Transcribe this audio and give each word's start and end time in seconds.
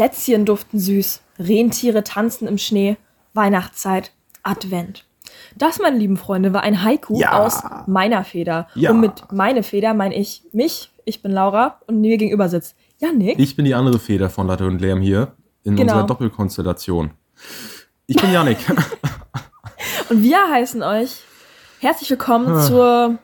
Plätzchen 0.00 0.44
duften 0.44 0.78
süß, 0.78 1.22
Rentiere 1.38 2.04
tanzen 2.04 2.46
im 2.46 2.58
Schnee, 2.58 2.98
Weihnachtszeit, 3.32 4.12
Advent. 4.42 5.06
Das, 5.56 5.78
meine 5.78 5.96
lieben 5.96 6.18
Freunde, 6.18 6.52
war 6.52 6.62
ein 6.62 6.82
Haiku 6.84 7.18
Ja. 7.18 7.42
aus 7.42 7.62
meiner 7.86 8.22
Feder. 8.22 8.68
Ja. 8.74 8.90
Und 8.90 9.00
mit 9.00 9.32
meine 9.32 9.62
Feder 9.62 9.94
meine 9.94 10.14
ich 10.14 10.42
mich, 10.52 10.90
ich 11.06 11.22
bin 11.22 11.32
Laura 11.32 11.80
und 11.86 12.02
mir 12.02 12.18
gegenüber 12.18 12.50
sitzt 12.50 12.76
Janik. 12.98 13.38
Ich 13.38 13.56
bin 13.56 13.64
die 13.64 13.74
andere 13.74 13.98
Feder 13.98 14.28
von 14.28 14.46
Latte 14.46 14.66
und 14.66 14.82
Lärm 14.82 15.00
hier 15.00 15.32
in 15.64 15.76
Genau. 15.76 15.92
unserer 15.94 16.06
Doppelkonstellation. 16.06 17.12
Ich 18.06 18.16
bin 18.20 18.30
Janik. 18.32 18.58
Und 20.10 20.22
wir 20.22 20.38
heißen 20.50 20.82
euch 20.82 21.22
herzlich 21.80 22.10
willkommen 22.10 22.48
Ah. 22.48 22.60
zur 22.60 23.18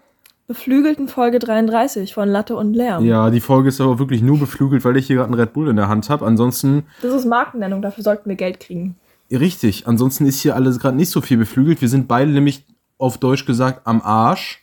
beflügelten 0.52 1.08
Folge 1.08 1.38
33 1.38 2.12
von 2.14 2.28
Latte 2.28 2.56
und 2.56 2.74
Lärm. 2.74 3.04
ja, 3.04 3.30
die 3.30 3.40
Folge 3.40 3.68
ist 3.70 3.80
aber 3.80 3.98
wirklich 3.98 4.22
nur 4.22 4.38
beflügelt, 4.38 4.84
weil 4.84 4.96
ich 4.96 5.06
hier 5.06 5.16
gerade 5.16 5.28
einen 5.30 5.40
Red 5.40 5.52
Bull 5.52 5.68
in 5.68 5.76
der 5.76 5.88
Hand 5.88 6.10
habe. 6.10 6.26
Ansonsten, 6.26 6.84
Das 7.00 7.14
ist 7.14 7.26
Markennennung, 7.26 7.80
dafür 7.82 8.04
sollten 8.04 8.28
wir 8.28 8.36
Geld 8.36 8.60
kriegen. 8.60 8.96
richtig, 9.30 9.86
ansonsten 9.86 10.26
ist 10.26 10.40
hier 10.40 10.54
alles 10.54 10.78
gerade 10.78 10.96
nicht 10.96 11.10
so 11.10 11.20
viel 11.20 11.38
beflügelt. 11.38 11.80
Wir 11.80 11.88
sind 11.88 12.06
beide 12.08 12.30
nämlich 12.30 12.64
auf 12.98 13.18
Deutsch 13.18 13.46
gesagt 13.46 13.80
am 13.86 14.00
Arsch. 14.02 14.60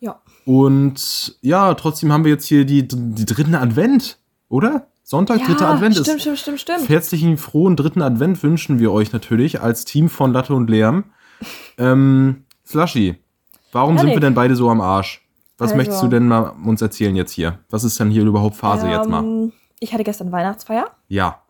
Ja. 0.00 0.20
Und 0.44 1.36
ja, 1.42 1.74
trotzdem 1.74 2.12
haben 2.12 2.24
wir 2.24 2.30
jetzt 2.32 2.46
hier 2.46 2.64
die, 2.64 2.86
die 2.88 3.24
dritten 3.26 3.54
Advent, 3.54 4.18
oder? 4.48 4.86
Sonntag, 5.02 5.42
dritter 5.44 5.68
Advent 5.70 5.94
stimmt, 5.96 6.08
ist. 6.08 6.20
stimmt, 6.22 6.38
stimmt, 6.38 6.60
stimmt. 6.60 6.88
Herzlichen 6.88 7.38
frohen 7.38 7.76
dritten 7.76 8.02
Advent 8.02 8.42
wünschen 8.42 8.78
wir 8.78 8.92
euch 8.92 9.10
natürlich 9.12 9.60
als 9.62 9.84
Team 9.86 10.08
von 10.10 10.32
Latte 10.32 10.54
und 10.54 10.68
Lärm. 10.70 11.04
Ähm, 11.78 12.44
Slushy, 12.66 13.16
warum 13.72 13.96
sind 13.98 14.08
Janik. 14.08 14.16
wir 14.16 14.20
denn 14.28 14.34
beide 14.34 14.54
so 14.56 14.68
am 14.70 14.80
Arsch? 14.80 15.24
Was 15.58 15.70
Also- 15.70 15.76
möchtest 15.76 16.02
du 16.02 16.08
denn 16.08 16.28
mal 16.28 16.52
uns 16.64 16.80
erzählen 16.82 17.16
jetzt 17.16 17.32
hier? 17.32 17.58
Was 17.70 17.84
ist 17.84 17.98
denn 17.98 18.10
hier 18.10 18.22
überhaupt 18.24 18.56
Phase 18.56 18.88
jetzt 18.88 19.08
mal? 19.08 19.22
Ähm, 19.24 19.52
Ich 19.80 19.92
hatte 19.92 20.04
gestern 20.04 20.30
Weihnachtsfeier 20.32 20.86
Ja, 21.08 21.40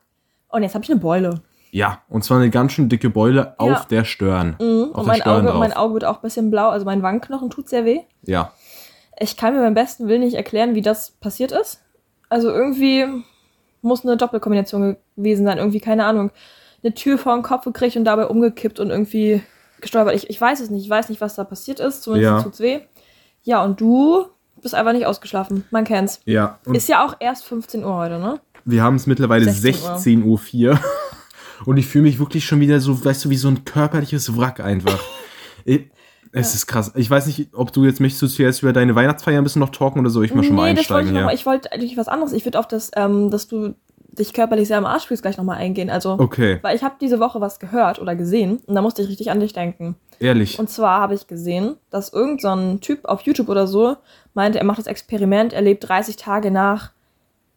und 0.49 0.63
jetzt 0.63 0.75
habe 0.75 0.85
ich 0.85 0.91
eine 0.91 1.01
Beule. 1.01 1.41
ja. 1.71 2.01
Und 2.09 2.25
zwar 2.25 2.39
eine 2.39 2.51
ganz 2.51 2.73
schön 2.73 2.89
dicke 2.89 3.11
Beule 3.11 3.41
Ja. 3.41 3.55
auf 3.59 3.87
der 3.87 4.05
Stirn. 4.05 4.57
Mhm. 4.61 4.65
Auf 4.65 4.89
Und 4.89 4.95
der 4.97 5.05
mein 5.05 5.21
Stirn 5.21 5.37
Auge, 5.41 5.47
drauf. 5.49 5.59
mein 5.59 5.73
Auge 5.75 5.95
wird 5.95 6.05
auch 6.05 6.17
ein 6.17 6.23
bisschen 6.23 6.51
blau, 6.51 6.69
also 6.71 6.85
mein 6.87 7.03
Wangenknochen 7.03 7.51
tut 7.51 7.69
sehr 7.69 7.85
weh. 7.85 8.01
Ja. 8.23 8.53
Ich 9.21 9.37
kann 9.37 9.55
mir 9.55 9.61
beim 9.61 9.75
besten 9.75 10.09
Willen 10.09 10.21
nicht 10.21 10.35
erklären, 10.37 10.75
wie 10.75 10.83
das 10.83 11.11
passiert 11.13 11.53
ist. 11.53 11.83
Also 12.29 12.51
irgendwie 12.51 13.05
muss 13.83 14.05
eine 14.05 14.17
Doppelkombination 14.17 14.97
gewesen 15.17 15.45
sein. 15.47 15.59
Irgendwie, 15.59 15.81
keine 15.81 16.05
Ahnung, 16.05 16.31
eine 16.83 16.95
Tür 16.95 17.19
vor 17.19 17.35
den 17.35 17.43
Kopf 17.43 17.65
gekriegt 17.65 17.97
und 17.97 18.05
dabei 18.05 18.27
umgekippt 18.27 18.79
und 18.81 18.91
irgendwie 18.91 19.43
gestolpert. 19.81 20.15
Ich, 20.15 20.29
ich 20.31 20.41
weiß 20.41 20.61
es 20.61 20.71
nicht. 20.71 20.85
Ich 20.85 20.91
weiß 20.91 21.09
nicht, 21.09 21.21
was 21.21 21.35
da 21.35 21.45
passiert 21.45 21.81
ist. 21.81 22.03
Zumindest 22.03 22.31
Ja. 22.31 22.43
tut's 22.43 22.61
weh. 22.61 22.81
Ja, 23.43 23.65
und 23.65 23.81
du 23.81 24.27
bist 24.63 24.75
einfach 24.75 24.93
nicht 24.93 25.07
ausgeschlafen. 25.07 25.65
Man 25.71 25.85
kennt's. 25.85 26.21
Ja. 26.25 26.59
Ist 26.73 26.89
ja 26.89 27.05
auch 27.07 27.17
erst 27.21 27.45
15 27.45 27.85
Uhr 27.85 27.95
heute, 27.95 28.19
ne? 28.19 28.41
wir 28.65 28.83
haben 28.83 28.97
es 28.97 29.07
mittlerweile 29.07 29.51
16 29.51 30.25
Uhr. 30.25 30.37
16.04 30.39 30.71
Uhr. 30.73 30.81
Und 31.65 31.77
ich 31.79 31.87
fühle 31.87 32.03
mich 32.05 32.19
wirklich 32.19 32.45
schon 32.45 32.61
wieder 32.61 32.81
so, 32.81 33.05
weißt 33.05 33.25
du, 33.25 33.31
wie 33.31 33.37
so 33.37 33.49
ein 33.49 33.65
körperliches 33.65 34.37
Wrack 34.37 34.61
einfach. 34.61 34.99
Ich- 35.65 35.91
Es 36.33 36.55
ist 36.55 36.67
krass. 36.67 36.93
Ich 36.95 37.09
weiß 37.11 37.27
nicht, 37.27 37.49
ob 37.55 37.73
du 37.73 37.85
jetzt 37.85 38.01
möchtest 38.01 38.21
du 38.23 38.27
zuerst 38.29 38.63
über 38.63 38.73
deine 38.75 38.95
Weihnachtsfeier 38.95 39.39
ein 39.39 39.45
bisschen 39.45 39.61
noch 39.61 39.71
talken 39.71 40.01
oder 40.01 40.11
soll 40.11 40.25
ich 40.27 40.35
mal 40.35 40.45
schon 40.45 40.55
mal 40.57 40.75
das 40.75 40.91
wollte 40.91 40.95
einsteigen 40.95 41.07
ich 41.09 41.15
noch 41.15 41.21
mal. 41.23 41.31
hier? 41.31 41.39
Ich 41.39 41.47
wollte 41.47 41.73
eigentlich 41.73 41.97
was 41.97 42.09
anderes. 42.09 42.33
Ich 42.35 42.45
würde 42.45 42.59
auf 42.59 42.69
das, 42.69 42.91
ähm, 42.97 43.31
dass 43.31 43.49
du 43.49 43.75
dich 44.09 44.33
körperlich 44.33 44.69
sehr 44.69 44.79
am 44.79 44.87
Arsch 44.87 45.07
fühlst, 45.07 45.23
gleich 45.23 45.37
nochmal 45.37 45.59
eingehen. 45.59 45.91
Also, 45.91 46.17
Okay, 46.19 46.59
weil 46.63 46.75
ich 46.75 46.83
habe 46.83 46.97
diese 47.01 47.21
Woche 47.21 47.41
was 47.41 47.59
gehört 47.61 48.01
oder 48.01 48.17
gesehen 48.17 48.61
und 48.67 48.75
da 48.75 48.83
musste 48.83 49.03
ich 49.03 49.09
richtig 49.09 49.31
an 49.31 49.41
dich 49.41 49.53
denken. 49.53 49.97
ehrlich. 50.19 50.59
Und 50.59 50.69
zwar 50.71 51.01
habe 51.01 51.15
ich 51.15 51.27
gesehen, 51.27 51.77
dass 51.91 52.13
irgend 52.13 52.41
so 52.41 52.49
ein 52.49 52.81
Typ 52.81 53.05
auf 53.05 53.21
YouTube 53.23 53.49
oder 53.49 53.67
so 53.67 53.97
meinte, 54.35 54.59
er 54.59 54.65
macht 54.65 54.79
das 54.79 54.87
Experiment, 54.87 55.53
er 55.53 55.63
lebt 55.63 55.89
30 55.89 56.17
Tage 56.17 56.51
nach 56.51 56.91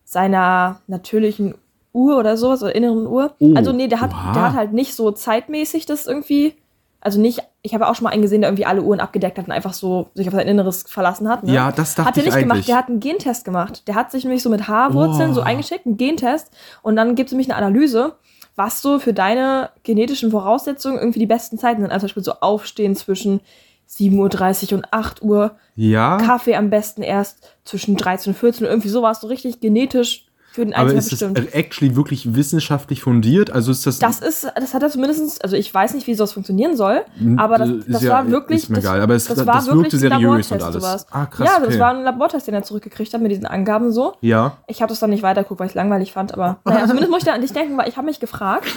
seiner 0.04 0.82
natürlichen 0.88 1.56
Uhr 1.94 2.18
oder 2.18 2.38
sowas, 2.38 2.62
oder 2.64 2.76
inneren 2.76 3.08
Uhr. 3.08 3.34
Oh, 3.40 3.54
also 3.56 3.72
nee, 3.72 3.88
der 3.88 4.00
hat, 4.02 4.12
der 4.12 4.42
hat 4.44 4.54
halt 4.56 4.74
nicht 4.74 4.96
so 4.96 5.12
zeitmäßig 5.12 5.86
das 5.86 6.08
irgendwie, 6.08 6.56
also 7.02 7.20
nicht, 7.20 7.42
ich 7.64 7.74
habe 7.74 7.88
auch 7.88 7.96
schon 7.96 8.04
mal 8.06 8.12
einen 8.12 8.22
gesehen, 8.22 8.42
der 8.42 8.50
irgendwie 8.50 8.66
alle 8.66 8.82
Uhren 8.82 9.00
abgedeckt 9.00 9.38
hat 9.38 9.46
und 9.46 9.52
einfach 9.52 9.74
so 9.74 10.10
sich 10.14 10.28
auf 10.28 10.34
sein 10.34 10.48
Inneres 10.48 10.86
verlassen 10.88 11.28
hat. 11.28 11.44
Ne? 11.44 11.54
Ja, 11.54 11.72
das 11.72 11.96
dachte 11.96 12.10
Hat 12.10 12.18
er 12.18 12.24
ich 12.24 12.30
nicht 12.34 12.40
gemacht, 12.40 12.68
der 12.68 12.78
hat 12.78 12.88
einen 12.88 13.00
Gentest 13.00 13.44
gemacht. 13.44 13.88
Der 13.88 13.96
hat 13.96 14.12
sich 14.12 14.24
nämlich 14.24 14.44
so 14.44 14.50
mit 14.50 14.68
Haarwurzeln 14.68 15.32
Oh. 15.32 15.34
so 15.34 15.42
eingeschickt, 15.42 15.86
einen 15.86 15.98
Gentest. 15.98 16.52
Und 16.84 16.96
dann 16.96 17.16
gibt 17.16 17.28
es 17.28 17.34
nämlich 17.34 17.50
eine 17.52 17.58
Analyse, 17.58 18.14
was 18.56 18.82
so 18.82 19.00
für 19.00 19.14
deine 19.14 19.72
genetischen 19.84 20.32
Voraussetzungen 20.32 21.00
irgendwie 21.00 21.20
die 21.20 21.26
besten 21.26 21.58
Zeiten 21.58 21.82
sind. 21.82 21.92
Also 21.92 22.02
zum 22.02 22.08
Beispiel 22.10 22.24
so 22.24 22.34
Aufstehen 22.42 22.96
zwischen 22.96 23.42
7.30 23.90 24.72
Uhr 24.72 24.78
und 24.78 24.94
8 24.94 25.22
Uhr. 25.22 25.56
ja, 25.76 26.18
Kaffee 26.18 26.56
am 26.56 26.70
besten 26.70 27.02
erst 27.02 27.56
zwischen 27.66 27.98
13 27.98 28.34
und 28.34 28.40
14 28.40 28.66
Uhr. 28.66 28.72
Irgendwie 28.72 28.90
sowas 28.90 29.22
so 29.22 29.28
richtig 29.28 29.60
genetisch 29.60 30.28
für 30.52 30.66
den 30.66 30.74
aber 30.74 30.94
ist 30.94 31.12
das 31.12 31.20
bestimmt. 31.20 31.56
actually 31.56 31.96
wirklich 31.96 32.36
wissenschaftlich 32.36 33.02
fundiert? 33.04 33.52
Also 33.52 33.72
ist 33.72 33.86
das. 33.88 34.00
Das 34.00 34.20
ist, 34.20 34.52
das 34.54 34.74
hat 34.74 34.84
er 34.84 34.90
zumindest, 34.90 35.42
also 35.44 35.56
ich 35.56 35.74
weiß 35.74 35.94
nicht, 35.94 36.08
wie 36.08 36.14
sowas 36.14 36.34
funktionieren 36.34 36.76
soll, 36.76 37.02
Hm, 37.18 37.40
aber 37.40 37.58
das, 37.60 37.70
ist 37.70 37.94
das 37.94 38.02
ja- 38.04 38.12
war 38.14 38.30
wirklich, 38.30 38.64
ist 38.64 38.70
mir 38.70 38.76
das, 38.76 38.84
egal, 38.84 39.02
aber 39.02 39.16
es- 39.16 39.26
das 39.28 39.38
das 39.38 39.48
war 39.48 39.56
wirkte 39.56 39.76
wirklich 39.76 39.94
ein 39.94 40.00
seriös 40.00 40.22
Labortest 40.22 40.52
und 40.52 40.62
alles. 40.64 40.76
sowas. 40.84 41.08
Ah, 41.12 41.26
krass, 41.28 41.48
Ja, 41.48 41.58
okay. 41.58 41.66
das 41.68 41.80
war 41.80 41.94
ein 41.96 42.04
Labortest, 42.04 42.48
den 42.48 42.54
er 42.54 42.64
zurückgekriegt 42.64 43.14
hat 43.14 43.22
mit 43.22 43.32
diesen 43.32 43.46
Angaben 43.46 43.92
so. 43.94 44.14
ja, 44.22 44.58
Ich 44.68 44.82
habe 44.82 44.90
das 44.90 45.00
dann 45.00 45.10
nicht 45.12 45.24
weitergeguckt, 45.24 45.60
weil 45.60 45.68
ich 45.68 45.72
es 45.72 45.76
langweilig 45.76 46.12
fand, 46.12 46.34
aber 46.34 46.58
naja, 46.66 46.82
zumindest 46.86 47.10
muss 47.12 47.20
ich 47.20 47.26
da 47.26 47.34
an 47.34 47.42
dich 47.42 47.54
denken, 47.54 47.78
weil 47.78 47.88
ich 47.88 47.96
habe 47.98 48.06
mich 48.08 48.20
gefragt, 48.20 48.68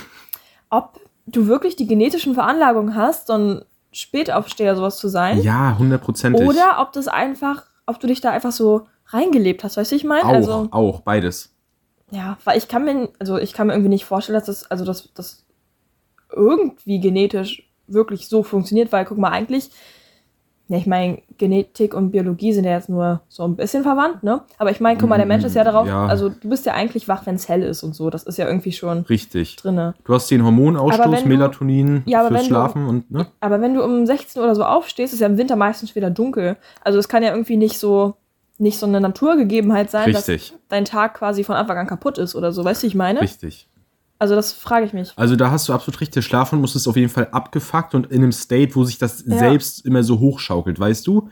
ob 0.71 1.01
du 1.27 1.47
wirklich 1.49 1.75
die 1.77 1.87
genetischen 1.87 2.35
Veranlagungen 2.35 2.95
hast, 2.95 3.27
so 3.29 3.33
ein 3.33 3.63
Spätaufsteher 3.91 4.77
sowas 4.77 4.97
zu 4.99 5.09
sein, 5.09 5.41
ja, 5.43 5.77
hundertprozentig. 5.79 6.47
oder 6.47 6.77
ob 6.81 6.93
das 6.93 7.09
einfach, 7.09 7.63
ob 7.87 7.99
du 8.01 8.07
dich 8.07 8.21
da 8.21 8.31
einfach 8.31 8.53
so 8.53 8.87
reingelebt 9.09 9.65
hast, 9.65 9.77
weißt 9.77 9.93
du, 9.93 9.97
ich 9.97 10.05
meine? 10.05 10.25
Auch, 10.25 10.33
Also, 10.33 10.69
auch, 10.71 11.01
beides. 11.01 11.54
Ja, 12.15 12.39
weil 12.45 12.57
ich 12.59 12.69
kann 12.69 12.85
mir, 12.85 13.09
also 13.19 13.39
ich 13.39 13.53
kann 13.53 13.67
mir 13.67 13.73
irgendwie 13.75 13.89
nicht 13.91 14.05
vorstellen, 14.05 14.35
dass 14.39 14.47
das, 14.47 14.71
also 14.71 14.85
dass 14.85 15.09
das 15.15 15.45
irgendwie 16.35 17.01
genetisch 17.01 17.69
wirklich 17.87 18.29
so 18.29 18.43
funktioniert, 18.43 18.93
weil 18.93 19.05
guck 19.05 19.19
mal, 19.19 19.31
eigentlich, 19.31 19.71
ja, 20.69 20.79
ich 20.79 20.87
meine, 20.87 21.21
Genetik 21.37 21.93
und 21.93 22.11
Biologie 22.11 22.55
sind 22.55 22.65
ja 22.65 22.71
jetzt 22.71 22.89
nur 22.89 23.21
so 23.29 23.43
ein 23.45 23.55
bisschen 23.55 23.83
verwandt, 23.83 24.23
ne? 24.23 24.41
Aber 24.57 24.71
ich 24.71 24.81
meine, 24.81 24.99
guck 24.99 25.11
mal, 25.11 25.19
der 25.19 25.27
Mensch 25.27 25.45
ist 25.45 25.55
ja 25.55 25.63
darauf, 25.63 25.87
Ja. 25.87 26.07
also 26.07 26.31
du 26.31 26.49
bist 26.49 26.65
ja 26.65 26.73
eigentlich 26.73 27.07
wach, 27.07 27.27
wenn 27.27 27.35
es 27.35 27.49
hell 27.51 27.63
ist 27.63 27.83
und 27.83 27.95
so. 27.95 28.09
Das 28.09 28.23
ist 28.23 28.39
ja 28.39 28.47
irgendwie 28.47 28.73
schon 28.73 29.01
Richtig. 29.01 29.57
drinne. 29.57 29.95
Du 30.05 30.15
hast 30.15 30.31
den 30.31 30.43
Hormonausstoß, 30.43 31.23
du- 31.23 31.29
Melatonin 31.29 32.03
Ja, 32.07 32.21
fürs 32.21 32.33
wenn 32.33 32.41
du- 32.41 32.47
Schlafen 32.47 32.87
und, 32.87 33.11
ne? 33.11 33.27
Aber 33.41 33.61
wenn 33.61 33.75
du 33.75 33.85
um 33.85 34.07
16 34.07 34.41
Uhr 34.41 34.47
oder 34.47 34.55
so 34.55 34.65
aufstehst, 34.65 35.13
ist 35.13 35.21
ja 35.21 35.27
im 35.27 35.37
Winter 35.37 35.57
meistens 35.57 35.95
wieder 35.95 36.11
dunkel. 36.11 36.57
Also 36.83 36.99
es 36.99 37.09
kann 37.09 37.23
ja 37.23 37.31
irgendwie 37.33 37.59
nicht 37.59 37.79
so 37.79 38.15
nicht 38.65 38.79
so 38.79 38.87
eine 38.87 39.01
Naturgegebenheit 39.01 39.91
sein, 39.91 40.13
Richtig. 40.13 40.51
dass 40.51 40.59
dein 40.69 40.85
Tag 40.85 41.15
quasi 41.15 41.45
von 41.45 41.55
Anfang 41.55 41.79
an 41.79 41.87
kaputt 41.87 42.19
ist 42.19 42.35
oder 42.35 42.51
so. 42.51 42.65
Weißt 42.65 42.83
du, 42.83 42.85
wie 42.85 42.89
ich 42.89 42.95
meine? 42.97 43.21
Richtig. 43.21 43.69
Also 44.19 44.35
das 44.35 44.53
frage 44.53 44.87
ich 44.87 44.93
mich. 44.93 45.13
Also 45.17 45.37
da 45.37 45.51
hast 45.51 45.69
du 45.69 45.73
absolut 45.73 46.01
recht, 46.01 46.17
der 46.17 46.23
Schlafrhythmus 46.23 46.75
ist 46.75 46.89
auf 46.89 46.97
jeden 46.97 47.11
Fall 47.11 47.29
abgefuckt 47.31 47.95
und 47.95 48.11
in 48.11 48.23
einem 48.23 48.33
State, 48.33 48.75
wo 48.75 48.85
sich 48.85 48.99
das 48.99 49.23
Ja. 49.27 49.39
selbst 49.39 49.85
immer 49.85 50.03
so 50.03 50.19
hochschaukelt, 50.19 50.81
weißt 50.81 51.07
du? 51.07 51.29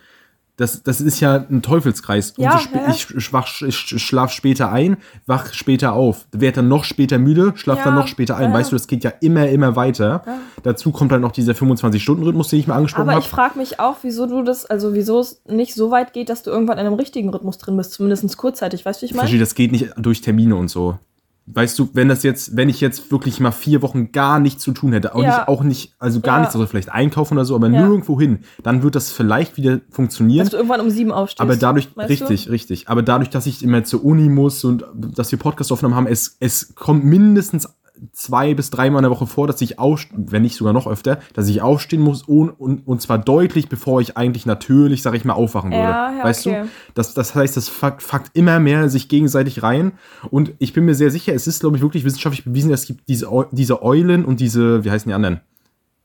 Das, 0.58 0.82
das 0.82 1.00
ist 1.00 1.18
ja 1.20 1.46
ein 1.48 1.62
Teufelskreis. 1.62 2.34
Ja, 2.36 2.58
spä- 2.58 2.76
ja. 2.76 2.90
Ich, 2.90 3.06
schwach, 3.24 3.48
ich 3.62 3.76
schlaf 3.76 4.30
später 4.32 4.70
ein, 4.70 4.98
wach 5.26 5.52
später 5.54 5.94
auf, 5.94 6.26
werd 6.30 6.58
dann 6.58 6.68
noch 6.68 6.84
später 6.84 7.18
müde, 7.18 7.52
schlaf 7.56 7.78
Ja, 7.78 7.84
dann 7.86 7.94
noch 7.94 8.06
später 8.06 8.36
ein. 8.36 8.52
Weißt 8.52 8.70
du, 8.70 8.76
das 8.76 8.86
geht 8.86 9.02
ja 9.02 9.12
immer, 9.20 9.48
immer 9.48 9.76
weiter. 9.76 10.22
Dazu 10.62 10.92
kommt 10.92 11.10
dann 11.10 11.22
noch 11.22 11.32
dieser 11.32 11.54
25-Stunden-Rhythmus, 11.54 12.48
den 12.48 12.58
ich 12.60 12.66
mal 12.66 12.76
angesprochen 12.76 13.08
Aber 13.08 13.18
ich 13.18 13.24
habe. 13.32 13.34
frage 13.34 13.58
mich 13.58 13.80
auch, 13.80 13.96
wieso 14.02 14.26
du 14.26 14.42
das, 14.42 14.66
also 14.66 14.92
wieso 14.92 15.20
es 15.20 15.42
nicht 15.48 15.74
so 15.74 15.90
weit 15.90 16.12
geht, 16.12 16.28
dass 16.28 16.42
du 16.42 16.50
irgendwann 16.50 16.78
in 16.78 16.86
einem 16.86 16.96
richtigen 16.96 17.30
Rhythmus 17.30 17.56
drin 17.56 17.76
bist, 17.78 17.92
zumindest 17.92 18.36
kurzzeitig. 18.36 18.84
Weißt 18.84 19.00
du, 19.00 19.02
wie 19.02 19.06
ich 19.06 19.12
meine? 19.12 19.22
Verstehe, 19.22 19.40
das 19.40 19.54
geht 19.54 19.72
nicht 19.72 19.88
durch 19.96 20.20
Termine 20.20 20.54
und 20.56 20.68
so. 20.68 20.98
Weißt 21.46 21.76
du, 21.78 21.88
wenn 21.92 22.08
das 22.08 22.22
jetzt, 22.22 22.56
wenn 22.56 22.68
ich 22.68 22.80
jetzt 22.80 23.10
wirklich 23.10 23.40
mal 23.40 23.50
vier 23.50 23.82
Wochen 23.82 24.12
gar 24.12 24.38
nichts 24.38 24.62
zu 24.62 24.70
tun 24.70 24.92
hätte, 24.92 25.14
auch 25.14 25.22
Ja. 25.22 25.38
nicht, 25.38 25.48
auch 25.48 25.62
nicht, 25.64 25.94
also 25.98 26.20
gar 26.20 26.36
Ja. 26.36 26.40
nichts, 26.42 26.54
also 26.54 26.66
vielleicht 26.68 26.90
einkaufen 26.92 27.34
oder 27.34 27.44
so, 27.44 27.56
aber 27.56 27.68
Ja. 27.68 27.80
nirgendwo 27.82 28.18
hin, 28.20 28.40
dann 28.62 28.82
wird 28.84 28.94
das 28.94 29.10
vielleicht 29.10 29.56
wieder 29.56 29.80
funktionieren. 29.90 30.44
Dass 30.44 30.50
du 30.50 30.56
irgendwann 30.56 30.80
um 30.80 30.88
sieben 30.90 31.10
aufstehst. 31.10 31.40
Aber 31.40 31.56
dadurch, 31.56 31.88
richtig, 31.96 32.48
richtig. 32.48 32.88
Aber 32.88 33.02
dadurch, 33.02 33.28
dass 33.28 33.46
ich 33.46 33.62
immer 33.64 33.82
zur 33.82 34.04
Uni 34.04 34.28
muss 34.28 34.62
und 34.64 34.84
dass 34.94 35.32
wir 35.32 35.38
Podcast-Aufnahmen 35.38 35.96
haben, 35.96 36.06
es, 36.06 36.36
es 36.38 36.76
kommt 36.76 37.04
mindestens 37.04 37.68
zwei 38.12 38.54
bis 38.54 38.70
dreimal 38.70 39.00
in 39.00 39.04
der 39.04 39.10
Woche 39.10 39.26
vor, 39.26 39.46
dass 39.46 39.60
ich 39.60 39.78
auf, 39.78 40.06
wenn 40.12 40.42
nicht 40.42 40.56
sogar 40.56 40.72
noch 40.72 40.86
öfter, 40.86 41.20
dass 41.34 41.48
ich 41.48 41.62
aufstehen 41.62 42.00
muss 42.00 42.22
und, 42.22 42.50
und, 42.50 42.86
und 42.86 43.00
zwar 43.00 43.18
deutlich, 43.18 43.68
bevor 43.68 44.00
ich 44.00 44.16
eigentlich 44.16 44.46
natürlich, 44.46 45.02
sag 45.02 45.14
ich 45.14 45.24
mal, 45.24 45.34
aufwachen 45.34 45.70
würde. 45.70 45.82
Ja, 45.82 46.18
ja, 46.18 46.24
weißt 46.24 46.46
okay. 46.46 46.62
du? 46.62 46.68
Das, 46.94 47.14
das 47.14 47.34
heißt, 47.34 47.56
das 47.56 47.68
fuckt, 47.68 48.02
fuckt 48.02 48.30
immer 48.34 48.58
mehr 48.58 48.88
sich 48.88 49.08
gegenseitig 49.08 49.62
rein. 49.62 49.92
Und 50.30 50.52
ich 50.58 50.72
bin 50.72 50.84
mir 50.84 50.94
sehr 50.94 51.10
sicher, 51.10 51.32
es 51.34 51.46
ist, 51.46 51.60
glaube 51.60 51.76
ich, 51.76 51.82
wirklich 51.82 52.04
wissenschaftlich 52.04 52.44
bewiesen, 52.44 52.72
es 52.72 52.86
gibt 52.86 53.08
diese, 53.08 53.28
diese 53.52 53.82
Eulen 53.82 54.24
und 54.24 54.40
diese, 54.40 54.84
wie 54.84 54.90
heißen 54.90 55.08
die 55.08 55.14
anderen? 55.14 55.40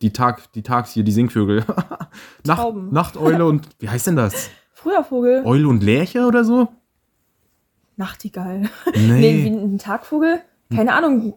Die 0.02 0.14
Tag, 0.14 0.52
die 0.54 0.62
Tags 0.62 0.92
hier, 0.92 1.04
die 1.04 1.12
Singvögel. 1.12 1.64
Nacht. 2.46 2.76
Nachteule 2.92 3.46
und, 3.46 3.68
wie 3.80 3.90
heißt 3.90 4.08
denn 4.08 4.16
das? 4.16 4.50
Früher 4.74 5.04
Vogel, 5.04 5.42
Eule 5.44 5.68
und 5.68 5.82
Lerche 5.82 6.26
oder 6.26 6.44
so? 6.44 6.70
Nachtigall. 7.96 8.70
Nee. 8.94 9.08
Nee, 9.08 9.44
wie 9.44 9.50
ein 9.50 9.80
Tagvogel? 9.80 10.40
Keine 10.74 10.94
Ahnung, 10.94 11.34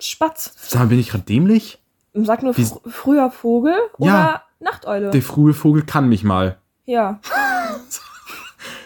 Spatz. 0.00 0.54
Sag 0.68 0.80
mal, 0.80 0.86
bin 0.88 0.98
ich 1.00 1.10
gerade 1.10 1.24
dämlich? 1.24 1.78
Sag 2.14 2.42
nur 2.42 2.56
Wie- 2.56 2.64
fr 2.64 2.80
früher 2.88 3.30
Vogel 3.30 3.74
oder 3.98 4.06
Ja. 4.10 4.42
Nachteule. 4.60 5.10
Der 5.10 5.22
frühe 5.22 5.54
Vogel 5.54 5.82
kann 5.84 6.08
mich 6.08 6.24
mal. 6.24 6.58
ja. 6.86 7.20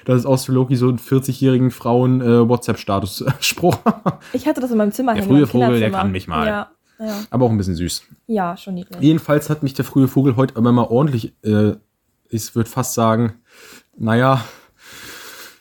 Das 0.05 0.19
ist 0.19 0.26
aus 0.26 0.49
Loki 0.49 0.76
so 0.76 0.88
ein 0.90 0.99
40-jährigen 0.99 1.70
Frauen 1.70 2.20
äh, 2.20 2.46
WhatsApp-Status-Spruch. 2.49 3.76
Ich 4.34 4.46
hatte 4.46 4.61
das 4.61 4.70
in 4.70 4.76
meinem 4.76 4.93
Zimmer 4.93 5.14
Der 5.14 5.22
frühe 5.22 5.46
Vogel, 5.46 5.81
der 5.81 5.90
kann 5.90 6.11
mich 6.12 6.28
mal. 6.28 6.46
Ja, 6.46 6.70
ja. 6.99 7.14
Aber 7.31 7.46
auch 7.46 7.50
ein 7.50 7.56
bisschen 7.56 7.75
süß. 7.75 8.02
ja 8.26 8.55
schon 8.56 8.75
niedlich. 8.75 9.00
Jedenfalls 9.00 9.49
hat 9.49 9.62
mich 9.62 9.72
der 9.75 9.84
frühe 9.87 10.06
Vogel 10.06 10.37
heute 10.37 10.56
aber 10.56 10.72
mal 10.72 10.84
ordentlich, 10.84 11.32
äh, 11.43 11.72
ich 12.28 12.55
würde 12.55 12.69
fast 12.69 12.93
sagen, 12.94 13.34
naja, 13.96 14.44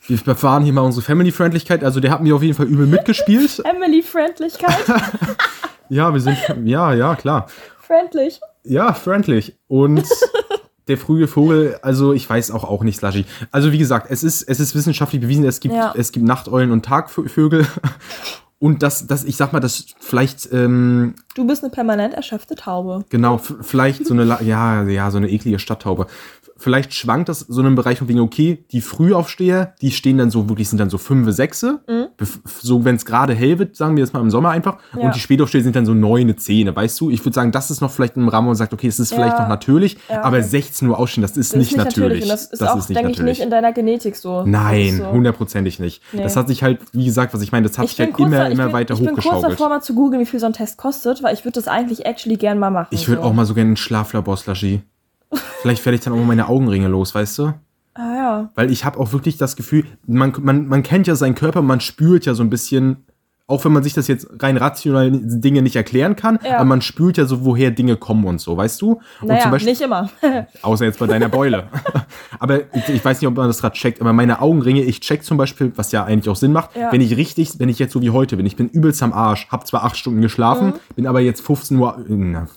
wir 0.08 0.18
bewahren 0.18 0.64
hier 0.64 0.74
mal 0.74 0.82
unsere 0.82 1.04
Family-Friendlichkeit. 1.04 1.84
Also 1.84 2.00
der 2.00 2.12
hat 2.12 2.22
mir 2.22 2.36
auf 2.36 2.42
jeden 2.42 2.56
Fall 2.56 2.68
übel 2.68 2.86
mitgespielt. 2.88 3.60
Emily-Freundlichkeit. 3.66 4.78
ja, 5.90 6.14
wir 6.14 6.20
sind, 6.20 6.38
ja, 6.66 6.94
ja, 6.94 7.16
klar. 7.16 7.48
Friendlich. 7.80 8.40
Ja, 8.64 8.94
friendlich. 8.94 9.58
Und 9.68 10.04
der 10.88 10.98
frühe 10.98 11.28
Vogel, 11.28 11.78
also 11.82 12.14
ich 12.14 12.30
weiß 12.30 12.52
auch, 12.52 12.64
auch 12.64 12.84
nicht, 12.84 12.98
Slushy. 12.98 13.26
Also 13.52 13.72
wie 13.72 13.78
gesagt, 13.78 14.08
es 14.10 14.24
ist, 14.24 14.42
es 14.44 14.60
ist 14.60 14.76
wissenschaftlich 14.76 15.22
bewiesen, 15.22 15.46
es 15.46 15.60
gibt, 15.60 15.74
Ja. 15.74 15.94
es 15.96 16.12
gibt 16.12 16.26
Nachteulen 16.26 16.72
und 16.72 16.84
Tagvögel. 16.86 17.66
Und 18.60 18.82
das, 18.84 19.08
das, 19.08 19.24
ich 19.26 19.36
sag 19.36 19.52
mal, 19.52 19.60
das 19.60 19.86
vielleicht, 20.00 20.52
ähm, 20.54 21.16
Du 21.36 21.46
bist 21.48 21.64
eine 21.64 21.72
permanent 21.72 22.14
erschöpfte 22.14 22.56
Taube. 22.56 23.06
genau, 23.10 23.38
vielleicht 23.38 24.06
so 24.06 24.14
eine, 24.14 24.26
ja, 24.44 24.84
ja, 24.84 25.10
so 25.12 25.18
eine 25.18 25.30
eklige 25.30 25.60
Stadttaube. 25.60 26.06
Vielleicht 26.56 26.94
schwankt 26.94 27.28
das 27.30 27.40
so 27.40 27.60
in 27.62 27.66
einem 27.68 27.76
Bereich 27.76 27.98
von 27.98 28.08
wegen, 28.08 28.20
okay, 28.22 28.64
die 28.72 28.80
Frühaufsteher, 28.80 29.74
die 29.82 29.92
stehen 29.92 30.18
dann 30.20 30.30
so, 30.30 30.48
wirklich 30.48 30.70
sind 30.70 30.78
dann 30.78 30.90
so 30.90 30.98
fünfe, 30.98 31.34
sechse. 31.34 31.82
Bef- 32.18 32.40
So, 32.62 32.86
wenn 32.86 32.96
es 32.96 33.06
gerade 33.06 33.34
hell 33.34 33.58
wird, 33.60 33.76
sagen 33.76 33.98
wir 33.98 34.04
jetzt 34.04 34.14
mal 34.14 34.22
im 34.22 34.30
Sommer 34.30 34.52
einfach. 34.52 34.78
Mhm. 34.94 35.00
Ja. 35.00 35.06
Und 35.08 35.16
die 35.16 35.20
Spätaufsteher 35.20 35.64
sind 35.64 35.76
dann 35.76 35.86
so 35.86 35.94
neune, 35.94 36.36
zehne, 36.38 36.74
weißt 36.74 37.02
du? 37.02 37.10
Ich 37.10 37.26
würde 37.26 37.34
sagen, 37.34 37.52
das 37.52 37.70
ist 37.72 37.82
noch 37.82 37.90
vielleicht 37.92 38.16
im 38.16 38.30
Rahmen, 38.30 38.46
wo 38.46 38.50
man 38.50 38.56
sagt, 38.56 38.72
okay, 38.72 38.88
es 38.88 39.00
ist 39.00 39.14
vielleicht 39.14 39.34
Ja. 39.36 39.42
noch 39.42 39.50
natürlich, 39.50 39.98
Ja, 40.10 40.22
aber 40.24 40.38
okay. 40.38 40.46
16 40.48 40.88
Uhr 40.88 40.98
aufstehen, 41.00 41.24
das 41.24 41.36
ist 41.36 41.52
Das 41.54 41.58
nicht, 41.60 41.76
natürlich. 41.76 42.24
Und 42.24 42.30
das 42.30 42.46
ist 42.46 42.64
auch, 42.64 42.86
denke 42.86 43.12
ich, 43.12 43.20
nicht 43.20 43.42
in 43.42 43.50
deiner 43.50 43.74
Genetik 43.74 44.16
so. 44.16 44.44
Nein, 44.46 44.86
Das 44.86 44.94
ist 44.94 44.98
so. 45.00 45.12
hundertprozentig 45.12 45.80
nicht. 45.80 46.02
Nee. 46.14 46.22
Das 46.24 46.38
hat 46.38 46.48
sich 46.48 46.64
halt, 46.64 46.80
wie 46.94 47.06
gesagt, 47.06 47.34
was 47.34 47.42
ich 47.42 47.52
meine, 47.52 47.68
das 47.68 47.78
hat 47.78 47.86
Ich 47.86 47.92
sich 47.92 48.00
halt 48.00 48.14
kurz, 48.14 48.28
immer, 48.28 48.48
ich 48.48 48.54
immer 48.54 48.66
bin, 48.66 48.74
weiter 48.74 48.94
ich 48.94 49.00
bin 49.00 49.10
kurz 49.10 49.26
hochgeschaukelt. 49.26 49.54
davor, 49.54 49.70
mal 49.70 49.82
zu 49.82 49.96
googeln, 49.96 50.22
wie 50.22 50.26
viel 50.28 50.40
so 50.40 50.46
ein 50.46 50.54
Test 50.54 50.78
kostet, 50.78 51.23
weil 51.24 51.34
ich 51.34 51.44
würde 51.46 51.56
das 51.56 51.68
eigentlich 51.68 52.06
actually 52.06 52.38
gern 52.38 52.60
mal 52.60 52.70
machen. 52.70 52.90
Ich 52.92 53.08
würde 53.08 53.22
so. 53.22 53.28
auch 53.28 53.34
mal 53.34 53.46
so 53.46 53.54
gerne 53.54 53.70
einen 53.70 53.78
Schlaflabor 53.78 54.38
slushy. 54.38 54.82
Vielleicht 55.62 55.86
werde 55.86 55.96
ich 55.96 56.02
dann 56.02 56.14
auch 56.14 56.18
mal 56.18 56.26
meine 56.26 56.48
Augenringe 56.48 56.88
los, 56.88 57.16
weißt 57.16 57.40
du? 57.40 57.54
Ah 57.96 58.16
ja. 58.16 58.50
Weil 58.56 58.72
ich 58.72 58.86
habe 58.86 59.00
auch 59.00 59.14
wirklich 59.14 59.38
das 59.38 59.56
Gefühl, 59.56 59.86
man, 60.06 60.34
man, 60.40 60.68
man 60.68 60.84
kennt 60.84 61.08
ja 61.08 61.16
seinen 61.16 61.36
Körper, 61.36 61.62
man 61.62 61.80
spürt 61.80 62.26
ja 62.26 62.34
so 62.34 62.44
ein 62.44 62.50
bisschen, 62.50 63.06
auch 63.46 63.66
wenn 63.66 63.74
man 63.74 63.84
sich 63.84 63.94
das 63.94 64.08
jetzt 64.08 64.28
rein 64.40 64.56
rational 64.56 65.12
Dinge 65.12 65.62
nicht 65.62 65.76
erklären 65.76 66.16
kann, 66.16 66.40
Ja. 66.46 66.56
aber 66.56 66.66
man 66.66 66.82
spürt 66.82 67.18
ja 67.18 67.26
so, 67.26 67.44
woher 67.44 67.72
Dinge 67.72 67.98
kommen 67.98 68.24
und 68.26 68.40
so, 68.40 68.56
weißt 68.56 68.82
du? 68.82 69.02
Und 69.22 69.28
Naja, 69.28 69.50
Beispiel, 69.50 69.72
nicht 69.74 69.82
immer. 69.82 70.10
außer 70.62 70.86
jetzt 70.86 70.98
bei 71.00 71.08
deiner 71.08 71.28
Beule. 71.30 71.66
aber 72.40 72.62
ich, 72.74 72.88
ich 72.90 73.04
weiß 73.04 73.20
nicht, 73.22 73.28
ob 73.28 73.36
man 73.36 73.48
das 73.48 73.60
gerade 73.62 73.76
checkt, 73.76 74.00
aber 74.02 74.14
meine 74.14 74.42
Augenringe, 74.42 74.82
ich 74.82 75.02
check 75.02 75.24
zum 75.24 75.38
Beispiel, 75.38 75.74
was 75.76 75.92
ja 75.92 76.04
eigentlich 76.06 76.30
auch 76.30 76.36
Sinn 76.38 76.54
macht, 76.54 76.76
Ja. 76.76 76.92
wenn 76.92 77.02
ich 77.02 77.18
richtig, 77.18 77.60
wenn 77.60 77.70
ich 77.70 77.80
jetzt 77.80 77.92
so 77.94 78.02
wie 78.02 78.12
heute 78.12 78.38
bin, 78.38 78.46
ich 78.46 78.56
bin 78.56 78.70
übelst 78.70 79.04
am 79.04 79.12
Arsch, 79.14 79.48
habe 79.50 79.66
zwar 79.66 79.84
acht 79.84 79.98
Stunden 79.98 80.22
geschlafen, 80.22 80.68
Mhm. 80.68 80.74
bin 80.96 81.08
aber 81.08 81.20
jetzt 81.20 81.42
15 81.42 81.78
Uhr, 81.78 81.98
na, 82.08 82.48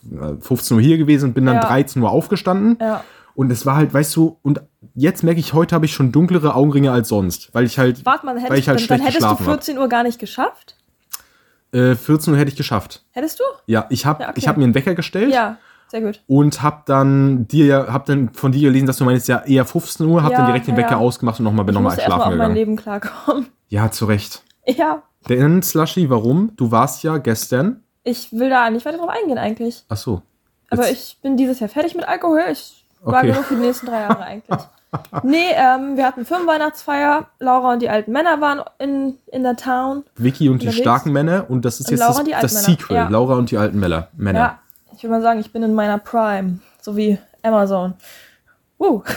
15 0.41 0.77
Uhr 0.77 0.83
hier 0.83 0.99
gewesen 0.99 1.31
und 1.31 1.35
bin 1.35 1.47
dann 1.47 1.57
Ja. 1.57 1.63
13 1.67 2.01
Uhr 2.03 2.11
aufgestanden. 2.11 2.79
ja. 2.81 3.03
Und 3.35 3.53
es 3.53 3.67
war 3.67 3.77
halt, 3.77 3.93
weißt 3.93 4.17
du, 4.17 4.39
und 4.41 4.63
jetzt 4.95 5.23
merke 5.23 5.39
ich, 5.41 5.53
heute 5.53 5.75
habe 5.75 5.85
ich 5.85 5.93
schon 5.93 6.11
dunklere 6.11 6.55
Augenringe 6.55 6.91
als 6.91 7.09
sonst, 7.09 7.51
weil 7.53 7.67
ich 7.67 7.79
halt, 7.79 8.07
Warte 8.07 8.25
mal, 8.25 8.35
dann 8.35 8.49
weil 8.49 8.59
ich 8.59 8.67
halt 8.67 8.79
dann, 8.79 8.85
schlecht 8.87 9.01
dann 9.01 9.07
hättest 9.07 9.17
du 9.25 9.29
geschlafen 9.29 9.47
habe. 9.47 9.53
14 9.59 9.79
Uhr 9.79 9.89
gar 9.91 10.05
nicht 10.05 10.19
geschafft? 10.19 10.76
Äh, 11.73 11.95
14 11.95 12.33
Uhr 12.33 12.39
hätte 12.39 12.51
ich 12.51 12.57
geschafft. 12.57 13.05
Hättest 13.13 13.41
du? 13.41 13.45
Ja, 13.67 13.87
ich 13.91 14.07
habe 14.07 14.23
Ja, 14.23 14.29
okay. 14.31 14.39
ich 14.39 14.49
hab 14.49 14.57
mir 14.57 14.65
einen 14.65 14.75
Wecker 14.75 14.95
gestellt 14.95 15.33
Ja, 15.33 15.57
sehr 15.89 16.01
gut. 16.01 16.23
und 16.27 16.63
habe 16.63 16.83
dann 16.87 17.47
dir 17.49 17.67
ja, 17.67 17.93
hab 17.93 18.07
dann 18.07 18.33
von 18.33 18.53
dir 18.53 18.69
gelesen, 18.69 18.87
dass 18.87 18.99
du 18.99 19.05
meinst 19.05 19.29
ja 19.29 19.43
eher 19.45 19.65
15 19.65 20.07
Uhr, 20.07 20.23
hab 20.23 20.31
Ja, 20.33 20.39
dann 20.39 20.47
direkt 20.47 20.67
den 20.69 20.77
Wecker 20.77 20.99
ausgemacht 20.99 21.39
und 21.41 21.45
nochmal 21.45 21.65
bin 21.65 21.75
Ich 21.75 21.81
nochmal 21.81 21.97
schlafen 21.97 22.13
auf 22.13 22.25
mein 22.27 22.33
gegangen. 22.33 22.55
Leben 22.55 22.77
klarkommen. 22.77 23.47
Ja, 23.69 23.91
zu 23.91 24.05
Recht. 24.07 24.43
Ja, 24.67 25.03
Denn, 25.29 25.63
Slushy, 25.63 26.09
warum? 26.09 26.53
Du 26.57 26.71
warst 26.71 27.03
ja 27.03 27.19
gestern. 27.19 27.83
ich 28.05 28.33
will 28.33 28.49
da 28.49 28.71
nicht 28.71 28.87
weiter 28.87 28.99
drauf 28.99 29.09
eingehen 29.11 29.39
eigentlich. 29.39 29.85
Ach 29.89 29.97
so. 29.97 30.23
Aber 30.71 30.87
Jetzt- 30.89 30.93
ich 31.15 31.19
bin 31.23 31.37
dieses 31.37 31.59
Jahr 31.61 31.69
fertig 31.69 31.95
mit 31.97 32.07
Alkohol. 32.09 32.43
Ich 32.53 32.85
war 33.03 33.19
Okay. 33.19 33.33
genug 33.33 33.45
für 33.45 33.55
die 33.57 33.61
nächsten 33.63 33.87
drei 33.87 34.01
Jahre 34.03 34.23
eigentlich. 34.25 34.59
Nee, 35.23 35.51
ähm, 35.55 35.97
wir 35.97 36.07
hatten 36.07 36.25
Firmenweihnachtsfeier. 36.25 37.27
Laura 37.39 37.73
und 37.73 37.83
die 37.83 37.89
alten 37.91 38.13
Männer 38.13 38.41
waren 38.41 38.63
in, 38.79 39.19
in 39.27 39.43
der 39.43 39.57
Town. 39.57 40.05
Vicky 40.17 40.49
und 40.49 40.63
die 40.63 40.67
Unterwegs. 40.67 40.83
starken 40.83 41.13
Männer 41.13 41.47
und 41.49 41.65
das 41.65 41.81
ist 41.81 41.87
Und 41.89 41.93
jetzt 41.93 42.01
Laura 42.01 42.15
das, 42.15 42.25
die 42.25 42.31
das. 42.31 42.65
Sequel. 42.65 42.97
Ja. 42.97 43.09
Laura 43.09 43.35
und 43.35 43.51
die 43.51 43.59
alten 43.59 43.79
Männer. 43.79 44.09
Männer. 44.17 44.39
Ja, 44.39 44.59
ich 44.95 45.03
würde 45.03 45.17
mal 45.17 45.23
sagen, 45.23 45.41
ich 45.41 45.53
bin 45.53 45.63
in 45.63 45.75
meiner 45.75 45.99
Prime. 45.99 46.61
So 46.81 46.97
wie 46.97 47.19
Amazon. 47.43 47.95
Uh. 48.79 49.03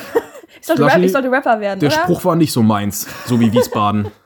Ich 0.61 0.65
sollte, 0.67 0.83
Rap, 0.83 0.97
ich 0.97 1.11
sollte 1.11 1.31
Rapper 1.31 1.59
werden, 1.61 1.79
Der 1.79 1.89
oder? 1.89 2.01
Spruch 2.01 2.25
war 2.25 2.35
nicht 2.35 2.51
so 2.51 2.61
meins, 2.61 3.07
so 3.25 3.39
wie 3.39 3.53
Wiesbaden. 3.53 4.11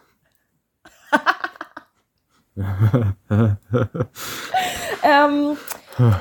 Ähm, 5.03 5.57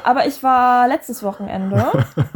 aber 0.05 0.27
ich 0.27 0.43
war 0.43 0.89
letztes 0.89 1.23
Wochenende 1.23 1.91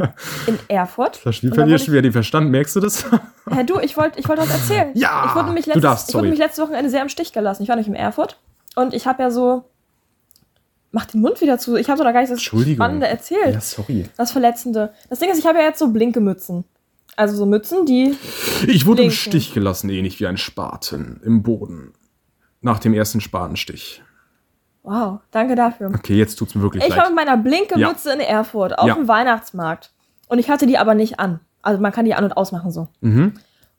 in 0.47 0.57
Erfurt. 0.67 1.21
Das 1.23 1.35
Spiel 1.35 1.49
Und 1.49 1.57
da 1.57 1.61
verlierst 1.61 1.85
schon 1.85 1.93
wieder 1.93 2.01
den 2.01 2.11
Verstand, 2.11 2.49
merkst 2.49 2.75
du 2.75 2.79
das? 2.79 3.05
Herr 3.49 3.63
du, 3.63 3.79
ich 3.79 3.97
wollte 3.97 4.19
ich 4.19 4.27
wollt 4.27 4.39
was 4.39 4.49
erzählen. 4.49 4.91
Ja, 4.93 5.25
ich 5.27 5.35
wurde, 5.35 5.49
du 5.49 5.53
letztes, 5.53 5.81
darfst, 5.81 6.09
ich 6.09 6.15
wurde 6.15 6.23
sorry. 6.25 6.29
mich 6.29 6.39
letztes 6.39 6.63
Wochenende 6.63 6.89
sehr 6.89 7.01
im 7.01 7.09
Stich 7.09 7.33
gelassen. 7.33 7.63
Ich 7.63 7.69
war 7.69 7.75
nicht 7.75 7.87
in 7.87 7.95
Erfurt 7.95 8.39
und 8.75 8.93
ich 8.93 9.07
habe 9.07 9.23
ja 9.23 9.31
so. 9.31 9.65
Mach 10.91 11.05
den 11.05 11.21
Mund 11.21 11.41
wieder 11.41 11.59
zu. 11.59 11.75
Ich 11.75 11.89
habe 11.89 11.97
so 11.97 12.03
da 12.03 12.11
gar 12.11 12.21
nicht 12.21 12.31
das. 12.31 12.41
Spannende 12.41 13.07
erzählt. 13.07 13.53
ja, 13.53 13.61
sorry. 13.61 14.05
Das 14.17 14.31
Verletzende. 14.31 14.93
Das 15.09 15.19
Ding 15.19 15.29
ist, 15.29 15.37
ich 15.37 15.45
habe 15.45 15.59
ja 15.59 15.65
jetzt 15.65 15.79
so 15.79 15.89
blinke 15.89 16.21
Mützen. 16.21 16.63
Also 17.17 17.35
so 17.35 17.45
Mützen, 17.45 17.85
die. 17.85 18.15
Ich 18.67 18.85
wurde 18.85 19.01
im 19.01 19.09
Blinken. 19.09 19.11
Stich 19.11 19.53
gelassen, 19.53 19.89
ähnlich 19.89 20.19
wie 20.19 20.27
ein 20.27 20.37
Spaten 20.37 21.21
im 21.25 21.43
Boden. 21.43 21.93
Nach 22.61 22.79
dem 22.79 22.93
ersten 22.93 23.21
Spatenstich. 23.21 24.01
Wow, 24.89 25.19
danke 25.31 25.55
dafür. 25.55 25.89
Okay, 25.93 26.15
jetzt 26.15 26.35
tut's 26.37 26.55
mir 26.55 26.61
wirklich 26.61 26.83
Ich 26.83 26.91
war 26.91 26.97
leid. 27.05 27.07
mit 27.07 27.15
meiner 27.25 27.35
blinke 27.37 27.77
Ja. 27.77 27.89
Mütze 27.89 28.13
in 28.13 28.21
Erfurt 28.21 28.79
auf 28.79 28.87
Ja. 28.87 28.93
dem 28.95 29.07
Weihnachtsmarkt. 29.07 29.91
Und 30.29 30.39
ich 30.39 30.49
hatte 30.49 30.65
die 30.65 30.77
aber 30.77 30.93
nicht 30.93 31.19
an. 31.19 31.41
Also 31.61 31.81
man 31.81 31.91
kann 31.91 32.05
die 32.05 32.13
an- 32.15 32.23
und 32.23 32.37
ausmachen 32.37 32.71
so. 32.71 32.87
Mhm. 33.01 33.33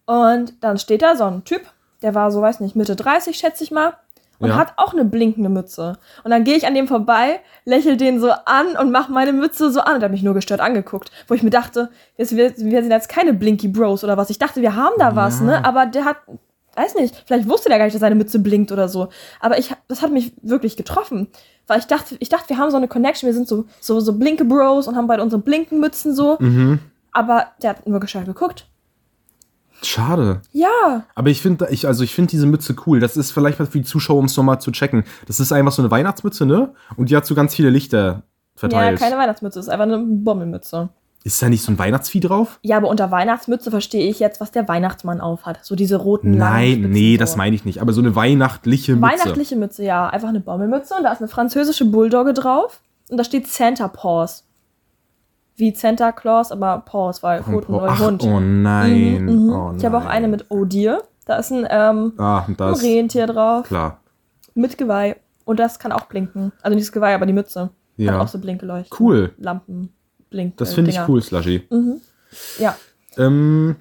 Und 0.05 0.53
dann 0.63 0.77
steht 0.79 1.01
da 1.03 1.17
so 1.17 1.25
ein 1.25 1.45
Typ, 1.45 1.63
der 2.03 2.15
war 2.15 2.31
so, 2.31 2.43
weiß 2.43 2.61
nicht, 2.61 2.77
Mitte 2.77 2.95
30, 2.97 3.39
schätze 3.39 3.65
ich 3.65 3.71
mal. 3.71 3.95
Und 4.39 4.51
Ja. 4.51 4.57
hat 4.57 4.75
auch 4.77 4.93
eine 4.93 5.05
blinkende 5.05 5.49
Mütze. 5.49 5.99
Und 6.25 6.31
dann 6.31 6.45
gehe 6.45 6.55
ich 6.57 6.67
an 6.67 6.75
dem 6.75 6.87
vorbei, 6.87 7.41
lächel 7.65 7.97
den 7.97 8.21
so 8.21 8.31
an 8.45 8.77
und 8.81 8.93
mache 8.93 9.11
meine 9.11 9.33
Mütze 9.33 9.73
so 9.73 9.81
an. 9.81 9.95
Und 9.97 10.03
er 10.03 10.05
hat 10.05 10.13
mich 10.13 10.23
nur 10.23 10.35
gestört 10.35 10.61
angeguckt. 10.61 11.11
Wo 11.27 11.35
ich 11.35 11.43
mir 11.43 11.51
dachte, 11.51 11.91
jetzt, 12.17 12.37
wir, 12.37 12.57
wir 12.57 12.83
sind 12.83 12.93
jetzt 12.93 13.09
keine 13.09 13.33
Blinky 13.35 13.67
Bros 13.69 14.05
oder 14.05 14.17
was. 14.17 14.31
Ich 14.31 14.39
dachte, 14.39 14.61
wir 14.63 14.77
haben 14.77 14.95
da 14.99 15.17
was, 15.17 15.41
ne? 15.41 15.65
Aber 15.65 15.87
der 15.87 16.05
hat, 16.05 16.19
weiß 16.75 16.94
nicht, 16.94 17.25
vielleicht 17.26 17.49
wusste 17.49 17.69
der 17.69 17.79
gar 17.79 17.85
nicht, 17.85 17.94
dass 17.94 18.00
seine 18.00 18.15
Mütze 18.15 18.38
blinkt 18.38 18.73
oder 18.73 18.88
so. 18.88 19.09
Aber 19.41 19.59
ich, 19.59 19.75
das 19.88 20.03
hat 20.03 20.12
mich 20.12 20.32
wirklich 20.43 20.76
getroffen. 20.76 21.29
Weil 21.67 21.81
ich 21.81 21.87
dachte, 21.87 22.17
ich 22.19 22.29
dachte, 22.29 22.49
wir 22.49 22.59
haben 22.59 22.71
so 22.71 22.76
eine 22.76 22.88
Connection. 22.88 23.26
Wir 23.26 23.35
sind 23.35 23.49
so, 23.49 23.66
so, 23.81 24.00
so 24.00 24.14
blinke 24.14 24.45
Bros 24.45 24.87
und 24.87 24.97
haben 24.97 25.07
beide 25.07 25.23
unsere 25.23 25.43
blinken 25.43 25.81
Mützen 25.81 26.14
so. 26.14 26.37
Mhm. 26.38 26.78
Aber 27.12 27.49
der 27.62 27.71
hat 27.71 27.87
nur 27.87 28.00
gestört 28.00 28.26
geguckt. 28.26 28.66
Schade. 29.83 30.40
Ja, 30.52 31.04
Aber 31.14 31.31
ich 31.31 31.40
finde, 31.40 31.69
ich, 31.71 31.87
also 31.87 32.02
ich 32.02 32.14
finde 32.14 32.31
diese 32.31 32.47
Mütze 32.47 32.75
cool. 32.87 33.00
Das 33.00 33.16
ist 33.16 33.31
vielleicht 33.31 33.61
was 33.61 33.69
für 33.69 33.78
die 33.78 33.85
Zuschauer, 33.85 34.19
um 34.19 34.25
es 34.25 34.37
nochmal 34.37 34.61
zu 34.61 34.73
checken. 34.73 35.04
Das 35.26 35.40
ist 35.40 35.52
einfach 35.52 35.73
so 35.73 35.83
eine 35.83 35.90
Weihnachtsmütze, 35.90 36.47
ne? 36.47 36.75
Und 36.97 37.11
die 37.11 37.16
hat 37.16 37.26
so 37.26 37.35
ganz 37.35 37.54
viele 37.54 37.71
Lichter 37.71 38.04
ja, 38.07 38.23
verteilt. 38.57 38.99
keine 38.99 39.16
Weihnachtsmütze, 39.16 39.61
ist 39.61 39.69
einfach 39.69 39.85
eine 39.85 39.99
Bommelmütze. 39.99 40.88
Ist 41.28 41.42
da 41.42 41.49
nicht 41.50 41.62
so 41.62 41.70
ein 41.70 41.78
Weihnachtsvieh 41.78 42.20
drauf? 42.20 42.58
Ja, 42.62 42.78
aber 42.78 42.88
unter 42.88 43.11
Weihnachtsmütze 43.11 43.70
verstehe 43.70 44.08
ich 44.08 44.18
jetzt, 44.18 44.40
was 44.40 44.50
der 44.50 44.66
Weihnachtsmann 44.66 45.20
aufhat. 45.20 45.62
So 45.62 45.76
diese 45.76 45.97
roten 45.97 46.32
Nein, 46.32 46.87
nee, 46.88 47.14
so. 47.14 47.18
das 47.18 47.37
meine 47.37 47.54
ich 47.54 47.66
nicht. 47.66 47.82
Aber 47.82 47.92
so 47.92 48.00
eine 48.00 48.16
weihnachtliche 48.16 48.97
Mütze. 48.97 49.12
Weihnachtliche 49.12 49.56
Mütze, 49.56 49.85
ja. 49.85 50.08
Einfach 50.08 50.30
eine 50.30 50.40
Bommelmütze 50.40 50.94
und 50.94 51.02
da 51.02 51.12
ist 51.12 51.20
eine 51.20 51.28
französische 51.28 51.85
Bulldogge 51.85 52.32
drauf. 52.32 52.80
Und 53.11 53.18
da 53.18 53.25
steht 53.25 53.47
Santa 53.47 53.88
Paws. 53.88 54.47
Wie 55.56 55.75
Santa 55.75 56.12
Claus, 56.12 56.50
aber 56.50 56.82
Paws, 56.87 57.23
weil 57.23 57.42
Pfoten 57.42 57.75
oh, 57.75 57.82
ach, 57.87 58.00
Hund. 58.00 58.23
oh 58.23 58.40
nein. 58.40 59.25
Mhm, 59.25 59.44
mhm. 59.44 59.52
Oh 59.52 59.73
ich 59.76 59.85
habe 59.85 59.99
auch 59.99 60.06
eine 60.06 60.28
mit 60.28 60.47
Oh 60.49 60.64
Dear. 60.64 61.02
Da 61.26 61.37
ist 61.37 61.50
ein, 61.50 61.66
ähm, 61.68 62.14
Ah, 62.16 62.44
ein. 62.47 62.54
Rentier 62.58 63.26
drauf. 63.26 63.66
Klar. 63.66 64.00
Mit 64.54 64.78
Geweih. 64.78 65.16
Und 65.44 65.61
das 65.61 65.78
kann 65.78 65.92
auch 65.92 66.06
blinken. 66.06 66.52
Also 66.62 66.75
nicht 66.75 66.87
das 66.87 66.92
Geweih, 66.92 67.14
aber 67.14 67.26
die 67.26 67.35
Mütze. 67.35 67.68
Ja. 67.99 68.12
Hat 68.12 68.20
auch 68.20 68.28
so 68.28 68.38
Blinke 68.38 68.64
leuchten. 68.64 68.97
Cool. 68.99 69.35
Lampen. 69.37 69.92
Blinken. 70.30 70.56
Das 70.56 70.75
finde 70.75 70.90
ich 70.90 70.99
cool, 71.08 71.23
Slushy. 71.23 71.62
Mhm. 71.70 72.00
Ja. 72.58 72.76
Ähm, 73.16 73.76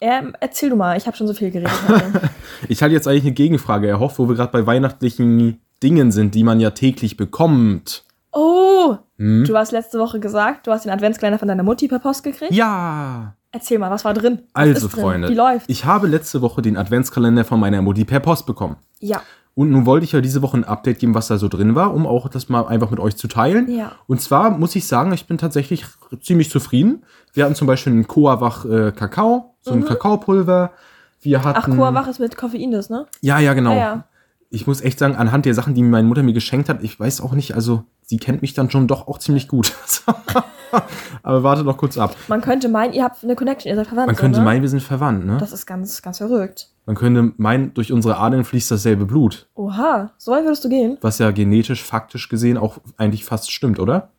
Ähm, 0.00 0.34
erzähl 0.40 0.70
du 0.70 0.76
mal, 0.76 0.96
ich 0.96 1.06
habe 1.06 1.16
schon 1.16 1.26
so 1.26 1.34
viel 1.34 1.50
geredet. 1.50 1.72
ich 2.68 2.82
hatte 2.82 2.92
jetzt 2.92 3.08
eigentlich 3.08 3.24
eine 3.24 3.32
Gegenfrage 3.32 3.88
erhofft, 3.88 4.18
wo 4.18 4.28
wir 4.28 4.34
gerade 4.36 4.52
bei 4.52 4.66
weihnachtlichen 4.66 5.60
Dingen 5.82 6.12
sind, 6.12 6.34
die 6.34 6.44
man 6.44 6.60
ja 6.60 6.70
täglich 6.70 7.16
bekommt. 7.16 8.04
oh, 8.32 8.96
Hm? 9.16 9.44
du 9.44 9.56
hast 9.56 9.70
letzte 9.70 9.98
Woche 10.00 10.18
gesagt, 10.18 10.66
du 10.66 10.72
hast 10.72 10.84
den 10.84 10.90
Adventskalender 10.92 11.38
von 11.38 11.46
deiner 11.48 11.62
Mutti 11.62 11.86
per 11.88 12.00
Post 12.00 12.24
gekriegt. 12.24 12.52
Ja. 12.52 13.34
Erzähl 13.52 13.78
mal, 13.78 13.88
was 13.90 14.04
war 14.04 14.12
drin? 14.12 14.40
Was 14.52 14.62
Also, 14.68 14.88
drin? 14.88 15.00
Freunde, 15.00 15.28
Wie 15.28 15.34
läuft? 15.34 15.70
ich 15.70 15.84
habe 15.84 16.08
letzte 16.08 16.42
Woche 16.42 16.60
den 16.60 16.76
Adventskalender 16.76 17.44
von 17.44 17.60
meiner 17.60 17.80
Mutti 17.82 18.04
per 18.04 18.18
Post 18.18 18.44
bekommen. 18.46 18.76
Ja. 18.98 19.22
Und 19.56 19.70
nun 19.70 19.86
wollte 19.86 20.04
ich 20.04 20.12
ja 20.12 20.20
diese 20.20 20.42
Woche 20.42 20.56
ein 20.56 20.64
Update 20.64 20.98
geben, 20.98 21.14
was 21.14 21.28
da 21.28 21.38
so 21.38 21.46
drin 21.48 21.74
war, 21.76 21.94
um 21.94 22.06
auch 22.06 22.28
das 22.28 22.48
mal 22.48 22.66
einfach 22.66 22.90
mit 22.90 22.98
euch 22.98 23.16
zu 23.16 23.28
teilen. 23.28 23.70
Ja. 23.70 23.92
Und 24.08 24.20
zwar 24.20 24.50
muss 24.50 24.74
ich 24.74 24.86
sagen, 24.86 25.12
ich 25.12 25.26
bin 25.26 25.38
tatsächlich 25.38 25.84
ziemlich 26.20 26.50
zufrieden. 26.50 27.04
Wir 27.32 27.44
hatten 27.44 27.54
zum 27.54 27.68
Beispiel 27.68 27.92
einen 27.92 28.08
Coawach 28.08 28.64
äh, 28.64 28.90
Kakao, 28.92 29.54
so 29.60 29.72
ein 29.72 29.80
Mhm. 29.80 29.84
Kakaopulver. 29.84 30.72
Wir 31.20 31.38
Ach, 31.40 31.44
hatten. 31.44 31.76
Coa-Wach 31.76 32.08
ist 32.08 32.18
mit 32.18 32.36
Koffein 32.36 32.70
das, 32.72 32.90
ne? 32.90 33.06
Ja, 33.20 33.38
ja, 33.38 33.54
genau. 33.54 33.72
Ah, 33.72 33.76
ja. 33.76 34.04
Ich 34.50 34.66
muss 34.66 34.80
echt 34.82 34.98
sagen, 34.98 35.16
anhand 35.16 35.46
der 35.46 35.54
Sachen, 35.54 35.74
die 35.74 35.82
meine 35.82 36.06
Mutter 36.06 36.22
mir 36.22 36.32
geschenkt 36.34 36.68
hat, 36.68 36.82
ich 36.82 36.98
weiß 37.00 37.20
auch 37.22 37.32
nicht, 37.32 37.54
also 37.54 37.84
sie 38.02 38.18
kennt 38.18 38.42
mich 38.42 38.54
dann 38.54 38.70
schon 38.70 38.86
doch 38.88 39.08
auch 39.08 39.18
ziemlich 39.18 39.48
gut. 39.48 39.72
Aber 41.22 41.42
warte 41.42 41.64
noch 41.64 41.76
kurz 41.76 41.96
ab. 41.96 42.14
Man 42.28 42.40
könnte 42.40 42.68
meinen, 42.68 42.92
ihr 42.92 43.04
habt 43.04 43.22
eine 43.24 43.36
Connection, 43.36 43.70
ihr 43.70 43.76
seid 43.76 43.86
verwandt. 43.86 44.08
Man 44.08 44.16
könnte 44.16 44.36
so, 44.36 44.40
ne? 44.42 44.44
meinen, 44.44 44.62
wir 44.62 44.68
sind 44.68 44.82
verwandt, 44.82 45.24
ne? 45.24 45.38
Das 45.38 45.52
ist 45.52 45.66
ganz, 45.66 46.02
ganz 46.02 46.18
verrückt. 46.18 46.68
Man 46.86 46.96
könnte 46.96 47.32
meinen, 47.38 47.72
durch 47.72 47.92
unsere 47.92 48.18
Adern 48.18 48.44
fließt 48.44 48.70
dasselbe 48.70 49.06
Blut. 49.06 49.48
Oha, 49.54 50.12
so 50.18 50.32
weit 50.32 50.44
würdest 50.44 50.64
du 50.64 50.68
gehen? 50.68 50.98
Was 51.00 51.18
ja 51.18 51.30
genetisch, 51.30 51.82
faktisch 51.82 52.28
gesehen 52.28 52.58
auch 52.58 52.78
eigentlich 52.98 53.24
fast 53.24 53.50
stimmt, 53.50 53.78
oder? 53.78 54.10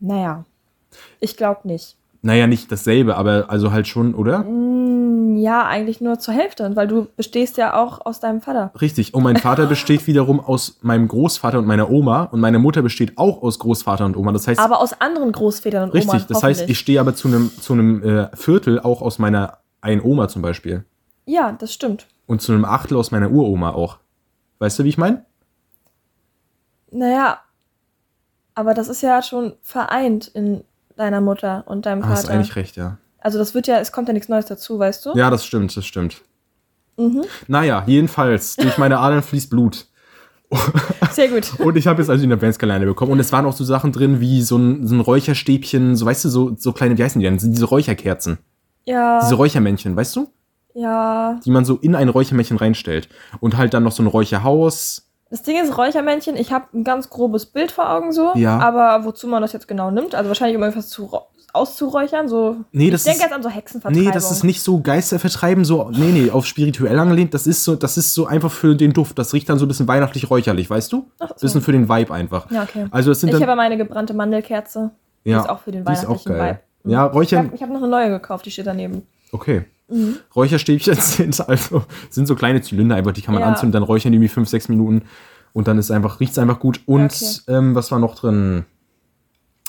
Naja, 0.00 0.44
ich 1.20 1.36
glaube 1.36 1.60
nicht. 1.64 1.96
Naja, 2.22 2.46
nicht 2.46 2.72
dasselbe, 2.72 3.16
aber 3.16 3.46
also 3.48 3.70
halt 3.70 3.86
schon, 3.86 4.14
oder? 4.14 4.40
Mm, 4.40 5.36
ja, 5.36 5.66
eigentlich 5.66 6.00
nur 6.00 6.18
zur 6.18 6.34
Hälfte, 6.34 6.74
weil 6.74 6.88
du 6.88 7.06
bestehst 7.16 7.58
ja 7.58 7.74
auch 7.74 8.04
aus 8.06 8.18
deinem 8.18 8.40
Vater. 8.40 8.72
Richtig. 8.80 9.12
Und 9.12 9.22
mein 9.22 9.36
Vater 9.36 9.66
besteht 9.66 10.06
wiederum 10.06 10.40
aus 10.40 10.78
meinem 10.80 11.06
Großvater 11.06 11.58
und 11.58 11.66
meiner 11.66 11.90
Oma. 11.90 12.24
Und 12.24 12.40
meine 12.40 12.58
Mutter 12.58 12.82
besteht 12.82 13.18
auch 13.18 13.42
aus 13.42 13.58
Großvater 13.58 14.06
und 14.06 14.16
Oma. 14.16 14.32
Das 14.32 14.48
heißt, 14.48 14.58
Aber 14.58 14.80
aus 14.80 14.98
anderen 15.00 15.32
Großvätern 15.32 15.84
und 15.84 15.94
richtig. 15.94 16.10
Omas, 16.10 16.26
das 16.26 16.42
heißt, 16.42 16.68
ich 16.68 16.78
stehe 16.78 16.98
aber 16.98 17.14
zu 17.14 17.28
einem 17.28 17.50
zu 17.60 17.74
einem 17.74 18.02
äh, 18.02 18.36
Viertel 18.36 18.80
auch 18.80 19.02
aus 19.02 19.18
meiner 19.18 19.58
einen 19.82 20.00
Oma 20.00 20.28
zum 20.28 20.40
Beispiel. 20.40 20.84
Ja, 21.26 21.52
das 21.52 21.72
stimmt. 21.72 22.06
Und 22.26 22.42
zu 22.42 22.52
einem 22.52 22.64
Achtel 22.64 22.96
aus 22.96 23.10
meiner 23.10 23.30
Uroma 23.30 23.70
auch. 23.70 23.98
Weißt 24.58 24.78
du, 24.78 24.84
wie 24.84 24.88
ich 24.88 24.98
meine? 24.98 25.24
Naja, 26.90 27.38
aber 28.54 28.74
das 28.74 28.88
ist 28.88 29.02
ja 29.02 29.20
schon 29.22 29.54
vereint 29.62 30.28
in 30.28 30.64
deiner 30.96 31.20
Mutter 31.20 31.64
und 31.66 31.86
deinem 31.86 32.06
Hast 32.06 32.22
Vater. 32.22 32.34
eigentlich 32.34 32.56
recht, 32.56 32.76
ja. 32.76 32.98
Also 33.18 33.38
das 33.38 33.54
wird 33.54 33.66
ja, 33.66 33.78
es 33.78 33.90
kommt 33.90 34.08
ja 34.08 34.14
nichts 34.14 34.28
Neues 34.28 34.46
dazu, 34.46 34.78
weißt 34.78 35.06
du? 35.06 35.16
Ja, 35.16 35.30
das 35.30 35.44
stimmt, 35.44 35.76
das 35.76 35.84
stimmt. 35.84 36.22
Mhm. 36.96 37.24
Naja, 37.48 37.82
jedenfalls, 37.86 38.54
durch 38.56 38.78
meine 38.78 38.98
Adern 38.98 39.22
fließt 39.22 39.50
Blut. 39.50 39.86
Sehr 41.10 41.28
gut. 41.28 41.52
Und 41.58 41.76
ich 41.76 41.86
habe 41.86 42.00
jetzt 42.00 42.10
also 42.10 42.22
den 42.22 42.32
Adventskalender 42.32 42.86
bekommen. 42.86 43.12
Und 43.12 43.18
es 43.18 43.32
waren 43.32 43.46
auch 43.46 43.52
so 43.52 43.64
Sachen 43.64 43.92
drin 43.92 44.20
wie 44.20 44.42
so 44.42 44.56
ein, 44.56 44.86
so 44.86 44.94
ein 44.94 45.00
Räucherstäbchen, 45.00 45.96
so 45.96 46.06
weißt 46.06 46.26
du, 46.26 46.28
so, 46.28 46.54
so 46.56 46.72
kleine, 46.72 46.96
wie 46.96 47.02
heißen 47.02 47.20
die 47.20 47.26
denn? 47.26 47.38
Diese 47.38 47.64
Räucherkerzen. 47.64 48.38
Ja, 48.84 49.20
Diese 49.20 49.34
Räuchermännchen, 49.34 49.96
weißt 49.96 50.14
du? 50.16 50.28
Ja. 50.74 51.40
Die 51.44 51.50
man 51.50 51.64
so 51.64 51.76
in 51.76 51.94
ein 51.94 52.08
Räuchermännchen 52.08 52.56
reinstellt. 52.56 53.08
Und 53.40 53.56
halt 53.56 53.74
dann 53.74 53.82
noch 53.84 53.92
so 53.92 54.02
ein 54.02 54.06
Räucherhaus. 54.06 55.06
Das 55.30 55.42
Ding 55.42 55.56
ist, 55.60 55.76
Räuchermännchen, 55.76 56.36
ich 56.36 56.52
habe 56.52 56.66
ein 56.74 56.84
ganz 56.84 57.10
grobes 57.10 57.46
Bild 57.46 57.72
vor 57.72 57.90
Augen 57.90 58.12
so. 58.12 58.32
Ja. 58.34 58.58
Aber 58.58 59.04
wozu 59.04 59.26
man 59.26 59.42
das 59.42 59.52
jetzt 59.52 59.66
genau 59.66 59.90
nimmt, 59.90 60.14
also 60.14 60.28
wahrscheinlich 60.28 60.56
um 60.56 60.62
irgendwas 60.62 60.88
zu, 60.90 61.06
räu- 61.06 61.22
auszuräuchern, 61.52 62.28
so. 62.28 62.56
Nee, 62.72 62.86
ich 62.86 62.90
das 62.92 63.04
denke 63.04 63.18
ist- 63.18 63.24
jetzt 63.24 63.32
an 63.32 63.42
so 63.42 63.48
Hexenvertreibung. 63.48 64.04
Nee, 64.06 64.12
das 64.12 64.30
ist 64.30 64.42
nicht 64.44 64.60
so 64.62 64.80
Geistervertreiben, 64.80 65.64
so, 65.64 65.88
nee, 65.90 66.10
nee, 66.12 66.30
auf 66.30 66.46
spirituell 66.46 66.98
angelehnt. 66.98 67.32
Das 67.34 67.46
ist 67.46 67.64
so, 67.64 67.74
das 67.76 67.96
ist 67.96 68.12
so 68.14 68.26
einfach 68.26 68.50
für 68.50 68.74
den 68.76 68.92
Duft. 68.92 69.18
Das 69.18 69.32
riecht 69.32 69.48
dann 69.48 69.58
so 69.58 69.64
ein 69.64 69.68
bisschen 69.68 69.88
weihnachtlich 69.88 70.28
räucherlich, 70.30 70.68
weißt 70.68 70.92
du? 70.92 71.06
Ach 71.20 71.28
so. 71.30 71.34
Bisschen 71.46 71.62
für 71.62 71.72
den 71.72 71.88
Vibe 71.88 72.12
einfach. 72.12 72.50
Ja, 72.50 72.64
okay. 72.64 72.86
Also 72.90 73.10
das 73.10 73.20
sind 73.20 73.32
Ich 73.32 73.40
habe 73.42 73.56
meine 73.56 73.76
gebrannte 73.76 74.14
Mandelkerze. 74.14 74.90
Die 75.24 75.30
ja, 75.30 75.40
ist 75.40 75.48
auch 75.48 75.60
für 75.60 75.72
den 75.72 75.84
die 75.84 75.92
ist 75.92 76.00
auch 76.06 76.10
weihnachtlichen 76.26 76.38
geil. 76.38 76.60
Vibe. 76.84 76.92
Ja, 76.92 77.06
Ich 77.06 77.14
Räuchern, 77.14 77.46
habe 77.46 77.56
ich 77.56 77.62
hab 77.62 77.70
noch 77.70 77.78
eine 77.78 77.88
neue 77.88 78.10
gekauft, 78.10 78.44
die 78.46 78.50
steht 78.50 78.66
daneben. 78.66 79.02
okay. 79.32 79.64
Mhm. 79.88 80.16
Räucherstäbchen 80.34 80.94
sind 81.00 81.48
also 81.48 81.84
sind 82.10 82.26
so 82.26 82.34
kleine 82.34 82.62
Zylinder 82.62 82.96
einfach, 82.96 83.12
die 83.12 83.22
kann 83.22 83.34
man 83.34 83.42
Ja. 83.42 83.48
anzünden, 83.48 83.72
dann 83.72 83.82
räuchern 83.82 84.12
die 84.12 84.16
irgendwie 84.16 84.28
5, 84.28 84.48
6 84.48 84.68
Minuten 84.68 85.02
und 85.52 85.68
dann 85.68 85.78
ist 85.78 85.90
einfach, 85.90 86.20
riecht's 86.20 86.38
einfach 86.38 86.58
gut. 86.58 86.80
Und 86.86 87.12
Okay. 87.12 87.40
ähm, 87.48 87.74
was 87.74 87.90
war 87.90 87.98
noch 87.98 88.14
drin? 88.16 88.64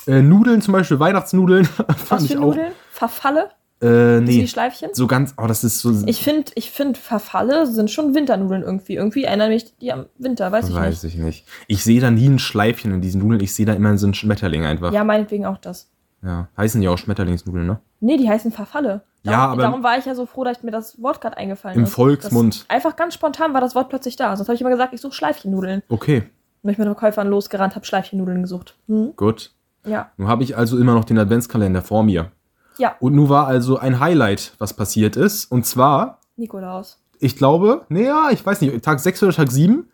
Äh, 0.06 0.22
Nudeln 0.22 0.62
zum 0.62 0.72
Beispiel, 0.72 0.98
Weihnachtsnudeln. 1.00 1.64
fand 1.66 2.10
Was 2.10 2.22
ich 2.24 2.32
für 2.32 2.38
auch. 2.38 2.42
Nudeln? 2.46 2.72
Verfalle? 2.90 3.50
Äh, 3.82 4.20
Nee. 4.20 4.40
Die. 4.40 4.48
Schleifchen? 4.48 4.90
So 4.94 5.06
ganz, 5.06 5.34
oh, 5.36 5.46
das 5.46 5.62
ist 5.64 5.80
so. 5.80 5.92
Ich 6.06 6.22
finde, 6.22 6.50
ich 6.54 6.70
find, 6.70 6.96
Verfalle 6.96 7.66
sind 7.66 7.90
schon 7.90 8.14
Winternudeln 8.14 8.62
irgendwie. 8.62 8.94
Irgendwie 8.94 9.24
erinnern 9.24 9.50
mich 9.50 9.76
die 9.78 9.92
am 9.92 10.06
Winter, 10.16 10.50
weiß 10.50 10.70
ich 10.70 10.74
weiß 10.74 11.02
nicht. 11.02 11.14
ich 11.16 11.20
nicht. 11.20 11.44
Ich 11.66 11.84
sehe 11.84 12.00
da 12.00 12.10
nie 12.10 12.26
ein 12.28 12.38
Schleifchen 12.38 12.92
in 12.94 13.00
diesen 13.02 13.20
Nudeln, 13.20 13.42
ich 13.42 13.52
sehe 13.52 13.66
da 13.66 13.74
immer 13.74 13.98
so 13.98 14.06
einen 14.06 14.14
Schmetterling 14.14 14.64
einfach. 14.64 14.92
Ja, 14.94 15.04
meinetwegen 15.04 15.44
auch 15.44 15.58
das. 15.58 15.90
Ja. 16.22 16.48
Heißen 16.56 16.80
die 16.80 16.88
auch 16.88 16.96
Schmetterlingsnudeln, 16.96 17.66
ne? 17.66 17.80
Nee, 18.00 18.16
die 18.16 18.28
heißen 18.28 18.50
Verfalle. 18.50 19.02
Ja, 19.26 19.32
Darum, 19.32 19.52
aber- 19.52 19.62
darum 19.62 19.82
war 19.82 19.98
ich 19.98 20.04
ja 20.06 20.14
so 20.14 20.26
froh, 20.26 20.44
dass 20.44 20.62
mir 20.62 20.70
das 20.70 21.00
Wort 21.02 21.20
gerade 21.20 21.36
eingefallen 21.36 21.76
Im 21.78 21.84
ist. 21.84 21.92
Volksmund. 21.94 22.60
Das, 22.62 22.70
einfach 22.70 22.96
ganz 22.96 23.14
spontan 23.14 23.52
war 23.54 23.60
das 23.60 23.74
Wort 23.74 23.88
plötzlich 23.88 24.16
da. 24.16 24.34
Sonst 24.36 24.48
habe 24.48 24.54
ich 24.54 24.60
immer 24.60 24.70
gesagt, 24.70 24.92
ich 24.94 25.00
suche 25.00 25.12
Schleifchennudeln. 25.12 25.82
Okay, 25.88 26.24
Und 26.62 26.70
ich 26.70 26.78
mit 26.78 26.86
den 26.86 26.94
Verkäufern 26.94 27.28
losgerannt, 27.28 27.74
habe 27.76 27.84
Schleifchennudeln 27.84 28.42
gesucht. 28.42 28.76
Hm? 28.88 29.12
gut. 29.16 29.52
Ja. 29.84 30.10
Nun 30.16 30.26
habe 30.28 30.42
ich 30.42 30.56
also 30.56 30.78
immer 30.78 30.94
noch 30.94 31.04
den 31.04 31.16
Adventskalender 31.18 31.80
vor 31.82 32.02
mir. 32.02 32.32
Ja, 32.78 32.96
Und 32.98 33.14
nun 33.14 33.28
war 33.28 33.46
also 33.46 33.78
ein 33.78 34.00
Highlight, 34.00 34.52
was 34.58 34.74
passiert 34.74 35.14
ist. 35.16 35.44
Und 35.50 35.64
zwar 35.64 36.20
Nikolaus. 36.36 36.98
ich 37.20 37.36
glaube, 37.36 37.86
naja, 37.88 38.28
ich 38.32 38.44
weiß 38.44 38.60
nicht, 38.62 38.84
Tag 38.84 38.98
6 39.00 39.22
oder 39.22 39.32
Tag 39.32 39.50
7 39.52 39.88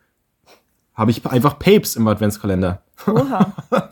habe 0.95 1.11
ich 1.11 1.25
einfach 1.27 1.59
Papes 1.59 1.97
im 1.97 2.07
Adventskalender. 2.07 2.83
Oha. 3.07 3.53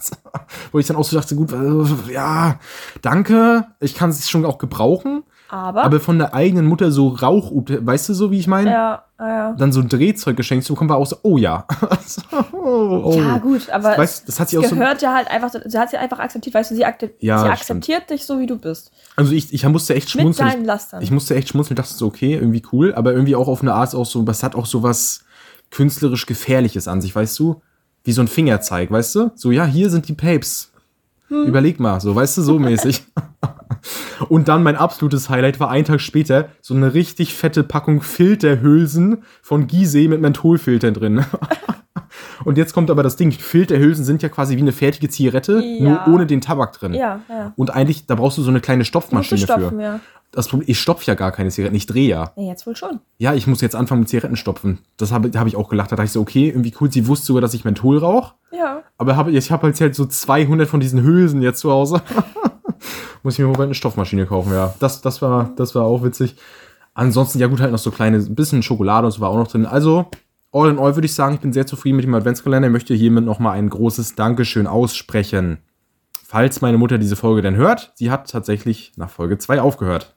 Wo 0.73 0.79
ich 0.79 0.87
dann 0.87 0.97
auch 0.97 1.05
so 1.05 1.17
dachte, 1.17 1.35
gut, 1.35 1.53
äh, 1.53 2.13
ja, 2.13 2.59
danke, 3.03 3.67
ich 3.81 3.95
kann 3.95 4.11
es 4.11 4.29
schon 4.29 4.45
auch 4.45 4.59
gebrauchen. 4.59 5.25
Aber, 5.49 5.83
Aber 5.83 5.99
von 5.99 6.17
der 6.19 6.33
eigenen 6.33 6.67
Mutter 6.67 6.93
so 6.93 7.09
Rauch, 7.09 7.51
weißt 7.53 8.11
du 8.11 8.15
so, 8.15 8.31
wie 8.31 8.39
ich 8.39 8.47
meine? 8.47 8.71
ja, 8.71 9.05
ja. 9.19 9.53
Dann 9.53 9.73
so 9.73 9.81
ein 9.81 9.89
Drehzeug 9.89 10.37
geschenkt 10.37 10.65
zu 10.65 10.75
bekommen, 10.75 10.91
war 10.91 10.97
auch 10.97 11.07
so, 11.07 11.17
oh 11.23 11.39
ja. 11.39 11.67
oh, 12.53 13.03
oh. 13.05 13.15
Ja, 13.19 13.39
gut, 13.39 13.69
aber 13.69 13.99
Weißt, 13.99 14.29
das 14.29 14.39
hat 14.39 14.49
sie 14.49 14.59
auch 14.59 14.65
so, 14.65 14.77
gehört 14.77 15.03
ja 15.03 15.13
halt 15.13 15.29
einfach, 15.29 15.51
sie 15.53 15.79
hat 15.79 15.91
sie 15.91 15.97
einfach 15.97 16.21
akzeptiert, 16.21 16.55
weißt 16.55 16.71
du, 16.71 16.77
sie, 16.77 16.85
akte 16.85 17.13
Ja, 17.19 17.41
sie 17.43 17.49
akzeptiert 17.49 18.11
dich 18.11 18.25
so, 18.27 18.39
wie 18.39 18.47
du 18.47 18.57
bist. 18.57 18.93
also 19.17 19.33
ich, 19.33 19.53
ich 19.53 19.67
musste 19.67 19.95
echt 19.95 20.15
Mit 20.15 20.23
schmunzeln. 20.23 20.51
deinen 20.51 20.65
Lastern. 20.65 21.03
Ich 21.03 21.11
musste 21.11 21.35
echt 21.35 21.49
schmunzeln, 21.49 21.75
dachte 21.75 21.93
so, 21.93 22.07
okay, 22.07 22.35
irgendwie 22.35 22.63
cool, 22.73 22.95
aber 22.95 23.13
irgendwie 23.13 23.35
auch 23.35 23.49
auf 23.49 23.61
eine 23.61 23.75
Art 23.75 23.93
auch 23.95 24.07
so, 24.07 24.25
was 24.29 24.45
hat 24.45 24.55
auch 24.55 24.67
so 24.67 24.85
was 24.85 25.25
künstlerisch 25.71 26.27
Gefährliches 26.27 26.89
an 26.89 27.01
sich, 27.01 27.15
weißt 27.15 27.39
du? 27.39 27.63
Wie 28.05 28.13
so 28.13 28.23
ein 28.23 28.29
Fingerzeig, 28.29 28.91
weißt 28.91 29.15
du? 29.15 29.31
So, 29.35 29.51
ja, 29.51 29.65
hier 29.67 29.91
sind 29.91 30.09
die 30.09 30.15
Papes. 30.15 30.73
Hm. 31.29 31.45
Überleg 31.45 31.79
mal, 31.79 32.01
so, 32.01 32.15
weißt 32.15 32.39
du, 32.39 32.43
so 32.43 32.59
mäßig. 32.59 33.05
Und 34.29 34.49
dann 34.49 34.63
mein 34.63 34.77
absolutes 34.77 35.31
Highlight 35.31 35.61
war 35.61 35.71
ein 35.71 35.85
Tag 35.85 36.01
später 36.01 36.49
so 36.61 36.75
eine 36.75 36.93
richtig 36.95 37.35
fette 37.35 37.63
Packung 37.63 38.03
Filterhülsen 38.03 39.23
von 39.43 39.67
Gisee 39.67 40.09
mit 40.09 40.21
Mentholfiltern 40.21 40.95
drin. 40.95 41.25
Und 42.45 42.59
jetzt 42.59 42.73
kommt 42.73 42.91
aber 42.91 43.03
das 43.03 43.17
Ding, 43.17 43.33
Filterhülsen 43.33 44.05
sind 44.05 44.23
ja 44.23 44.29
quasi 44.29 44.57
wie 44.57 44.61
eine 44.61 44.73
fertige 44.73 45.09
Zigarette, 45.09 45.61
Ja. 45.63 45.83
nur 46.07 46.15
ohne 46.15 46.27
den 46.27 46.41
Tabak 46.41 46.73
drin. 46.73 46.95
ja, 46.95 47.21
ja. 47.29 47.53
Und 47.57 47.71
eigentlich, 47.71 48.07
da 48.07 48.15
brauchst 48.15 48.39
du 48.39 48.43
so 48.43 48.51
eine 48.51 48.61
kleine 48.61 48.85
Stopfmaschine 48.85 49.41
stopfen, 49.41 49.71
für. 49.79 49.83
ja. 49.83 50.01
Das 50.33 50.47
Problem, 50.47 50.69
ich 50.71 50.79
stopfe 50.79 51.05
ja 51.07 51.15
gar 51.15 51.33
keine 51.33 51.51
Zigaretten, 51.51 51.75
ich 51.75 51.87
drehe 51.87 52.09
ja. 52.09 52.33
Ja, 52.37 52.45
jetzt 52.45 52.65
wohl 52.67 52.77
schon. 52.77 53.01
Ja, 53.19 53.35
ich 53.35 53.49
muss 53.49 53.61
jetzt 53.61 53.75
anfangen 53.75 54.01
mit 54.03 54.09
Zigaretten 54.09 54.37
stopfen. 54.37 54.79
Das 54.97 55.11
habe 55.11 55.31
hab 55.37 55.49
ich 55.49 55.57
auch 55.57 55.69
gelacht. 55.69 55.91
Da 55.91 55.97
dachte 55.97 56.07
ich 56.07 56.13
so, 56.13 56.21
okay, 56.21 56.49
irgendwie 56.49 56.73
cool. 56.81 56.91
Sie 56.93 57.09
wusste 57.09 57.27
sogar, 57.27 57.41
dass 57.41 57.53
ich 57.53 57.65
Menthol 57.65 57.99
rauche. 57.99 58.35
Ja. 58.53 58.83
Aber 58.97 59.17
hab, 59.17 59.27
ich 59.27 59.51
habe 59.51 59.73
halt 59.77 59.95
so 59.97 60.07
200 60.07 60.69
von 60.69 60.79
diesen 60.79 61.03
Hülsen 61.03 61.43
jetzt 61.43 61.59
zu 61.59 61.73
Hause. 61.73 62.01
muss 63.25 63.35
ich 63.35 63.41
mir 63.41 63.47
mal 63.47 63.55
bald 63.57 63.67
eine 63.67 63.75
Stoffmaschine 63.75 64.27
kaufen, 64.27 64.53
ja. 64.53 64.73
Das, 64.79 65.01
das, 65.01 65.21
war, 65.21 65.51
das 65.57 65.75
war 65.75 65.85
auch 65.85 66.03
witzig. 66.05 66.37
Ansonsten, 66.95 67.39
ja 67.39 67.47
gut, 67.47 67.61
halt 67.61 67.73
noch 67.73 67.79
so 67.79 67.91
kleine, 67.91 68.19
ein 68.19 68.35
bisschen 68.35 68.63
Schokolade 68.63 69.07
und 69.07 69.13
so 69.13 69.21
war 69.21 69.31
auch 69.31 69.37
noch 69.37 69.49
drin. 69.49 69.67
Also, 69.67 70.07
all 70.53 70.71
in 70.71 70.79
all 70.79 70.97
würde 70.97 71.07
ich 71.07 71.15
sagen, 71.15 71.35
ich 71.35 71.41
bin 71.41 71.53
sehr 71.53 71.67
zufrieden 71.67 71.97
mit 71.97 72.05
dem 72.05 72.15
Adventskalender. 72.15 72.69
Ich 72.69 72.73
möchte 72.73 72.95
hiermit 72.95 73.25
nochmal 73.25 73.57
ein 73.59 73.69
großes 73.69 74.15
Dankeschön 74.15 74.67
aussprechen. 74.67 75.59
Falls 76.27 76.61
meine 76.61 76.79
Mutter 76.79 76.99
diese 76.99 77.17
Folge 77.17 77.43
denn 77.43 77.57
hört, 77.57 77.93
sie 77.97 78.11
hat 78.11 78.31
tatsächlich 78.31 78.93
nach 78.97 79.11
Folge 79.11 79.39
2 79.39 79.61
aufgehört. 79.61 80.15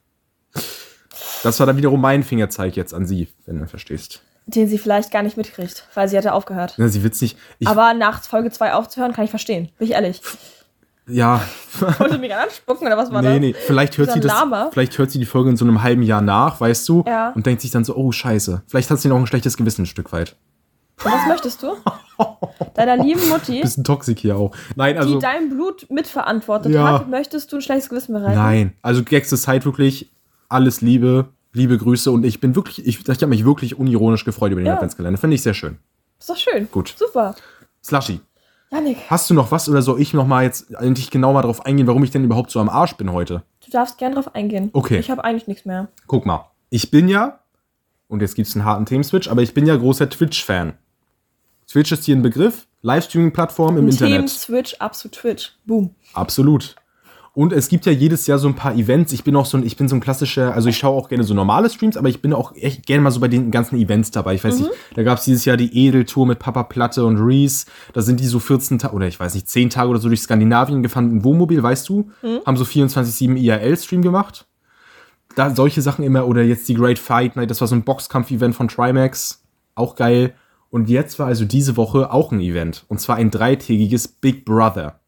Das 1.44 1.60
war 1.60 1.68
dann 1.68 1.78
wiederum 1.78 2.02
mein 2.02 2.24
Fingerzeig 2.24 2.76
jetzt 2.76 2.94
an 2.94 3.06
sie, 3.06 3.30
wenn 3.46 3.60
du 3.60 3.68
verstehst. 3.68 4.22
Den 4.46 4.68
sie 4.68 4.78
vielleicht 4.78 5.12
gar 5.12 5.24
nicht 5.24 5.38
mitkriegt, 5.38 5.88
weil 5.94 6.08
sie 6.08 6.18
hatte 6.18 6.34
aufgehört. 6.34 6.78
Ja, 6.78 6.88
sie 6.88 7.04
wird's 7.04 7.22
nicht. 7.22 7.38
Ich, 7.60 7.68
Aber 7.68 7.94
nach 7.94 8.22
Folge 8.24 8.52
2 8.52 8.74
aufzuhören, 8.74 9.14
kann 9.14 9.26
ich 9.26 9.30
verstehen. 9.30 9.70
Bin 9.78 9.88
ich 9.88 9.94
ehrlich. 9.94 10.22
Ja, 11.08 11.42
Wollte 11.80 12.18
mich 12.18 12.30
gerade 12.30 12.44
anspucken 12.44 12.88
oder 12.88 12.98
was 12.98 13.12
war 13.12 13.22
nee, 13.22 13.30
das? 13.30 13.40
nee. 13.40 13.54
Vielleicht 13.68 13.98
hört, 13.98 14.12
sie 14.12 14.20
das, 14.20 14.32
Lama. 14.32 14.70
vielleicht 14.72 14.98
hört 14.98 15.12
sie 15.12 15.20
die 15.20 15.26
Folge 15.26 15.50
in 15.50 15.58
so 15.58 15.66
einem 15.66 15.84
halben 15.84 16.02
Jahr 16.04 16.22
nach, 16.22 16.62
weißt 16.62 16.88
du? 16.88 17.04
Ja. 17.06 17.32
Und 17.32 17.46
denkt 17.46 17.62
sich 17.62 17.72
dann 17.72 17.84
so, 17.84 17.96
oh, 17.96 18.12
scheiße. 18.12 18.64
Vielleicht 18.68 18.90
hat 18.90 19.00
sie 19.00 19.10
noch 19.10 19.18
ein 19.18 19.28
schlechtes 19.28 19.58
Gewissen 19.58 19.84
ein 19.84 19.86
Stück 19.86 20.12
weit. 20.14 20.36
Und 21.04 21.12
was 21.12 21.28
möchtest 21.28 21.62
du? 21.64 21.76
Deiner 22.76 22.98
lieben 23.04 23.28
Mutti, 23.30 23.62
Bisschen 23.62 23.84
toxisch 23.84 24.20
hier 24.20 24.38
auch. 24.38 24.56
Nein, 24.76 24.94
die 24.96 25.00
also. 25.00 25.20
dein 25.20 25.50
Blut 25.50 25.90
mitverantwortet 25.90 26.72
Ja. 26.72 27.00
hat, 27.00 27.10
möchtest 27.10 27.52
du 27.52 27.58
ein 27.58 27.62
schlechtes 27.62 27.90
Gewissen 27.90 28.14
bereiten? 28.14 28.36
Nein. 28.36 28.74
Also 28.82 29.04
Gags 29.04 29.32
ist 29.32 29.48
halt 29.48 29.66
wirklich 29.66 30.12
alles 30.50 30.82
Liebe, 30.82 31.26
liebe 31.52 31.78
Grüße 31.78 32.12
und 32.12 32.24
ich 32.24 32.40
bin 32.40 32.56
wirklich, 32.56 32.86
ich, 32.86 33.00
ich 33.08 33.08
habe 33.10 33.28
mich 33.28 33.44
wirklich 33.44 33.78
unironisch 33.78 34.24
gefreut 34.24 34.52
über 34.52 34.62
den 34.62 34.68
Ja. 34.68 34.76
Adventskalender. 34.76 35.18
Finde 35.20 35.36
ich 35.36 35.42
sehr 35.42 35.54
schön. 35.56 35.78
Ist 36.20 36.30
doch 36.30 36.38
schön. 36.38 36.70
Gut. 36.72 36.94
Super. 36.98 37.36
Slushy, 37.84 38.22
Janik, 38.74 38.98
hast 39.08 39.30
du 39.30 39.34
noch 39.34 39.52
was 39.52 39.70
oder 39.70 39.82
soll 39.82 40.02
ich 40.02 40.14
noch 40.14 40.26
mal 40.26 40.44
jetzt 40.44 40.76
eigentlich 40.76 41.12
genau 41.12 41.34
mal 41.34 41.44
drauf 41.44 41.66
eingehen, 41.66 41.86
warum 41.86 42.04
ich 42.04 42.12
denn 42.12 42.24
überhaupt 42.24 42.50
so 42.50 42.60
am 42.60 42.70
Arsch 42.70 42.96
bin 42.96 43.12
heute? 43.12 43.44
du 43.64 43.72
darfst 43.72 43.98
gern 43.98 44.14
drauf 44.14 44.36
eingehen. 44.36 44.70
Okay. 44.74 45.00
Ich 45.00 45.10
habe 45.10 45.24
eigentlich 45.24 45.48
nichts 45.48 45.66
mehr. 45.66 45.90
Guck 46.08 46.26
mal, 46.26 46.50
ich 46.70 46.92
bin 46.92 47.08
ja, 47.08 47.40
und 48.08 48.22
jetzt 48.22 48.36
gibt 48.36 48.48
es 48.48 48.56
einen 48.56 48.66
harten 48.66 48.86
Themenswitch, 48.86 49.30
aber 49.30 49.42
ich 49.42 49.54
bin 49.54 49.66
ja 49.66 49.76
großer 49.76 50.10
Twitch-Fan. 50.10 50.74
Twitch 51.68 51.92
ist 51.92 52.04
hier 52.04 52.16
ein 52.16 52.22
Begriff, 52.22 52.68
Livestreaming-Plattform 52.82 53.78
im 53.78 53.88
Internet. 53.88 54.20
Team 54.20 54.28
Switch 54.28 54.76
ab 54.76 54.96
zu 54.96 55.10
Twitch. 55.10 55.54
Boom. 55.66 55.96
Absolut. 56.14 56.76
Und 57.36 57.52
es 57.52 57.68
gibt 57.68 57.88
ja 57.88 57.92
jedes 57.92 58.28
Jahr 58.28 58.38
so 58.38 58.48
ein 58.48 58.54
paar 58.54 58.76
Events. 58.76 59.12
Ich 59.12 59.24
bin 59.24 59.36
auch 59.36 59.48
so 59.48 59.58
ein, 59.58 59.66
ich 59.66 59.76
bin 59.76 59.88
so 59.88 59.96
ein 59.96 60.02
klassischer, 60.02 60.54
also 60.54 60.70
ich 60.70 60.78
schaue 60.78 60.96
auch 60.96 61.10
gerne 61.10 61.24
so 61.24 61.34
normale 61.34 61.68
Streams, 61.68 61.98
aber 61.98 62.08
ich 62.08 62.22
bin 62.22 62.32
auch 62.32 62.56
echt 62.56 62.86
gerne 62.86 63.02
mal 63.02 63.10
so 63.10 63.20
bei 63.20 63.28
den 63.28 63.50
ganzen 63.50 63.76
Events 63.76 64.12
dabei. 64.12 64.36
Ich 64.36 64.44
weiß 64.44 64.60
nicht, 64.60 64.70
da 64.94 65.02
gab 65.02 65.18
es 65.18 65.26
dieses 65.26 65.44
Jahr 65.44 65.58
die 65.58 65.76
Edeltour 65.76 66.28
mit 66.28 66.38
Papa 66.38 66.62
Platte 66.62 67.04
und 67.04 67.18
Reese. 67.18 67.66
Da 67.94 68.04
sind 68.04 68.20
die 68.20 68.28
so 68.28 68.38
14 68.38 68.78
Tage, 68.78 68.94
oder 68.94 69.08
ich 69.08 69.20
weiß 69.20 69.34
nicht, 69.34 69.50
10 69.50 69.72
Tage 69.72 69.90
oder 69.90 70.00
so 70.00 70.10
durch 70.10 70.22
Skandinavien 70.22 70.84
gefahren 70.84 71.10
dem 71.10 71.24
Wohnmobil, 71.24 71.64
weißt 71.64 71.90
du? 71.90 72.12
Haben 72.46 72.58
so 72.58 72.66
24-7 72.66 73.36
IRL-Stream 73.36 74.04
gemacht. 74.04 74.46
Da 75.36 75.56
solche 75.56 75.82
Sachen 75.82 76.06
immer, 76.06 76.28
oder 76.28 76.44
jetzt 76.44 76.70
die 76.70 76.76
Great 76.76 77.00
Fight 77.00 77.36
Night, 77.36 77.50
das 77.50 77.62
war 77.62 77.68
so 77.68 77.74
ein 77.74 77.84
Boxkampf-Event 77.84 78.54
von 78.54 78.68
Trimax. 78.68 79.44
Auch 79.74 79.96
geil. 79.96 80.36
Und 80.70 80.88
jetzt 80.88 81.18
war 81.18 81.26
also 81.26 81.46
diese 81.46 81.78
Woche 81.78 82.12
auch 82.12 82.32
ein 82.32 82.42
Event. 82.42 82.86
Und 82.90 83.02
zwar 83.02 83.16
ein 83.16 83.32
dreitägiges 83.32 84.08
Big 84.08 84.46
Brother. 84.46 85.00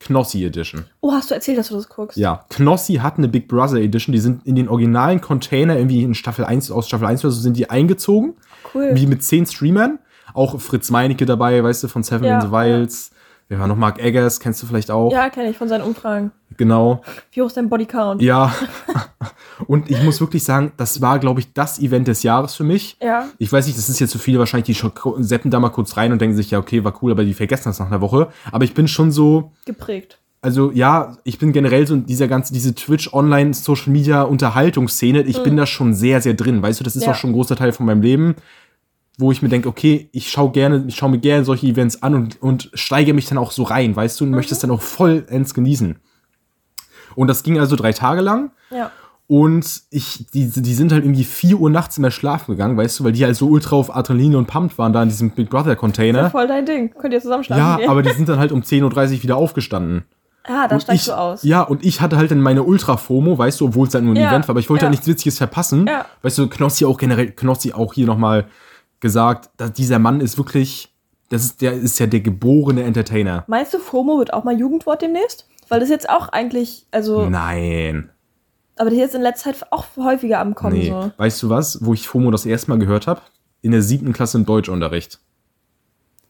Knossi 0.00 0.44
Edition. 0.44 0.84
Oh, 1.00 1.12
hast 1.12 1.30
du 1.30 1.34
erzählt, 1.34 1.58
dass 1.58 1.68
du 1.68 1.74
das 1.74 1.88
guckst? 1.88 2.16
Ja, 2.16 2.44
Knossi 2.50 2.94
hat 2.94 3.18
eine 3.18 3.28
Big 3.28 3.48
Brother 3.48 3.76
Edition. 3.76 4.12
Die 4.12 4.20
sind 4.20 4.46
in 4.46 4.54
den 4.54 4.68
originalen 4.68 5.20
Container, 5.20 5.76
irgendwie 5.76 6.02
in 6.02 6.14
Staffel 6.14 6.44
1, 6.44 6.70
aus 6.70 6.86
Staffel 6.86 7.06
1 7.06 7.24
oder 7.24 7.32
so, 7.32 7.40
sind 7.40 7.56
die 7.56 7.68
eingezogen. 7.68 8.34
Cool. 8.74 8.90
Wie 8.94 9.06
mit 9.06 9.22
zehn 9.22 9.44
Streamern. 9.46 9.98
Auch 10.34 10.60
Fritz 10.60 10.90
Meinecke 10.90 11.26
dabei, 11.26 11.62
weißt 11.64 11.84
du, 11.84 11.88
von 11.88 12.02
Seven 12.02 12.24
Ja, 12.24 12.36
in 12.36 12.46
the 12.46 12.52
Wilds. 12.52 13.10
Wir 13.48 13.58
haben 13.58 13.70
noch 13.70 13.76
Mark 13.76 13.98
Eggers, 13.98 14.40
kennst 14.40 14.62
du 14.62 14.66
vielleicht 14.66 14.90
auch. 14.90 15.10
Ja, 15.10 15.30
kenne 15.30 15.50
ich 15.50 15.56
von 15.56 15.68
seinen 15.68 15.82
Umfragen. 15.82 16.32
Genau. 16.58 17.00
Wie 17.32 17.40
hoch 17.40 17.46
ist 17.46 17.56
dein 17.56 17.70
Bodycount? 17.70 18.20
Ja. 18.20 18.52
Und 19.66 19.90
ich 19.90 20.02
muss 20.02 20.20
wirklich 20.20 20.44
sagen, 20.44 20.72
das 20.76 21.00
war, 21.00 21.18
glaube 21.18 21.40
ich, 21.40 21.52
das 21.52 21.78
Event 21.78 22.06
des 22.08 22.22
Jahres 22.22 22.54
für 22.54 22.64
mich. 22.64 22.96
Ja. 23.02 23.26
Ich 23.38 23.50
weiß 23.50 23.66
nicht, 23.66 23.78
das 23.78 23.88
ist 23.88 23.98
jetzt 24.00 24.10
so 24.12 24.18
viele 24.18 24.38
wahrscheinlich, 24.38 24.66
die 24.78 25.22
seppen 25.24 25.50
da 25.50 25.58
mal 25.58 25.70
kurz 25.70 25.96
rein 25.96 26.12
und 26.12 26.20
denken 26.20 26.36
sich, 26.36 26.50
ja, 26.50 26.58
okay, 26.58 26.84
war 26.84 26.94
cool, 27.02 27.10
aber 27.12 27.24
die 27.24 27.34
vergessen 27.34 27.64
das 27.70 27.78
nach 27.78 27.86
einer 27.86 28.00
Woche. 28.00 28.28
Aber 28.52 28.64
ich 28.64 28.74
bin 28.74 28.86
schon 28.88 29.10
so, 29.10 29.52
Geprägt. 29.64 30.18
also 30.42 30.70
ja, 30.72 31.16
ich 31.24 31.38
bin 31.38 31.52
generell 31.52 31.86
so 31.86 31.94
in 31.94 32.06
dieser 32.06 32.28
ganzen, 32.28 32.54
diese 32.54 32.74
Twitch 32.74 33.12
Online 33.12 33.52
Social 33.54 33.90
Media 33.92 34.22
Unterhaltungsszene, 34.22 35.22
ich 35.22 35.42
bin 35.42 35.56
da 35.56 35.66
schon 35.66 35.94
sehr, 35.94 36.20
sehr 36.20 36.34
drin. 36.34 36.62
Weißt 36.62 36.78
du, 36.80 36.84
das 36.84 36.94
ist 36.96 37.04
Ja. 37.04 37.12
auch 37.12 37.16
schon 37.16 37.30
ein 37.30 37.34
großer 37.34 37.56
Teil 37.56 37.72
von 37.72 37.86
meinem 37.86 38.02
Leben, 38.02 38.36
wo 39.18 39.32
ich 39.32 39.42
mir 39.42 39.48
denke, 39.48 39.68
okay, 39.68 40.08
ich 40.12 40.30
schaue 40.30 40.52
gerne, 40.52 40.84
ich 40.86 40.94
schaue 40.94 41.10
mir 41.10 41.18
gerne 41.18 41.44
solche 41.44 41.66
Events 41.66 42.02
an 42.02 42.14
und, 42.14 42.40
und 42.40 42.70
steige 42.74 43.12
mich 43.14 43.26
dann 43.26 43.38
auch 43.38 43.50
so 43.50 43.64
rein, 43.64 43.96
weißt 43.96 44.20
du, 44.20 44.24
und 44.24 44.30
möchte 44.30 44.54
es 44.54 44.60
dann 44.60 44.70
auch 44.70 44.80
vollends 44.82 45.54
genießen. 45.54 45.96
Und 47.14 47.28
das 47.28 47.42
ging 47.42 47.58
also 47.58 47.76
drei 47.76 47.92
Tage 47.92 48.20
lang. 48.20 48.50
Ja. 48.70 48.90
Und 49.26 49.82
ich, 49.90 50.26
die, 50.32 50.48
die 50.48 50.74
sind 50.74 50.90
halt 50.90 51.04
irgendwie 51.04 51.24
4 51.24 51.60
Uhr 51.60 51.68
nachts 51.68 51.98
immer 51.98 52.10
schlafen 52.10 52.52
gegangen, 52.52 52.78
weißt 52.78 52.98
du, 52.98 53.04
weil 53.04 53.12
die 53.12 53.24
halt 53.24 53.36
so 53.36 53.46
ultra 53.48 53.76
auf 53.76 53.94
Adrenalin 53.94 54.36
und 54.36 54.46
pumped 54.46 54.78
waren 54.78 54.94
da 54.94 55.02
in 55.02 55.10
diesem 55.10 55.30
Big 55.30 55.50
Brother 55.50 55.76
Container. 55.76 56.30
Voll 56.30 56.46
dein 56.46 56.64
Ding. 56.64 56.94
Könnt 56.98 57.12
ihr 57.12 57.20
zusammen 57.20 57.44
schlafen 57.44 57.60
Ja, 57.60 57.76
gehen? 57.76 57.90
aber 57.90 58.02
die 58.02 58.12
sind 58.12 58.28
dann 58.28 58.38
halt 58.38 58.52
um 58.52 58.62
10.30 58.62 59.16
Uhr 59.16 59.22
wieder 59.24 59.36
aufgestanden. 59.36 60.04
Ah, 60.44 60.66
da 60.66 60.80
steigst 60.80 61.02
ich, 61.02 61.12
du 61.12 61.18
aus. 61.18 61.42
Ja, 61.42 61.60
und 61.60 61.84
ich 61.84 62.00
hatte 62.00 62.16
halt 62.16 62.30
dann 62.30 62.40
meine 62.40 62.62
Ultra-FOMO, 62.62 63.36
weißt 63.36 63.60
du, 63.60 63.66
obwohl 63.66 63.86
es 63.86 63.92
halt 63.92 64.04
nur 64.04 64.14
ein 64.14 64.20
Ja, 64.20 64.30
Event 64.30 64.48
war, 64.48 64.54
aber 64.54 64.60
ich 64.60 64.70
wollte 64.70 64.84
ja. 64.84 64.86
ja 64.86 64.90
nichts 64.90 65.06
Witziges 65.06 65.36
verpassen. 65.36 65.86
Ja. 65.86 66.06
Weißt 66.22 66.38
du, 66.38 66.48
Knossi 66.48 66.86
auch 66.86 66.96
generell, 66.96 67.30
Knossi 67.32 67.74
auch 67.74 67.92
hier 67.92 68.06
nochmal 68.06 68.46
gesagt, 69.00 69.50
dass 69.58 69.74
dieser 69.74 69.98
Mann 69.98 70.22
ist 70.22 70.38
wirklich, 70.38 70.94
das 71.28 71.44
ist, 71.44 71.60
der 71.60 71.74
ist 71.74 71.98
ja 71.98 72.06
der 72.06 72.20
geborene 72.20 72.82
Entertainer. 72.84 73.44
Meinst 73.46 73.74
du, 73.74 73.78
FOMO 73.78 74.18
wird 74.18 74.32
auch 74.32 74.44
mal 74.44 74.58
Jugendwort 74.58 75.02
demnächst? 75.02 75.46
Weil 75.68 75.80
das 75.80 75.88
jetzt 75.88 76.08
auch 76.08 76.28
eigentlich, 76.30 76.86
also, 76.90 77.28
Nein. 77.28 78.10
aber 78.76 78.86
das 78.90 78.94
ist 78.94 79.00
jetzt 79.00 79.14
in 79.14 79.22
letzter 79.22 79.52
Zeit 79.52 79.66
auch 79.72 79.86
häufiger 79.96 80.40
am 80.40 80.54
Kommen 80.54 80.78
Nee. 80.78 80.88
so. 80.90 81.10
Weißt 81.16 81.42
du 81.42 81.48
was, 81.50 81.84
wo 81.84 81.92
ich 81.94 82.06
FOMO 82.08 82.30
das 82.30 82.46
erste 82.46 82.70
Mal 82.70 82.78
gehört 82.78 83.06
habe? 83.06 83.20
In 83.60 83.72
der 83.72 83.82
siebten 83.82 84.12
Klasse 84.12 84.38
im 84.38 84.46
Deutschunterricht. 84.46 85.20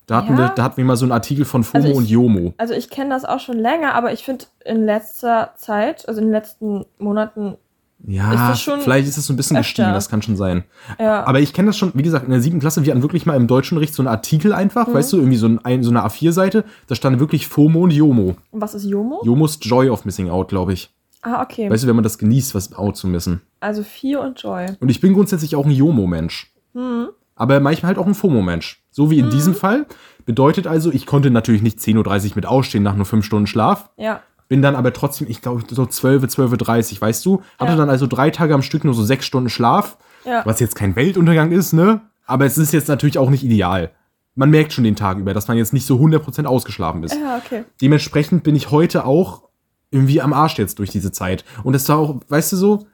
Da 0.07 0.17
hatten, 0.17 0.33
Ja? 0.33 0.39
wir, 0.39 0.49
da 0.51 0.63
hatten 0.63 0.79
wir 0.79 0.85
mal 0.87 0.97
so 0.97 1.05
einen 1.05 1.13
Artikel 1.13 1.45
von 1.45 1.63
FOMO 1.65 1.77
Also 1.85 1.89
ich- 1.91 1.97
und 1.97 2.09
JOMO. 2.09 2.55
Also 2.57 2.73
ich 2.75 2.89
kenne 2.89 3.11
das 3.11 3.25
auch 3.27 3.41
schon 3.41 3.59
länger, 3.59 3.95
aber 3.95 4.13
ich 4.13 4.25
finde 4.25 4.47
in 4.65 4.85
letzter 4.87 5.53
Zeit, 5.57 6.09
also 6.09 6.21
in 6.21 6.29
den 6.29 6.33
letzten 6.33 6.87
Monaten, 6.99 7.57
Ja, 8.07 8.53
ist 8.53 8.61
schon 8.63 8.81
vielleicht 8.81 9.09
ist 9.09 9.19
es 9.19 9.27
so 9.27 9.33
ein 9.33 9.37
bisschen 9.37 9.57
öfter. 9.57 9.69
gestiegen, 9.69 9.93
das 9.93 10.09
kann 10.09 10.23
schon 10.23 10.37
sein. 10.37 10.65
ja, 11.01 11.25
Aber 11.25 11.41
ich 11.41 11.53
kenne 11.53 11.67
das 11.67 11.77
schon, 11.77 11.91
wie 11.95 12.03
gesagt, 12.03 12.25
in 12.27 12.31
der 12.31 12.41
siebten 12.41 12.61
Klasse, 12.61 12.85
wir 12.85 12.93
hatten 12.93 13.03
wirklich 13.03 13.27
mal 13.27 13.35
im 13.37 13.47
Deutschunterricht 13.49 13.93
so 13.93 14.03
einen 14.03 14.09
Artikel 14.09 14.53
einfach, 14.53 14.87
Mhm. 14.87 14.95
weißt 14.95 15.13
du, 15.13 15.17
irgendwie 15.17 15.37
so, 15.37 15.49
ein, 15.63 15.83
so 15.83 15.91
eine 15.91 16.05
A4-Seite, 16.07 16.65
da 16.87 16.95
stand 16.95 17.19
wirklich 17.19 17.49
FOMO 17.49 17.81
und 17.83 17.91
JOMO. 17.93 18.37
und 18.53 18.61
was 18.61 18.75
ist 18.75 18.85
Jomo? 18.85 19.21
JOMO's 19.25 19.59
Joy 19.63 19.89
of 19.91 20.05
Missing 20.05 20.31
Out, 20.31 20.49
glaube 20.49 20.73
ich. 20.75 20.91
Ah, 21.23 21.43
okay. 21.43 21.69
Weißt 21.69 21.83
du, 21.83 21.89
wenn 21.89 21.97
man 21.97 22.05
das 22.05 22.19
genießt, 22.19 22.55
was 22.55 22.73
out 22.73 22.97
zu 22.97 23.09
missen. 23.09 23.41
Also 23.59 23.83
Fear 23.83 24.23
und 24.23 24.41
Joy. 24.41 24.67
Und 24.79 24.89
ich 24.89 25.01
bin 25.01 25.13
grundsätzlich 25.15 25.57
auch 25.57 25.65
ein 25.67 25.73
JOMO-Mensch. 25.73 26.53
Hm. 26.75 27.09
Aber 27.35 27.59
manchmal 27.61 27.89
halt 27.89 27.99
auch 27.99 28.07
ein 28.07 28.15
FOMO-Mensch. 28.15 28.83
So 28.93 29.11
wie 29.11 29.19
in 29.19 29.29
diesem 29.31 29.55
Fall. 29.55 29.87
Bedeutet 30.27 30.67
also, 30.69 30.93
ich 30.93 31.07
konnte 31.07 31.31
natürlich 31.31 31.63
nicht 31.63 31.79
10.30 31.79 32.31
Uhr 32.31 32.33
mit 32.37 32.47
aufstehen 32.47 32.83
nach 32.85 32.95
nur 32.95 33.07
5 33.07 33.25
Stunden 33.25 33.47
Schlaf. 33.49 33.91
Ja. 33.97 34.23
Bin 34.49 34.63
dann 34.63 34.77
aber 34.77 34.93
trotzdem, 34.93 35.29
ich 35.29 35.43
glaube, 35.43 35.63
so 35.69 35.85
12, 35.87 36.25
12.30 36.25 36.95
Uhr, 36.95 37.01
weißt 37.03 37.25
du? 37.27 37.43
Hatte 37.59 37.73
Ja. 37.73 37.77
dann 37.77 37.91
also 37.91 38.07
drei 38.07 38.31
Tage 38.31 38.55
am 38.55 38.63
Stück 38.63 38.85
nur 38.85 38.95
so 38.95 39.05
sechs 39.05 39.27
Stunden 39.27 39.51
Schlaf. 39.51 39.99
Ja. 40.25 40.45
Was 40.47 40.59
jetzt 40.61 40.75
kein 40.75 40.97
Weltuntergang 40.97 41.53
ist, 41.53 41.73
ne? 41.73 42.01
Aber 42.27 42.45
es 42.47 42.59
ist 42.59 42.73
jetzt 42.73 42.89
natürlich 42.89 43.19
auch 43.19 43.31
nicht 43.31 43.45
ideal. 43.45 43.91
Man 44.35 44.51
merkt 44.51 44.73
schon 44.73 44.85
den 44.85 44.97
Tag 44.97 45.19
über, 45.19 45.35
dass 45.35 45.49
man 45.49 45.57
jetzt 45.57 45.73
nicht 45.73 45.87
so 45.87 45.97
100% 45.97 46.45
ausgeschlafen 46.45 47.03
ist. 47.03 47.15
Ja, 47.15 47.39
okay. 47.45 47.65
Dementsprechend 47.81 48.43
bin 48.43 48.55
ich 48.57 48.71
heute 48.71 49.05
auch 49.05 49.43
irgendwie 49.91 50.21
am 50.21 50.33
Arsch 50.33 50.59
jetzt 50.59 50.79
durch 50.79 50.91
diese 50.91 51.13
Zeit. 51.13 51.45
Und 51.65 51.73
das 51.73 51.89
war 51.89 51.97
auch, 51.99 52.21
weißt 52.29 52.53
du 52.53 52.57
so, 52.57 52.87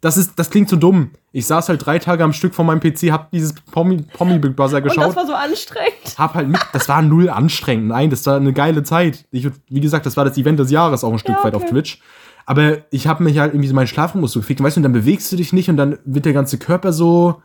das 0.00 0.16
ist, 0.16 0.38
das 0.38 0.50
klingt 0.50 0.68
so 0.68 0.76
dumm. 0.76 1.10
Ich 1.32 1.46
saß 1.46 1.68
halt 1.68 1.84
drei 1.84 1.98
Tage 1.98 2.22
am 2.22 2.32
Stück 2.32 2.54
vor 2.54 2.64
meinem 2.64 2.80
PC, 2.80 3.10
hab 3.10 3.30
dieses 3.32 3.52
Pommy, 3.52 4.02
Pommy 4.14 4.38
Big 4.38 4.54
Brother 4.54 4.76
Und 4.76 4.86
das 4.86 4.94
geschaut. 4.94 5.16
war 5.16 5.26
so 5.26 5.34
anstrengend. 5.34 6.16
Hab 6.18 6.34
halt 6.34 6.48
mit, 6.48 6.60
das 6.72 6.88
war 6.88 7.02
null 7.02 7.28
anstrengend. 7.28 7.88
Nein, 7.88 8.10
das 8.10 8.24
war 8.26 8.36
eine 8.36 8.52
geile 8.52 8.82
Zeit. 8.84 9.26
Ich, 9.30 9.48
wie 9.68 9.80
gesagt, 9.80 10.06
das 10.06 10.16
war 10.16 10.24
das 10.24 10.36
Event 10.38 10.58
des 10.60 10.70
Jahres 10.70 11.02
auch 11.04 11.12
ein 11.12 11.18
Stück 11.18 11.36
Ja, 11.36 11.44
weit 11.44 11.54
auf 11.54 11.62
okay. 11.62 11.70
Twitch. 11.72 12.00
Aber 12.46 12.78
ich 12.90 13.06
habe 13.06 13.22
mich 13.24 13.38
halt 13.38 13.52
irgendwie 13.52 13.68
so 13.68 13.74
meinen 13.74 13.86
Schlafrhythmus 13.88 14.32
so 14.32 14.40
gefickt. 14.40 14.62
Weißt 14.62 14.76
du, 14.76 14.78
und 14.78 14.82
dann 14.84 14.92
bewegst 14.92 15.30
du 15.32 15.36
dich 15.36 15.52
nicht 15.52 15.68
und 15.68 15.76
dann 15.76 15.98
wird 16.04 16.24
der 16.24 16.32
ganze 16.32 16.58
Körper 16.58 16.92
so, 16.92 17.42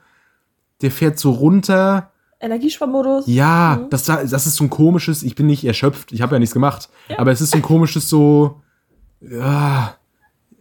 der 0.82 0.92
fährt 0.92 1.20
so 1.20 1.32
runter. 1.32 2.12
Energiesparmodus. 2.40 3.26
Ja, 3.28 3.80
Mhm. 3.82 3.90
das, 3.90 4.06
das 4.06 4.46
ist 4.48 4.56
so 4.56 4.64
ein 4.66 4.70
komisches, 4.70 5.24
ich 5.24 5.36
bin 5.36 5.46
nicht 5.48 5.66
erschöpft, 5.66 6.12
ich 6.12 6.22
habe 6.22 6.36
ja 6.36 6.40
nichts 6.40 6.54
gemacht. 6.54 6.90
Aber 7.18 7.32
es 7.32 7.42
ist 7.42 7.52
so 7.52 7.58
ein 7.58 7.62
komisches 7.62 8.08
so, 8.10 8.62
ja, 9.22 9.96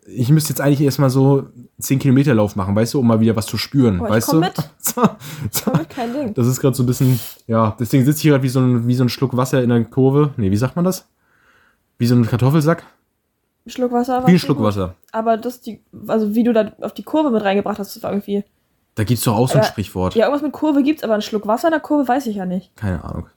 ich 0.07 0.29
müsste 0.31 0.51
jetzt 0.51 0.61
eigentlich 0.61 0.81
erstmal 0.81 1.11
so 1.11 1.49
10 1.79 1.99
Kilometer 1.99 2.35
Lauf 2.35 2.55
machen, 2.55 2.77
weißt 2.77 2.95
du, 2.95 3.01
um 3.01 3.07
mal 3.07 3.19
wieder 3.21 3.35
was 3.35 3.47
zu 3.47 3.57
spüren, 3.59 3.97
ich 3.97 4.01
weißt 4.03 4.29
komm 4.29 4.41
du? 4.43 4.47
mit. 4.47 4.55
So, 4.79 5.03
so. 5.51 5.71
Damit 5.71 5.91
kein 5.91 6.13
Ding. 6.13 6.35
Das 6.35 6.47
ist 6.47 6.61
gerade 6.61 6.75
so 6.77 6.83
ein 6.83 6.87
bisschen, 6.87 7.19
ja, 7.47 7.77
deswegen 7.81 8.05
sitze 8.05 8.19
ich 8.19 8.23
hier 8.23 8.33
gerade 8.33 8.45
wie, 8.45 8.49
so 8.49 8.61
ein- 8.61 8.87
wie 8.87 8.95
so 8.95 9.05
ein 9.05 9.09
Schluck 9.09 9.37
Wasser 9.37 9.63
in 9.63 9.69
der 9.71 9.85
Kurve. 9.85 10.31
Nee, 10.37 10.51
wie 10.51 10.57
sagt 10.57 10.77
man 10.77 10.85
das? 10.85 11.07
Wie 11.99 12.07
so 12.07 12.15
ein 12.15 12.27
Kartoffelsack? 12.27 12.85
Schluck 13.67 13.93
Wasser. 13.93 14.27
Wie 14.27 14.33
ein 14.33 14.39
Schluck. 14.39 14.61
Wasser. 14.61 14.97
Aber 15.13 15.37
das, 15.37 15.61
die, 15.61 15.81
also 16.09 16.35
wie 16.35 16.43
du 16.45 16.53
da 16.53 16.73
auf 16.81 16.93
die 16.95 17.05
Kurve 17.05 17.31
mit 17.31 17.43
reingebracht 17.45 17.79
hast, 17.79 17.95
das 17.97 18.03
war 18.03 18.11
irgendwie. 18.13 18.45
Da 18.97 19.05
gibt's 19.05 19.23
doch 19.25 19.37
auch 19.37 19.49
so 19.49 19.55
ein 19.55 19.61
Aber- 19.61 19.69
Sprichwort. 19.69 20.15
Ja, 20.15 20.27
irgendwas 20.27 20.43
mit 20.43 20.53
Kurve 20.53 20.83
gibt's, 20.83 21.03
aber 21.05 21.13
einen 21.15 21.23
Schluck 21.23 21.47
Wasser 21.47 21.69
in 21.69 21.73
der 21.73 21.81
Kurve 21.81 22.07
weiß 22.09 22.27
ich 22.27 22.37
ja 22.37 22.45
nicht. 22.47 22.75
Keine 22.77 23.03
Ahnung. 23.05 23.29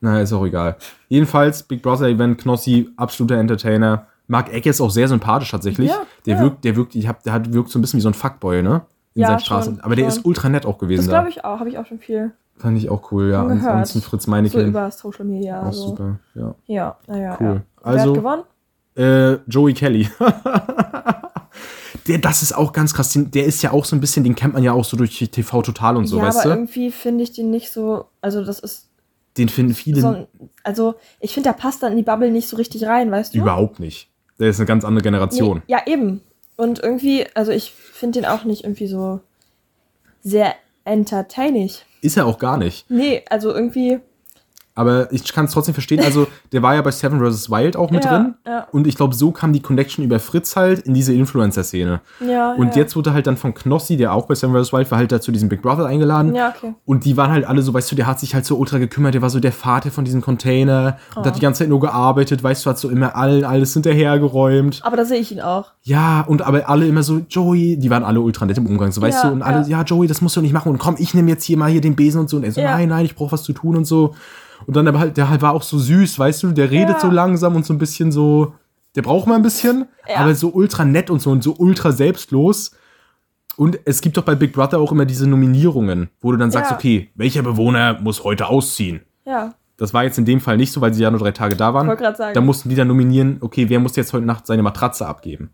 Na, 0.00 0.20
ist 0.20 0.32
auch 0.32 0.44
egal. 0.44 0.76
Jedenfalls, 1.08 1.62
Big 1.62 1.80
Brother 1.82 2.08
Event, 2.08 2.38
Knossi, 2.40 2.90
absoluter 2.96 3.36
Entertainer. 3.36 4.06
Mark 4.32 4.52
Eck 4.52 4.66
ist 4.66 4.80
auch 4.80 4.90
sehr 4.90 5.06
sympathisch 5.08 5.50
tatsächlich. 5.50 5.90
Ja, 5.90 6.02
der 6.26 6.36
ja. 6.36 6.42
wirkt, 6.42 6.64
der 6.64 6.74
wirkt, 6.74 6.94
ich 6.94 7.06
hab, 7.06 7.22
der 7.22 7.34
hat, 7.34 7.52
wirkt 7.52 7.68
so 7.70 7.78
ein 7.78 7.82
bisschen 7.82 7.98
wie 7.98 8.02
so 8.02 8.08
ein 8.08 8.14
Fuckboy, 8.14 8.62
ne? 8.62 8.82
In 9.14 9.20
Ja, 9.22 9.28
seinen 9.28 9.40
Straßen. 9.40 9.74
schon, 9.76 9.84
Aber 9.84 9.94
der 9.94 10.04
schon. 10.10 10.18
ist 10.18 10.24
ultra 10.24 10.48
nett 10.48 10.64
auch 10.66 10.78
gewesen 10.78 11.00
Das 11.02 11.06
da. 11.06 11.12
glaube 11.18 11.28
ich 11.28 11.44
auch, 11.44 11.60
habe 11.60 11.68
ich 11.68 11.76
auch 11.78 11.86
schon 11.86 11.98
viel 11.98 12.32
Fand 12.56 12.76
ich 12.78 12.88
auch 12.90 13.10
cool, 13.12 13.30
ja. 13.30 13.44
Ansonsten 13.44 14.00
Fritz 14.02 14.24
so 14.24 14.30
Meinecke. 14.30 14.62
über 14.62 14.90
Social 14.90 15.24
Media. 15.24 15.62
auch 15.68 15.72
so. 15.72 15.88
super, 15.88 16.18
ja. 16.34 16.54
Ja, 16.66 16.96
naja. 17.06 17.36
Cool. 17.40 17.46
Ja. 17.46 17.62
Wer 17.82 17.86
Also- 17.86 18.08
hat 18.10 18.14
gewonnen? 18.14 18.42
Äh, 18.94 19.38
Joey 19.50 19.72
Kelly. 19.74 20.08
der, 22.08 22.18
das 22.18 22.42
ist 22.42 22.52
auch 22.56 22.72
ganz 22.72 22.94
krass. 22.94 23.12
Der 23.14 23.44
ist 23.44 23.62
ja 23.62 23.72
auch 23.72 23.84
so 23.84 23.96
ein 23.96 24.00
bisschen, 24.00 24.24
den 24.24 24.34
kennt 24.34 24.54
man 24.54 24.62
ja 24.62 24.72
auch 24.72 24.84
so 24.84 24.96
durch 24.96 25.18
TV 25.30 25.62
Total 25.62 25.96
und 25.96 26.06
so, 26.06 26.18
ja, 26.18 26.24
weißt 26.24 26.40
aber 26.40 26.50
du? 26.50 26.60
irgendwie 26.60 26.90
finde 26.90 27.24
ich 27.24 27.32
den 27.32 27.50
nicht 27.50 27.70
so. 27.72 28.06
Also, 28.20 28.44
das 28.44 28.58
ist 28.58 28.88
Den 29.38 29.48
finden 29.48 29.74
viele 29.74 30.00
so 30.00 30.26
Also, 30.62 30.94
ich 31.20 31.32
finde, 31.34 31.48
der 31.50 31.54
passt 31.54 31.82
dann 31.82 31.92
in 31.92 31.98
die 31.98 32.04
Bubble 32.04 32.30
nicht 32.30 32.48
so 32.48 32.56
richtig 32.56 32.84
rein, 32.86 33.10
weißt 33.10 33.34
du? 33.34 33.38
überhaupt 33.38 33.80
nicht. 33.80 34.10
Der 34.42 34.50
ist 34.50 34.58
eine 34.58 34.66
ganz 34.66 34.84
andere 34.84 35.04
Generation. 35.04 35.58
Nee, 35.68 35.72
ja, 35.72 35.82
eben. 35.86 36.20
Und 36.56 36.80
irgendwie, 36.80 37.26
also 37.34 37.52
ich 37.52 37.70
finde 37.70 38.18
den 38.18 38.28
auch 38.28 38.42
nicht 38.42 38.64
irgendwie 38.64 38.88
so 38.88 39.20
sehr 40.24 40.56
entertaining. 40.84 41.70
Ist 42.00 42.16
er 42.16 42.26
auch 42.26 42.40
gar 42.40 42.56
nicht. 42.56 42.90
Nee, 42.90 43.22
also 43.30 43.54
irgendwie. 43.54 44.00
Aber 44.74 45.12
ich 45.12 45.30
kann 45.32 45.44
es 45.44 45.52
trotzdem 45.52 45.74
verstehen. 45.74 46.00
Also, 46.00 46.26
der 46.52 46.62
war 46.62 46.74
ja 46.74 46.80
bei 46.82 46.90
Seven 46.90 47.20
vs. 47.20 47.50
Wild 47.50 47.76
auch 47.76 47.90
mit 47.90 48.04
Ja, 48.06 48.10
drin. 48.18 48.34
ja. 48.46 48.66
Und 48.72 48.86
ich 48.86 48.96
glaube, 48.96 49.14
so 49.14 49.30
kam 49.30 49.52
die 49.52 49.60
Connection 49.60 50.02
über 50.04 50.18
Fritz 50.18 50.56
halt 50.56 50.80
in 50.80 50.94
diese 50.94 51.12
Influencer-Szene. 51.12 52.00
Ja, 52.26 52.52
Und 52.54 52.74
jetzt 52.74 52.96
wurde 52.96 53.12
halt 53.12 53.26
dann 53.26 53.36
von 53.36 53.52
Knossi, 53.52 53.96
der 53.98 54.14
auch 54.14 54.26
bei 54.26 54.34
Seven 54.34 54.54
vs. 54.54 54.72
Wild 54.72 54.90
war, 54.90 54.98
halt 54.98 55.12
da 55.12 55.20
zu 55.20 55.30
diesem 55.30 55.48
Big 55.50 55.60
Brother 55.60 55.84
eingeladen. 55.86 56.34
Ja, 56.34 56.54
okay. 56.56 56.74
Und 56.86 57.04
die 57.04 57.16
waren 57.18 57.30
halt 57.30 57.44
alle 57.44 57.60
so, 57.62 57.74
weißt 57.74 57.92
du, 57.92 57.96
der 57.96 58.06
hat 58.06 58.18
sich 58.20 58.34
halt 58.34 58.46
so 58.46 58.56
ultra 58.56 58.78
gekümmert, 58.78 59.12
der 59.14 59.20
war 59.22 59.28
so 59.30 59.40
der 59.40 59.52
Vater 59.52 59.90
von 59.90 60.04
diesem 60.06 60.22
Container 60.22 60.96
und 61.16 61.22
Oh. 61.22 61.24
hat 61.26 61.36
die 61.36 61.40
ganze 61.40 61.60
Zeit 61.60 61.68
nur 61.68 61.80
gearbeitet, 61.80 62.42
weißt 62.42 62.64
du, 62.64 62.70
hat 62.70 62.78
so 62.78 62.88
immer 62.88 63.14
allen 63.14 63.44
alles 63.44 63.74
hinterhergeräumt. 63.74 64.80
Aber 64.84 64.96
da 64.96 65.04
sehe 65.04 65.18
ich 65.20 65.32
ihn 65.32 65.40
auch. 65.40 65.72
Ja, 65.82 66.22
und 66.22 66.42
aber 66.42 66.68
alle 66.68 66.86
immer 66.86 67.02
so, 67.02 67.20
Joey, 67.28 67.76
die 67.76 67.90
waren 67.90 68.04
alle 68.04 68.20
ultra 68.20 68.46
nett 68.46 68.58
im 68.58 68.66
Umgang, 68.66 68.92
so, 68.92 69.00
weißt 69.02 69.24
du, 69.24 69.28
und 69.28 69.42
alle, 69.42 69.66
ja. 69.68 69.82
Joey, 69.82 70.06
das 70.06 70.20
musst 70.20 70.36
du 70.36 70.40
nicht 70.40 70.52
machen 70.52 70.70
und 70.70 70.78
komm, 70.78 70.96
ich 70.98 71.14
nehme 71.14 71.28
jetzt 71.30 71.44
hier 71.44 71.56
mal 71.58 71.70
hier 71.70 71.80
den 71.80 71.96
Besen 71.96 72.20
und 72.20 72.30
so. 72.30 72.36
Und 72.36 72.44
er 72.44 72.52
so, 72.52 72.60
nein, 72.62 72.88
nein, 72.88 73.04
ich 73.04 73.14
brauche 73.14 73.32
was 73.32 73.42
zu 73.42 73.52
tun 73.52 73.76
und 73.76 73.84
so. 73.84 74.14
Und 74.66 74.76
dann 74.76 74.86
aber 74.88 74.98
halt, 75.00 75.16
der 75.16 75.28
halt 75.30 75.42
war 75.42 75.52
auch 75.52 75.62
so 75.62 75.78
süß, 75.78 76.18
weißt 76.18 76.42
du, 76.44 76.52
der 76.52 76.70
redet 76.70 76.96
Ja. 76.96 77.00
so 77.00 77.10
langsam 77.10 77.56
und 77.56 77.64
so 77.66 77.72
ein 77.74 77.78
bisschen 77.78 78.12
so, 78.12 78.54
Der 78.94 79.00
braucht 79.02 79.26
mal 79.26 79.36
ein 79.36 79.42
bisschen, 79.42 79.86
Ja. 80.06 80.16
aber 80.16 80.34
so 80.34 80.50
ultra 80.52 80.84
nett 80.84 81.08
und 81.08 81.22
so 81.22 81.30
und 81.30 81.42
so 81.42 81.54
ultra 81.58 81.92
selbstlos. 81.92 82.72
Und 83.56 83.78
es 83.86 84.00
gibt 84.02 84.16
doch 84.18 84.22
bei 84.22 84.34
Big 84.34 84.52
Brother 84.52 84.78
auch 84.80 84.92
immer 84.92 85.04
diese 85.06 85.26
Nominierungen, 85.28 86.10
wo 86.20 86.30
du 86.32 86.36
dann 86.38 86.50
sagst, 86.50 86.70
Ja. 86.70 86.76
okay, 86.76 87.10
welcher 87.14 87.42
Bewohner 87.42 87.98
muss 88.00 88.22
heute 88.24 88.46
ausziehen? 88.48 89.00
Ja, 89.24 89.54
Das 89.78 89.94
war 89.94 90.04
jetzt 90.04 90.18
in 90.18 90.26
dem 90.26 90.40
Fall 90.40 90.58
nicht 90.58 90.70
so, 90.72 90.80
weil 90.82 90.92
sie 90.94 91.02
ja 91.02 91.10
nur 91.10 91.18
drei 91.20 91.32
Tage 91.32 91.56
da 91.56 91.72
waren. 91.74 91.88
wollte 91.88 92.02
gerade 92.02 92.16
sagen. 92.16 92.34
Da 92.34 92.40
mussten 92.42 92.68
die 92.68 92.74
dann 92.74 92.86
nominieren, 92.88 93.38
okay, 93.40 93.68
wer 93.70 93.80
muss 93.80 93.96
jetzt 93.96 94.12
heute 94.12 94.26
Nacht 94.26 94.46
seine 94.46 94.62
Matratze 94.62 95.06
abgeben? 95.06 95.50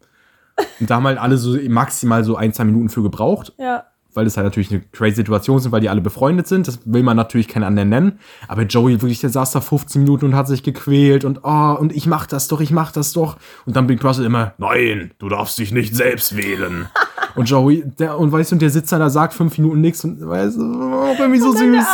Und 0.81 0.91
da 0.91 0.97
haben 0.97 1.07
halt 1.07 1.19
alle 1.19 1.37
so 1.39 1.57
maximal 1.69 2.25
so 2.25 2.35
ein, 2.37 2.53
zwei 2.53 2.65
Minuten 2.65 2.89
für 2.89 3.03
gebraucht, 3.03 3.53
ja. 3.59 3.85
Weil 4.15 4.25
das 4.25 4.37
halt 4.37 4.45
natürlich 4.47 4.71
eine 4.71 4.81
crazy 4.93 5.17
Situation 5.17 5.59
sind, 5.61 5.71
weil 5.73 5.81
die 5.81 5.89
alle 5.89 6.01
befreundet 6.01 6.47
sind. 6.49 6.67
Das 6.67 6.81
will 6.85 7.03
man 7.03 7.17
natürlich 7.17 7.47
keinen 7.49 7.65
anderen 7.65 7.89
nennen. 7.89 8.19
Aber 8.49 8.63
Joey 8.63 9.01
wirklich, 9.03 9.21
der 9.21 9.31
saß 9.31 9.53
da 9.53 9.61
15 9.61 10.03
Minuten 10.03 10.25
und 10.27 10.35
hat 10.35 10.49
sich 10.49 10.63
gequält 10.63 11.25
und 11.25 11.41
oh, 11.45 11.77
und 11.79 11.95
ich 11.95 12.07
mach 12.07 12.27
das 12.27 12.49
doch, 12.49 12.61
ich 12.61 12.71
mach 12.71 12.91
das 12.93 13.13
doch. 13.13 13.37
Und 13.67 13.77
dann 13.77 13.87
Big 13.87 14.01
Brother 14.01 14.25
immer, 14.25 14.55
nein, 14.59 15.13
du 15.19 15.29
darfst 15.29 15.59
dich 15.59 15.73
nicht 15.73 15.95
selbst 15.95 16.37
wählen. 16.37 16.89
und 17.37 17.49
Joey, 17.49 17.85
der, 17.99 18.19
und 18.19 18.33
weißt 18.33 18.51
du, 18.53 18.57
und 18.57 18.63
der 18.63 18.71
sitzt 18.71 18.91
da, 18.93 18.99
da 18.99 19.11
sagt 19.11 19.35
fünf 19.35 19.57
Minuten 19.59 19.81
nichts 19.81 20.05
und 20.05 20.27
weißt 20.27 20.57
du, 20.57 20.63
oh, 20.63 21.15
irgendwie 21.19 21.41
so 21.41 21.53
dann 21.53 21.73
der 21.73 21.83
süß. 21.83 21.91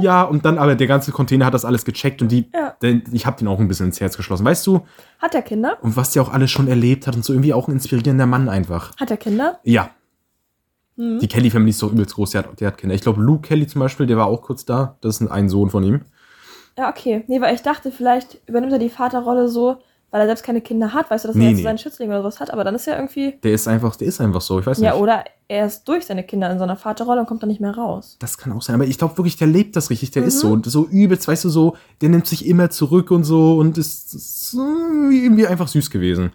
Ja, 0.00 0.22
und 0.24 0.44
dann 0.44 0.58
aber 0.58 0.74
der 0.74 0.86
ganze 0.86 1.10
Container 1.10 1.46
hat 1.46 1.54
das 1.54 1.64
alles 1.64 1.84
gecheckt 1.84 2.20
und 2.22 2.28
die, 2.30 2.50
Ja. 2.54 2.74
der, 2.82 3.00
ich 3.12 3.24
hab 3.26 3.38
den 3.38 3.48
auch 3.48 3.58
ein 3.58 3.66
bisschen 3.68 3.86
ins 3.86 4.00
Herz 4.00 4.16
geschlossen. 4.16 4.44
Weißt 4.44 4.66
du, 4.66 4.82
Hat 5.18 5.34
er 5.34 5.42
Kinder? 5.42 5.78
und 5.80 5.96
was 5.96 6.10
der 6.10 6.22
auch 6.22 6.30
alles 6.32 6.50
schon 6.50 6.68
erlebt 6.68 7.06
hat 7.06 7.16
und 7.16 7.24
so 7.24 7.32
irgendwie 7.32 7.54
auch 7.54 7.66
ein 7.68 7.72
inspirierender 7.72 8.26
Mann 8.26 8.48
einfach. 8.48 8.92
Hat 8.98 9.10
er 9.10 9.16
Kinder? 9.16 9.58
Ja. 9.64 9.90
Mhm. 10.96 11.18
Die 11.18 11.28
Kelly 11.28 11.50
Family 11.50 11.70
ist 11.70 11.78
so 11.78 11.90
übelst 11.90 12.14
groß, 12.14 12.30
der 12.30 12.42
hat, 12.44 12.60
der 12.60 12.68
hat 12.68 12.78
Kinder. 12.78 12.94
Ich 12.94 13.02
glaube, 13.02 13.20
Luke 13.22 13.42
Kelly 13.46 13.66
zum 13.66 13.80
Beispiel, 13.80 14.06
der 14.06 14.16
war 14.16 14.26
auch 14.26 14.42
kurz 14.42 14.64
da. 14.64 14.96
Das 15.00 15.20
ist 15.20 15.28
ein 15.30 15.48
Sohn 15.48 15.70
von 15.70 15.84
ihm. 15.84 16.00
Ja, 16.78 16.88
okay. 16.90 17.24
Nee, 17.26 17.40
weil 17.40 17.54
ich 17.54 17.62
dachte, 17.62 17.90
vielleicht 17.90 18.38
übernimmt 18.46 18.72
er 18.72 18.78
die 18.78 18.90
Vaterrolle 18.90 19.48
so, 19.48 19.76
weil 20.10 20.20
er 20.20 20.26
selbst 20.26 20.44
keine 20.44 20.60
Kinder 20.60 20.92
hat, 20.94 21.10
weißt 21.10 21.24
du, 21.24 21.28
dass 21.28 21.36
Nee, 21.36 21.44
er 21.44 21.48
jetzt 21.50 21.56
nee. 21.58 21.62
seinen 21.64 21.78
Schützling 21.78 22.08
oder 22.10 22.20
sowas 22.20 22.38
hat, 22.40 22.50
aber 22.52 22.64
dann 22.64 22.74
ist 22.74 22.86
er 22.86 22.96
irgendwie. 22.96 23.34
Der 23.42 23.52
ist 23.52 23.66
einfach, 23.66 23.96
der 23.96 24.06
ist 24.06 24.20
einfach 24.20 24.40
so, 24.40 24.58
ich 24.60 24.66
weiß 24.66 24.78
Ja, 24.78 24.92
nicht. 24.92 25.00
oder 25.02 25.24
er 25.48 25.66
ist 25.66 25.84
durch 25.84 26.06
seine 26.06 26.22
Kinder 26.22 26.50
in 26.50 26.58
so 26.58 26.64
einer 26.64 26.76
Vaterrolle 26.76 27.20
und 27.20 27.26
kommt 27.26 27.42
dann 27.42 27.48
nicht 27.48 27.60
mehr 27.60 27.74
raus. 27.76 28.16
Das 28.20 28.38
kann 28.38 28.52
auch 28.52 28.62
sein, 28.62 28.74
aber 28.76 28.84
ich 28.86 28.98
glaube 28.98 29.18
wirklich, 29.18 29.36
der 29.36 29.48
lebt 29.48 29.74
das 29.74 29.90
richtig, 29.90 30.12
der 30.12 30.22
ist 30.24 30.36
Mhm. 30.36 30.40
so. 30.40 30.48
Und 30.52 30.66
so 30.66 30.86
übelst, 30.86 31.26
weißt 31.28 31.44
du, 31.44 31.48
so, 31.50 31.76
der 32.00 32.08
nimmt 32.08 32.26
sich 32.26 32.46
immer 32.46 32.70
zurück 32.70 33.10
und 33.10 33.24
so 33.24 33.56
und 33.58 33.76
ist, 33.78 34.14
ist 34.14 34.54
irgendwie 34.54 35.46
einfach 35.46 35.68
süß 35.68 35.90
gewesen. 35.90 36.32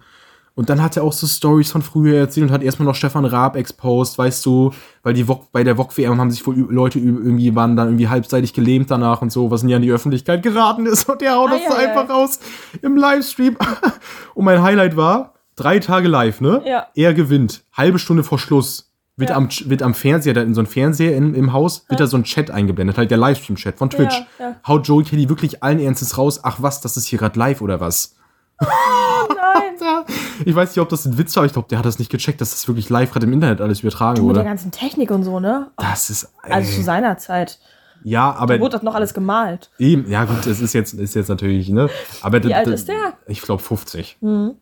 Und 0.53 0.69
dann 0.69 0.81
hat 0.81 0.97
er 0.97 1.03
auch 1.03 1.13
so 1.13 1.27
Stories 1.27 1.71
von 1.71 1.81
früher 1.81 2.17
erzählt 2.19 2.47
und 2.47 2.53
hat 2.53 2.61
erstmal 2.61 2.85
noch 2.85 2.95
Stefan 2.95 3.23
Raab 3.25 3.55
exposed, 3.55 4.17
weißt 4.17 4.45
du, 4.45 4.71
weil 5.01 5.13
die 5.13 5.27
Wok, 5.27 5.51
bei 5.51 5.63
der 5.63 5.77
VOG-WM 5.77 6.19
haben 6.19 6.29
sich 6.29 6.45
wohl 6.45 6.55
Leute 6.69 6.99
irgendwie, 6.99 7.55
waren 7.55 7.75
dann 7.77 7.87
irgendwie 7.87 8.09
halbseitig 8.09 8.53
gelähmt 8.53 8.91
danach 8.91 9.21
und 9.21 9.31
so, 9.31 9.49
was 9.49 9.63
nie 9.63 9.73
an 9.73 9.81
die 9.81 9.91
Öffentlichkeit 9.91 10.43
geraten 10.43 10.85
ist 10.85 11.07
und 11.09 11.21
der 11.21 11.35
haut 11.35 11.51
das 11.51 11.61
so 11.65 11.73
Ei, 11.73 11.77
ei, 11.77 11.87
einfach 11.89 12.09
ei. 12.09 12.13
raus 12.13 12.39
im 12.81 12.97
Livestream. 12.97 13.55
und 14.35 14.45
mein 14.45 14.61
Highlight 14.61 14.97
war, 14.97 15.33
drei 15.55 15.79
Tage 15.79 16.07
live, 16.09 16.41
ne? 16.41 16.61
Ja. 16.65 16.87
Er 16.95 17.13
gewinnt, 17.13 17.63
halbe 17.73 17.97
Stunde 17.99 18.23
vor 18.23 18.37
Schluss. 18.37 18.89
Wird, 19.17 19.29
Ja. 19.29 19.35
am, 19.35 19.49
wird 19.65 19.83
am 19.83 19.93
Fernseher, 19.93 20.33
da 20.33 20.41
in 20.41 20.53
so 20.55 20.61
einem 20.61 20.67
Fernseher 20.67 21.15
in, 21.15 21.35
im 21.35 21.53
Haus, 21.53 21.85
wird 21.89 21.99
da 21.99 22.07
so 22.07 22.17
ein 22.17 22.23
Chat 22.23 22.49
eingeblendet, 22.49 22.97
halt 22.97 23.11
der 23.11 23.17
Livestream-Chat 23.17 23.77
von 23.77 23.89
Twitch. 23.89 24.15
Ja, 24.39 24.45
ja. 24.45 24.55
Haut 24.67 24.87
Joey 24.87 25.03
Kelly 25.03 25.29
wirklich 25.29 25.61
allen 25.63 25.79
Ernstes 25.79 26.17
raus, 26.17 26.39
ach 26.43 26.57
was, 26.61 26.81
das 26.81 26.97
ist 26.97 27.05
hier 27.05 27.19
gerade 27.19 27.37
live 27.37 27.61
oder 27.61 27.79
was? 27.79 28.15
Nein! 28.62 30.06
Ich 30.45 30.56
weiß 30.56 30.69
nicht, 30.76 30.82
ob 30.82 30.89
das 30.89 31.06
ein 31.06 31.17
Witz 31.19 31.36
war, 31.36 31.41
aber 31.41 31.45
ich 31.47 31.54
glaube, 31.54 31.67
der 31.69 31.78
hat 31.78 31.86
das 31.86 32.00
nicht 32.00 32.10
gecheckt, 32.10 32.41
dass 32.41 32.50
das 32.52 32.67
wirklich 32.67 32.89
live 32.89 33.12
gerade 33.12 33.28
im 33.28 33.34
Internet 33.34 33.62
alles 33.62 33.82
übertragen 33.82 34.13
Mit 34.26 34.36
der 34.36 34.41
wurde. 34.41 34.43
ganzen 34.43 34.71
Technik 34.71 35.12
und 35.12 35.24
so, 35.24 35.39
ne? 35.39 35.67
Das 35.78 36.10
ist. 36.10 36.32
Ey. 36.43 36.52
Also 36.54 36.71
zu 36.78 36.82
seiner 36.84 37.17
Zeit. 37.19 37.60
ja, 38.04 38.32
aber. 38.34 38.60
Wurde 38.60 38.71
das 38.78 38.82
noch 38.84 38.95
alles 38.95 39.13
gemalt. 39.13 39.69
Eben, 39.78 40.10
ja, 40.10 40.26
gut, 40.26 40.38
das 40.45 40.60
ist 40.60 40.74
jetzt, 40.74 40.93
ist 40.93 41.13
jetzt 41.13 41.28
natürlich, 41.30 41.69
ne? 41.69 41.89
Aber 42.21 42.43
Wie 42.43 42.54
alt 42.56 42.67
ist 42.67 42.88
der? 42.88 43.13
Ich 43.28 43.41
glaube 43.41 43.62
50. 43.62 44.17
Mhm. 44.21 44.56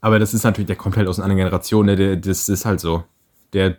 Aber 0.00 0.18
das 0.20 0.34
ist 0.34 0.44
natürlich, 0.44 0.66
der 0.68 0.76
kommt 0.76 0.96
halt 0.96 1.08
aus 1.08 1.18
einer 1.18 1.24
anderen 1.24 1.38
Generation, 1.38 1.86
ne? 1.86 1.96
Der, 1.96 2.16
das 2.16 2.48
ist 2.48 2.64
halt 2.64 2.78
so. 2.80 3.02
Der. 3.54 3.76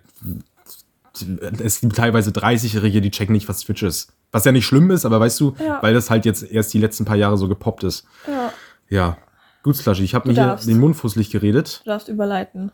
Es 1.63 1.79
gibt 1.79 1.95
teilweise 1.95 2.31
30-Jährige, 2.31 2.99
die 2.99 3.11
checken 3.11 3.33
nicht, 3.33 3.47
was 3.47 3.59
Twitch 3.61 3.83
ist. 3.83 4.11
Was 4.31 4.43
ja 4.45 4.51
nicht 4.51 4.65
schlimm 4.65 4.89
ist, 4.91 5.05
aber 5.05 5.19
weißt 5.19 5.39
du, 5.39 5.55
Ja. 5.63 5.77
weil 5.81 5.93
das 5.93 6.09
halt 6.09 6.25
jetzt 6.25 6.43
erst 6.43 6.73
die 6.73 6.79
letzten 6.79 7.05
paar 7.05 7.15
Jahre 7.17 7.37
so 7.37 7.47
gepoppt 7.47 7.83
ist. 7.83 8.05
Ja, 8.27 8.51
Ja. 8.89 9.17
Gut, 9.63 9.75
Slushy, 9.77 10.03
ich 10.03 10.13
habe 10.13 10.27
mir 10.27 10.35
hier 10.35 10.45
darfst. 10.45 10.67
den 10.67 10.79
Mund 10.79 10.95
fusselig 10.95 11.31
geredet. 11.31 11.81
du 11.85 11.89
darfst 11.89 12.09
überleiten. 12.09 12.71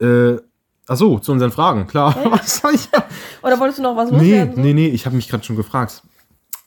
Äh, 0.00 0.36
ach 0.86 0.96
so, 0.96 1.18
zu 1.18 1.32
unseren 1.32 1.50
Fragen, 1.50 1.86
klar. 1.88 2.14
Ich? 2.72 2.88
Oder 3.42 3.58
wolltest 3.58 3.78
du 3.78 3.82
noch 3.82 3.96
was 3.96 4.10
Nee, 4.10 4.16
loswerden? 4.18 4.54
so? 4.54 4.60
nee, 4.60 4.74
nee, 4.74 4.88
ich 4.88 5.06
habe 5.06 5.16
mich 5.16 5.28
gerade 5.28 5.42
schon 5.44 5.56
gefragt, 5.56 6.02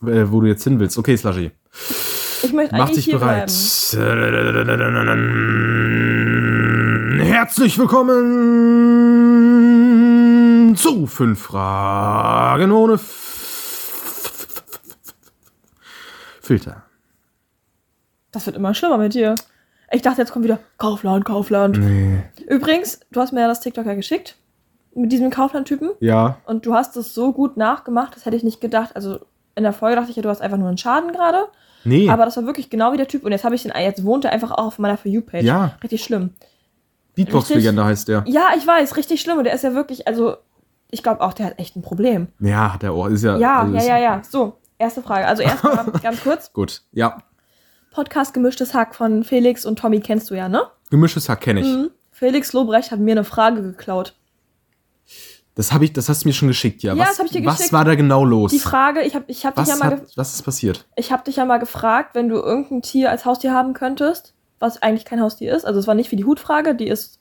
äh, 0.06 0.26
wo 0.28 0.42
du 0.42 0.48
jetzt 0.48 0.64
hin 0.66 0.80
willst. 0.80 0.98
Okay, 0.98 1.16
Slushy, 1.16 1.52
Ich 2.44 2.52
möchte 2.54 2.76
mach 2.76 2.90
dich 2.90 3.06
hier 3.06 3.20
bereit. 3.20 3.48
bleiben. 3.48 3.52
Herzlich 7.22 7.78
willkommen 7.78 8.26
zu 10.76 11.08
fünf 11.08 11.40
Fragen 11.42 12.72
ohne 12.72 12.94
F- 12.96 14.64
Filter. 16.42 16.84
Das 18.32 18.46
wird 18.46 18.56
immer 18.56 18.74
schlimmer 18.74 18.98
mit 18.98 19.14
dir. 19.14 19.36
Ich 19.92 20.02
dachte, 20.02 20.22
jetzt 20.22 20.32
kommt 20.32 20.46
wieder 20.46 20.60
Kaufland, 20.78 21.26
Kaufland. 21.26 21.78
Nee. 21.78 22.24
Übrigens, 22.48 23.02
du 23.12 23.20
hast 23.20 23.34
mir 23.34 23.42
ja 23.42 23.48
das 23.48 23.60
TikTok 23.60 23.86
ja 23.86 23.94
geschickt. 23.94 24.38
Mit 24.94 25.12
diesem 25.12 25.30
Kaufland-Typen. 25.30 25.92
Ja, 26.00 26.38
Und 26.46 26.66
du 26.66 26.74
hast 26.74 26.96
es 26.98 27.14
so 27.14 27.32
gut 27.34 27.56
nachgemacht, 27.58 28.16
das 28.16 28.26
hätte 28.26 28.36
ich 28.36 28.44
nicht 28.44 28.60
gedacht. 28.62 28.96
Also 28.96 29.20
in 29.56 29.64
der 29.64 29.74
Folge 29.74 29.96
dachte 29.98 30.10
ich 30.12 30.16
ja, 30.18 30.22
du 30.24 30.30
hast 30.30 30.42
einfach 30.42 30.58
nur 30.58 30.68
einen 30.68 30.78
Schaden 30.78 31.12
gerade. 31.14 31.46
nee. 31.84 32.10
Aber 32.10 32.26
das 32.26 32.36
war 32.38 32.46
wirklich 32.46 32.70
genau 32.70 32.92
wie 32.94 32.98
der 32.98 33.08
Typ. 33.08 33.24
Und 33.26 33.32
jetzt 33.32 33.44
habe 33.44 33.56
ich 33.56 33.64
den, 33.64 33.72
jetzt 33.78 34.04
wohnt 34.06 34.26
er 34.26 34.32
einfach 34.32 34.52
auch 34.52 34.66
auf 34.68 34.80
meiner 34.80 34.98
For 34.98 35.12
You-Page. 35.12 35.44
Ja. 35.46 35.78
Richtig 35.84 36.04
schlimm. 36.04 36.32
Beatbox-Legende 37.16 37.84
heißt 37.84 38.08
der. 38.08 38.24
Ja, 38.28 38.50
ich 38.58 38.66
weiß, 38.66 38.96
richtig 38.98 39.22
schlimm. 39.22 39.38
Und 39.38 39.44
der 39.46 39.54
ist 39.54 39.64
ja 39.64 39.74
wirklich, 39.74 40.08
also, 40.08 40.38
ich 40.90 41.04
glaube 41.04 41.22
auch, 41.22 41.34
der 41.34 41.48
hat 41.48 41.60
echt 41.60 41.76
ein 41.76 41.82
Problem. 41.82 42.28
Ja, 42.40 42.74
hat 42.74 42.84
er 42.84 42.94
auch. 42.94 43.08
Ist 43.08 43.24
ja, 43.24 43.38
Ja, 43.38 43.62
also 43.62 43.76
ja, 43.76 43.84
ja, 43.84 43.98
ja. 43.98 44.22
So, 44.30 44.58
erste 44.78 45.02
Frage. 45.02 45.28
Also 45.28 45.44
erstmal 45.44 45.86
ganz 46.04 46.22
kurz. 46.22 46.52
Gut, 46.54 46.82
ja. 46.92 47.18
Podcast 47.92 48.34
Gemischtes 48.34 48.74
Hack 48.74 48.96
von 48.96 49.24
Felix 49.24 49.66
und 49.66 49.78
Tommy 49.80 50.00
kennst 50.00 50.30
du 50.30 50.36
ja, 50.36 50.48
ne? 50.50 50.64
Gemischtes 50.90 51.30
Hack 51.30 51.42
kenne 51.42 51.62
ich. 51.62 51.68
Mhm. 51.68 51.92
Felix 52.12 52.54
Lobrecht 52.54 52.92
hat 52.92 53.00
mir 53.00 53.12
eine 53.12 53.24
Frage 53.24 53.62
geklaut. 53.62 54.16
Das 55.56 55.74
habe 55.74 55.84
ich, 55.84 55.92
das 55.92 56.08
hast 56.08 56.24
du 56.24 56.30
mir 56.30 56.34
schon 56.34 56.48
geschickt, 56.48 56.82
ja. 56.82 56.94
Ja, 56.94 57.02
was, 57.02 57.10
das 57.10 57.20
hab 57.20 57.26
ich 57.26 57.32
dir 57.34 57.46
was 57.46 57.58
geschickt. 57.58 57.74
war 57.74 57.84
da 57.84 57.96
genau 57.96 58.24
los? 58.24 58.52
Die 58.52 58.60
Frage, 58.60 59.02
ich 59.02 59.16
habe 59.16 59.26
ich 59.28 59.46
hab 59.46 59.56
dich, 59.56 59.64
was, 59.64 59.70
ja 59.70 59.76
mal 59.76 59.92
hat, 59.98 60.04
was 60.16 60.34
ist 60.34 60.44
passiert? 60.44 60.86
ich 60.96 61.12
hab 61.12 61.26
dich 61.26 61.36
ja 61.36 61.46
mal 61.46 61.58
gefragt, 61.58 62.16
wenn 62.16 62.30
du 62.30 62.38
irgendein 62.38 62.82
Tier 62.82 63.12
als 63.12 63.26
Haustier 63.26 63.54
haben 63.54 63.74
könntest, 63.74 64.34
was 64.60 64.82
eigentlich 64.82 65.04
kein 65.04 65.20
Haustier 65.22 65.54
ist. 65.54 65.66
Also 65.66 65.80
es 65.80 65.88
war 65.88 65.96
nicht 65.96 66.10
wie 66.12 66.16
die 66.16 66.24
Hutfrage, 66.24 66.74
die 66.74 66.88
ist 66.88 67.20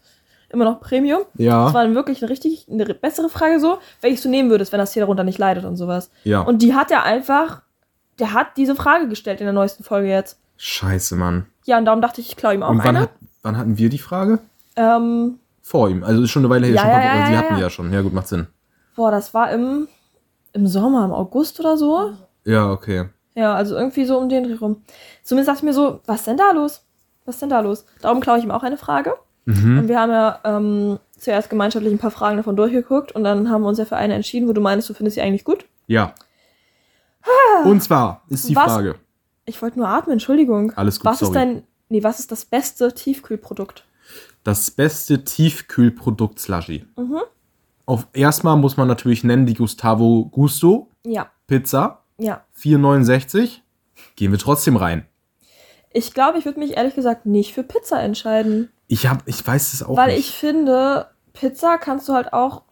immer 0.48 0.64
noch 0.64 0.80
Premium. 0.80 1.22
Es 1.35 1.44
Ja, 1.44 1.74
war 1.74 1.92
wirklich 1.94 2.22
eine 2.22 2.30
richtig 2.30 2.66
eine 2.70 2.85
bessere 2.94 3.28
Frage 3.28 3.59
so, 3.59 3.78
welches 4.00 4.22
du 4.22 4.28
nehmen 4.28 4.50
würdest, 4.50 4.70
wenn 4.70 4.78
das 4.78 4.92
Tier 4.92 5.02
darunter 5.02 5.24
nicht 5.24 5.38
leidet 5.38 5.64
und 5.64 5.76
sowas. 5.76 6.11
ja. 6.22 6.40
Und 6.40 6.62
die 6.62 6.74
hat 6.74 6.92
er 6.92 7.02
einfach, 7.02 7.62
der 8.20 8.33
hat 8.33 8.56
diese 8.56 8.76
Frage 8.76 9.09
gestellt 9.09 9.40
in 9.40 9.46
der 9.46 9.52
neuesten 9.54 9.83
Folge 9.83 10.09
jetzt. 10.09 10.38
Scheiße, 10.62 11.16
Mann. 11.16 11.46
Ja, 11.64 11.79
und 11.79 11.87
darum 11.87 12.03
dachte 12.03 12.20
ich, 12.20 12.29
ich 12.29 12.37
klaue 12.37 12.53
ihm 12.53 12.62
auch 12.62 12.68
Und 12.68 12.79
wann, 12.81 12.88
eine. 12.88 13.01
hat, 13.01 13.11
wann 13.40 13.57
hatten 13.57 13.79
wir 13.79 13.88
die 13.88 13.99
Frage? 13.99 14.40
Ähm, 14.77 15.38
Vor 15.62 15.88
ihm. 15.88 16.05
Also 16.05 16.23
ist 16.23 16.31
schon 16.31 16.42
eine 16.44 16.51
Weile 16.51 16.66
her. 16.66 16.75
Ja, 16.75 16.83
schon 16.83 16.90
ja, 16.90 17.03
ja, 17.03 17.27
Sie 17.27 17.33
ja, 17.33 17.38
hatten 17.38 17.55
ja. 17.55 17.61
ja 17.61 17.70
schon. 17.70 17.92
Ja, 17.94 18.03
gut, 18.03 18.12
macht 18.12 18.29
Sinn. 18.29 18.46
boah, 18.94 19.11
das 19.11 19.33
war 19.33 19.51
im, 19.53 19.88
im 20.53 20.66
Sommer, 20.66 21.07
im 21.07 21.12
August 21.12 21.59
oder 21.61 21.79
so. 21.79 22.12
Ja, 22.44 22.70
okay. 22.70 23.09
Ja, 23.35 23.55
also 23.55 23.75
irgendwie 23.75 24.05
so 24.05 24.18
um 24.18 24.29
den 24.29 24.44
Dreh 24.44 24.55
rum. 24.55 24.83
Zumindest 25.23 25.49
dachte 25.49 25.59
ich 25.61 25.62
mir 25.62 25.73
so, 25.73 26.01
was 26.05 26.25
denn 26.25 26.37
da 26.37 26.51
los? 26.53 26.83
Was 27.25 27.38
denn 27.38 27.49
da 27.49 27.61
los? 27.61 27.87
Darum 28.03 28.20
klaue 28.20 28.37
ich 28.37 28.44
ihm 28.44 28.51
auch 28.51 28.62
eine 28.62 28.77
Frage. 28.77 29.14
Mhm. 29.46 29.79
Und 29.79 29.88
wir 29.88 29.99
haben 29.99 30.12
ja 30.12 30.40
ähm, 30.44 30.99
zuerst 31.16 31.49
gemeinschaftlich 31.49 31.90
ein 31.94 31.99
paar 31.99 32.11
Fragen 32.11 32.37
davon 32.37 32.57
durchgeguckt 32.57 33.12
und 33.12 33.25
dann 33.25 33.49
haben 33.49 33.62
wir 33.62 33.68
uns 33.68 33.79
ja 33.79 33.87
für 33.87 33.96
eine 33.96 34.12
entschieden, 34.12 34.46
wo 34.46 34.53
du 34.53 34.61
meinst, 34.61 34.90
du 34.90 34.94
findest 34.94 35.14
sie 35.14 35.23
eigentlich 35.23 35.44
gut. 35.44 35.64
Ja. 35.87 36.14
Und 37.64 37.83
zwar 37.83 38.23
ist 38.29 38.46
die 38.49 38.57
Was? 38.57 38.64
Frage. 38.75 38.96
Ich 39.50 39.60
wollte 39.62 39.78
nur 39.78 39.88
atmen, 39.88 40.14
Entschuldigung. 40.14 40.72
Alles 40.72 40.98
gut, 41.00 41.06
was 41.06 41.18
sorry. 41.18 41.30
ist 41.30 41.34
dein, 41.34 41.62
nee, 41.88 42.02
was 42.02 42.18
ist 42.20 42.32
das 42.32 42.44
beste 42.44 42.92
Tiefkühlprodukt? 42.94 43.84
Das 44.44 44.70
beste 44.70 45.22
Tiefkühlprodukt 45.24 46.38
Slushy. 46.38 46.86
Mhm. 46.96 47.20
Auf 47.86 48.06
erstmal 48.12 48.56
muss 48.56 48.76
man 48.76 48.88
natürlich 48.88 49.24
nennen 49.24 49.46
die 49.46 49.54
Gustavo 49.54 50.26
Gusto 50.30 50.88
Ja, 51.04 51.30
Pizza. 51.46 52.02
ja. 52.18 52.44
4,69. 52.58 53.58
Gehen 54.16 54.30
wir 54.32 54.38
trotzdem 54.38 54.76
rein. 54.76 55.06
Ich 55.92 56.14
glaube, 56.14 56.38
ich 56.38 56.44
würde 56.44 56.60
mich 56.60 56.76
ehrlich 56.76 56.94
gesagt 56.94 57.26
nicht 57.26 57.52
für 57.52 57.64
Pizza 57.64 58.00
entscheiden. 58.00 58.70
Ich 58.86 59.06
hab, 59.08 59.26
ich 59.26 59.44
weiß 59.46 59.72
es 59.72 59.82
auch 59.82 59.96
weil 59.96 60.14
nicht. 60.14 60.28
ich 60.30 60.34
finde, 60.36 61.08
Pizza 61.32 61.78
kannst 61.78 62.08
du 62.08 62.12
halt 62.14 62.32
auch. 62.32 62.62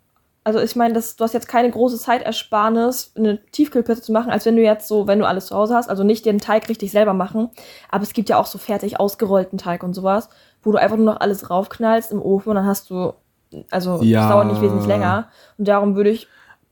Also 0.49 0.61
ich 0.61 0.77
meine, 0.77 0.95
das- 0.95 1.15
du 1.15 1.25
hast 1.25 1.35
jetzt 1.35 1.47
keine 1.47 1.71
große 1.71 1.99
Zeitersparnis, 1.99 3.13
eine 3.19 3.39
Tiefkühlpizza 3.53 4.01
zu 4.01 4.13
machen, 4.13 4.31
als 4.31 4.47
wenn 4.47 4.57
du 4.57 4.63
jetzt 4.63 4.89
so, 4.89 5.07
wenn 5.07 5.19
du 5.19 5.27
alles 5.27 5.45
zu 5.45 5.55
Hause 5.55 5.75
hast, 5.75 5.91
also 5.91 6.05
nicht 6.05 6.25
den 6.25 6.39
Teig 6.39 6.71
richtig 6.71 6.91
selber 6.91 7.13
machen. 7.13 7.51
Aber 7.91 8.03
es 8.03 8.15
gibt 8.15 8.31
ja 8.31 8.39
auch 8.39 8.47
so 8.47 8.57
fertig 8.57 8.99
ausgerollten 8.99 9.59
Teig 9.59 9.83
und 9.83 9.93
sowas, 9.93 10.31
wo 10.63 10.73
du 10.73 10.79
einfach 10.79 10.97
nur 10.97 11.05
noch 11.05 11.21
alles 11.21 11.51
raufknallst 11.51 12.13
im 12.13 12.23
Ofen 12.23 12.49
und 12.49 12.55
dann 12.57 12.65
hast 12.67 12.89
du, 12.89 13.13
also 13.71 14.03
Ja. 14.03 14.21
das 14.23 14.31
dauert 14.31 14.47
nicht 14.47 14.63
wesentlich 14.63 14.87
länger. 14.87 15.29
Und 15.59 15.69
darum 15.69 15.97
würde 15.97 16.09
ich 16.09 16.29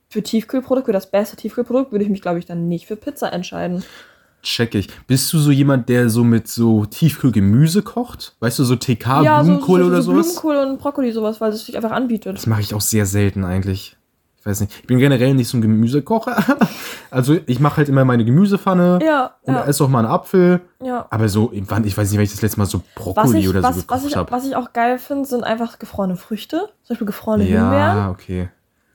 für 0.08 0.22
Tiefkühlprodukt, 0.22 0.86
für 0.86 0.92
das 0.94 1.10
beste 1.10 1.36
Tiefkühlprodukt, 1.36 1.92
würde 1.92 2.04
ich 2.04 2.10
mich, 2.10 2.22
glaube 2.22 2.38
ich, 2.38 2.46
dann 2.46 2.68
nicht 2.68 2.86
für 2.86 2.96
Pizza 2.96 3.30
entscheiden. 3.30 3.84
Check 4.42 4.74
ich. 4.74 4.88
Bist 5.06 5.32
du 5.32 5.38
so 5.38 5.50
jemand, 5.50 5.88
der 5.88 6.08
so 6.08 6.24
mit 6.24 6.48
so 6.48 6.84
Tiefkühlgemüse 6.86 7.82
kocht? 7.82 8.36
Weißt 8.40 8.58
du, 8.58 8.64
so 8.64 8.76
TK, 8.76 9.22
ja, 9.22 9.42
Blumenkohl 9.42 9.80
so, 9.80 9.84
so, 9.86 9.90
oder 9.90 10.02
so 10.02 10.12
sowas? 10.12 10.40
Blumenkohl 10.40 10.56
und 10.72 10.78
Brokkoli, 10.78 11.12
sowas, 11.12 11.40
weil 11.40 11.52
es 11.52 11.66
sich 11.66 11.76
einfach 11.76 11.92
anbietet. 11.92 12.36
Das 12.36 12.46
mache 12.46 12.60
ich 12.60 12.74
auch 12.74 12.80
sehr 12.80 13.06
selten 13.06 13.44
eigentlich. 13.44 13.96
Ich 14.38 14.46
weiß 14.46 14.60
nicht. 14.60 14.72
Ich 14.80 14.86
bin 14.86 14.98
generell 14.98 15.34
nicht 15.34 15.48
so 15.48 15.56
ein 15.58 15.60
Gemüsekocher. 15.60 16.36
also 17.10 17.36
ich 17.46 17.58
mache 17.58 17.78
halt 17.78 17.88
immer 17.88 18.04
meine 18.04 18.24
Gemüsepfanne 18.24 19.00
Ja, 19.04 19.34
und 19.42 19.54
ja, 19.54 19.64
esse 19.64 19.82
auch 19.82 19.88
mal 19.88 19.98
einen 20.00 20.08
Apfel. 20.08 20.60
ja. 20.80 21.06
Aber 21.10 21.28
so, 21.28 21.50
ich 21.52 21.68
weiß 21.68 21.80
nicht, 21.80 21.96
wann 21.96 22.22
ich 22.22 22.30
das 22.30 22.42
letzte 22.42 22.60
Mal 22.60 22.66
so 22.66 22.82
Brokkoli 22.94 23.40
ich, 23.40 23.48
oder 23.48 23.64
was, 23.64 23.74
so 23.74 23.82
was, 23.88 24.02
gekocht 24.02 24.16
habe. 24.16 24.30
was 24.30 24.46
ich 24.46 24.54
auch 24.54 24.72
geil 24.72 24.98
finde, 25.00 25.24
sind 25.24 25.42
einfach 25.42 25.80
gefrorene 25.80 26.14
Früchte. 26.16 26.68
Zum 26.84 26.94
Beispiel 26.94 27.06
gefrorene 27.08 27.42
Himbeeren. 27.42 27.96
Ja, 27.96 28.10
okay. 28.10 28.48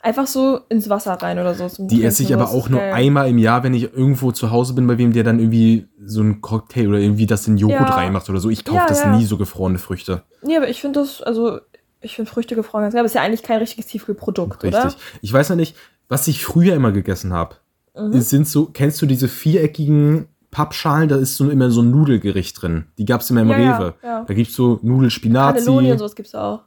Einfach 0.04 0.26
so 0.26 0.62
ins 0.70 0.90
Wasser 0.90 1.14
rein 1.14 1.38
oder 1.38 1.54
so. 1.54 1.68
Die 1.68 1.76
Trinken, 1.88 2.06
esse 2.06 2.24
ich 2.24 2.34
aber 2.34 2.50
auch 2.50 2.70
nur 2.70 2.80
geil. 2.80 2.94
einmal 2.94 3.30
im 3.30 3.38
Jahr, 3.38 3.64
wenn 3.64 3.74
ich 3.76 3.84
irgendwo 3.94 4.32
zu 4.32 4.50
Hause 4.50 4.74
bin, 4.74 4.88
bei 4.88 4.98
wem 4.98 5.14
der 5.14 5.24
dann 5.24 5.40
irgendwie 5.40 5.88
so 6.04 6.22
einen 6.22 6.42
Cocktail 6.42 6.88
oder 6.88 6.98
irgendwie 7.00 7.28
das 7.28 7.48
in 7.48 7.58
Joghurt 7.58 7.80
Ja. 7.82 7.96
reinmacht 7.96 8.28
oder 8.30 8.40
so. 8.40 8.50
Ich 8.50 8.66
kaufe 8.66 8.78
Ja, 8.78 8.86
das 8.88 9.02
ja. 9.04 9.16
nie 9.16 9.26
so 9.26 9.38
gefrorene 9.38 9.78
Früchte. 9.78 10.24
Nee, 10.42 10.58
aber 10.58 10.70
ich 10.70 10.82
finde 10.82 11.02
das, 11.02 11.22
also, 11.22 11.60
ich 12.02 12.16
finde 12.16 12.32
Früchte 12.32 12.56
gefroren 12.56 12.82
ganz 12.84 12.94
geil. 12.94 13.02
Aber 13.02 13.06
ist 13.06 13.14
ja 13.14 13.22
eigentlich 13.22 13.44
kein 13.44 13.60
richtiges 13.60 13.86
Tiefkühlprodukt, 13.86 14.64
Richtig. 14.64 14.82
oder? 14.84 14.94
Ich 15.22 15.32
weiß 15.32 15.50
ja 15.50 15.56
nicht, 15.56 15.76
was 16.10 16.28
ich 16.28 16.44
früher 16.44 16.74
immer 16.74 16.92
gegessen 16.92 17.32
habe. 17.32 17.58
Mhm. 17.96 18.14
Es 18.14 18.30
sind 18.32 18.48
so, 18.48 18.66
kennst 18.66 19.02
du 19.04 19.06
diese 19.06 19.28
viereckigen 19.28 20.28
Pappschalen? 20.50 21.10
Da 21.10 21.18
ist 21.18 21.38
so 21.38 21.50
immer 21.50 21.70
so 21.70 21.82
ein 21.84 21.92
Nudelgericht 21.92 22.60
drin. 22.62 22.86
Die 22.98 23.06
gab 23.06 23.22
es 23.22 23.30
immer 23.30 23.42
im 23.42 23.52
Rewe. 23.52 23.94
Da 24.02 24.34
gibt's 24.34 24.56
so 24.56 24.80
Nudelspinazi. 24.82 25.60
Cannelloni 25.60 25.92
und 25.92 26.00
sowas 26.00 26.16
gibt's 26.16 26.34
auch. 26.34 26.62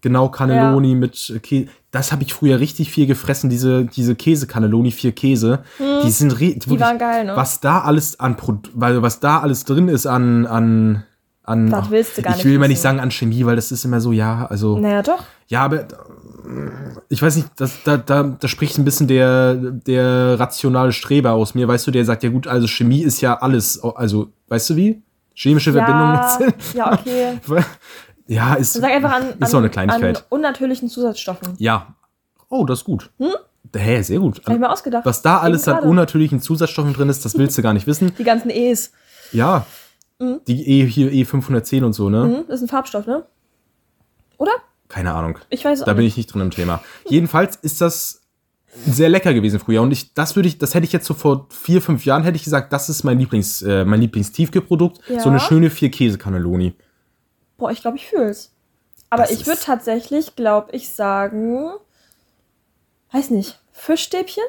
Genau, 0.00 0.28
Cannelloni 0.28 0.94
mit 0.94 1.32
äh, 1.34 1.38
Käse. 1.38 1.68
Das 1.90 2.12
habe 2.12 2.22
ich 2.22 2.34
früher 2.34 2.60
richtig 2.60 2.90
viel 2.90 3.06
gefressen, 3.06 3.48
diese, 3.48 3.84
diese 3.86 4.14
Käse-Cannelloni, 4.14 4.90
vier 4.90 5.12
Käse. 5.12 5.60
Die 6.04 6.10
sind 6.10 6.38
Hm. 6.38 6.58
Die 6.76 6.80
waren 6.80 6.98
geil, 6.98 7.24
ne? 7.24 7.36
was 7.36 7.60
da 7.60 7.80
alles 7.80 8.20
an 8.20 8.36
weil 8.74 9.00
was 9.02 9.20
da 9.20 9.40
alles 9.40 9.64
drin 9.64 9.88
ist 9.88 10.06
an 10.06 10.46
an 10.46 11.04
an 11.42 11.70
gar 11.70 11.88
ich 11.90 12.44
will 12.44 12.54
immer 12.54 12.68
nicht 12.68 12.80
sagen 12.80 13.00
an 13.00 13.10
Chemie, 13.10 13.46
weil 13.46 13.56
das 13.56 13.72
ist 13.72 13.84
immer 13.84 14.00
so 14.00 14.12
ja, 14.12 14.46
also 14.46 14.78
Naja, 14.78 15.02
doch. 15.02 15.22
ja, 15.46 15.62
aber 15.64 15.86
ich 17.08 17.22
weiß 17.22 17.36
nicht, 17.36 17.48
das, 17.56 17.82
da, 17.84 17.96
da, 17.96 18.22
da 18.22 18.48
spricht 18.48 18.78
ein 18.78 18.84
bisschen 18.84 19.08
der, 19.08 19.54
der 19.54 20.38
rationale 20.38 20.92
Streber 20.92 21.32
aus 21.32 21.54
mir, 21.54 21.66
weißt 21.66 21.86
du, 21.86 21.90
der 21.90 22.04
sagt 22.04 22.22
ja 22.22 22.30
gut, 22.30 22.46
also 22.46 22.66
Chemie 22.66 23.02
ist 23.02 23.20
ja 23.20 23.34
alles, 23.40 23.82
also 23.82 24.28
weißt 24.48 24.70
du 24.70 24.76
wie? 24.76 25.02
Chemische 25.34 25.70
Ja, 25.70 25.84
Verbindungen. 25.84 26.54
ja, 26.74 26.92
okay. 26.92 27.38
ja, 28.26 28.54
ist, 28.54 28.72
Sag 28.74 28.90
einfach 28.90 29.12
an, 29.12 29.34
ist 29.38 29.52
doch 29.52 29.58
eine 29.58 29.70
Kleinigkeit. 29.70 30.16
an 30.18 30.22
unnatürlichen 30.30 30.88
Zusatzstoffen. 30.88 31.54
Ja. 31.58 31.94
Oh, 32.48 32.64
das 32.64 32.80
ist 32.80 32.84
gut. 32.84 33.10
Hä, 33.74 34.02
sehr 34.02 34.20
gut. 34.20 34.40
Hab 34.46 34.54
ich 34.54 34.58
mir 34.60 34.70
ausgedacht. 34.70 35.04
Was 35.04 35.22
da 35.22 35.38
alles 35.38 35.66
an 35.68 35.80
unnatürlichen 35.84 36.40
Zusatzstoffen 36.40 36.92
drin 36.94 37.08
ist, 37.08 37.24
das 37.24 37.36
willst 37.36 37.58
du 37.58 37.62
gar 37.62 37.72
nicht 37.72 37.86
wissen. 37.86 38.12
Die 38.18 38.24
ganzen 38.24 38.50
E's. 38.50 38.92
Ja. 39.32 39.66
Die 40.20 40.68
E 40.80 40.86
hier 40.86 41.10
E510 41.12 41.84
und 41.84 41.92
so, 41.92 42.08
ne? 42.08 42.24
Mhm, 42.24 42.44
das 42.48 42.60
ist 42.60 42.62
ein 42.62 42.68
Farbstoff, 42.68 43.06
ne? 43.06 43.26
Oder? 44.38 44.52
Keine 44.88 45.12
Ahnung. 45.14 45.38
Ich 45.50 45.64
weiß 45.64 45.80
es 45.80 45.84
Da 45.84 45.92
auch 45.92 45.96
bin 45.96 46.04
nicht. 46.04 46.12
ich 46.14 46.16
nicht 46.18 46.32
drin 46.32 46.42
im 46.42 46.50
Thema. 46.50 46.80
Jedenfalls 47.08 47.56
ist 47.56 47.80
das 47.80 48.22
sehr 48.86 49.08
lecker 49.08 49.34
gewesen 49.34 49.58
früher 49.58 49.80
und 49.82 49.90
ich 49.90 50.12
das 50.14 50.36
würde 50.36 50.48
ich 50.48 50.58
das 50.58 50.74
hätte 50.74 50.84
ich 50.84 50.92
jetzt 50.92 51.06
so 51.06 51.14
vor 51.14 51.46
vier 51.50 51.80
fünf 51.80 52.04
Jahren 52.04 52.22
hätte 52.24 52.36
ich 52.36 52.44
gesagt 52.44 52.72
das 52.74 52.90
ist 52.90 53.04
mein 53.04 53.18
Lieblings 53.18 53.62
äh, 53.62 53.86
mein 53.86 54.02
Lieblingstiefkühlprodukt 54.02 55.00
Ja. 55.08 55.20
so 55.20 55.30
eine 55.30 55.40
schöne 55.40 55.70
vier 55.70 55.90
Käse 55.90 56.18
Cannelloni 56.18 56.74
Boah, 57.56 57.70
ich 57.70 57.80
glaube, 57.80 57.96
ich 57.96 58.06
fühl's. 58.06 58.52
Aber 59.10 59.22
Das 59.22 59.32
ich 59.32 59.46
würde 59.46 59.60
tatsächlich, 59.60 60.36
glaube 60.36 60.72
ich, 60.72 60.90
sagen, 60.90 61.70
weiß 63.12 63.30
nicht, 63.30 63.60
Fischstäbchen? 63.72 64.44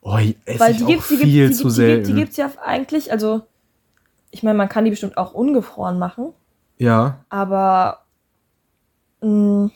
oh 0.00 0.16
ich 0.18 0.36
esse 0.44 0.60
Weil 0.60 0.74
die 0.74 0.84
gibt's, 0.84 1.08
die 1.08 1.16
gibt's, 1.16 1.58
die, 1.58 1.62
gibt's, 1.62 1.74
die, 1.74 1.86
gibt's, 1.86 2.08
die 2.08 2.14
gibt's 2.14 2.36
ja 2.36 2.50
eigentlich, 2.64 3.12
also, 3.12 3.42
ich 4.30 4.42
meine, 4.42 4.56
man 4.56 4.68
kann 4.68 4.84
die 4.84 4.90
bestimmt 4.90 5.16
auch 5.16 5.34
ungefroren 5.34 5.98
machen, 5.98 6.32
ja 6.78 7.24
aber 7.28 8.04
mh, 9.20 9.70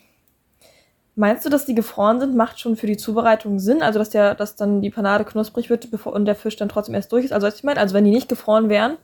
meinst 1.14 1.44
du, 1.44 1.50
dass 1.50 1.66
die 1.66 1.74
gefroren 1.74 2.20
sind, 2.20 2.37
macht 2.37 2.59
schon 2.59 2.76
für 2.76 2.87
die 2.87 2.96
Zubereitung 2.96 3.59
Sinn? 3.59 3.83
Also, 3.83 3.98
dass, 3.98 4.11
der, 4.11 4.35
dass 4.35 4.57
dann 4.57 4.81
die 4.83 4.90
Panade 4.90 5.24
knusprig 5.24 5.70
wird 5.70 5.90
bevor, 5.90 6.12
und 6.12 6.24
der 6.24 6.35
Fisch 6.35 6.57
dann 6.57 6.68
trotzdem 6.68 6.94
erst 6.94 7.12
durch 7.12 7.24
ist? 7.24 7.33
Also, 7.33 7.46
was 7.46 7.57
ich 7.57 7.64
meine, 7.64 7.81
also 7.81 7.94
wenn 7.94 8.05
die 8.05 8.11
nicht 8.11 8.29
gefroren 8.29 8.68
wären, 8.68 8.96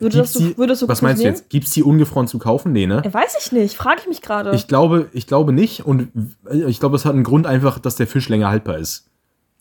würde 0.00 0.18
das 0.18 0.32
Gibt's 0.32 0.32
so, 0.32 0.40
die- 0.40 0.58
würde 0.58 0.72
das 0.72 0.78
so 0.80 0.88
was 0.88 1.02
meinst 1.02 1.22
du 1.22 1.26
jetzt? 1.26 1.48
gibt's 1.50 1.70
die 1.72 1.82
ungefroren 1.82 2.26
zu 2.26 2.38
kaufen? 2.38 2.72
Nee 2.72 2.86
ne? 2.86 3.02
Ja, 3.04 3.12
weiß 3.12 3.36
ich 3.38 3.52
nicht, 3.52 3.76
frage 3.76 4.00
ich 4.02 4.08
mich 4.08 4.22
gerade. 4.22 4.50
ich 4.54 4.66
glaube 4.66 5.08
ich 5.12 5.26
glaube 5.26 5.52
nicht. 5.52 5.86
Und 5.86 6.08
ich 6.50 6.80
glaube 6.80 6.96
es 6.96 7.04
hat 7.04 7.12
einen 7.14 7.24
Grund 7.24 7.46
einfach 7.46 7.78
dass 7.78 7.96
der 7.96 8.06
Fisch 8.06 8.28
länger 8.28 8.48
haltbar 8.48 8.78
ist. 8.78 9.06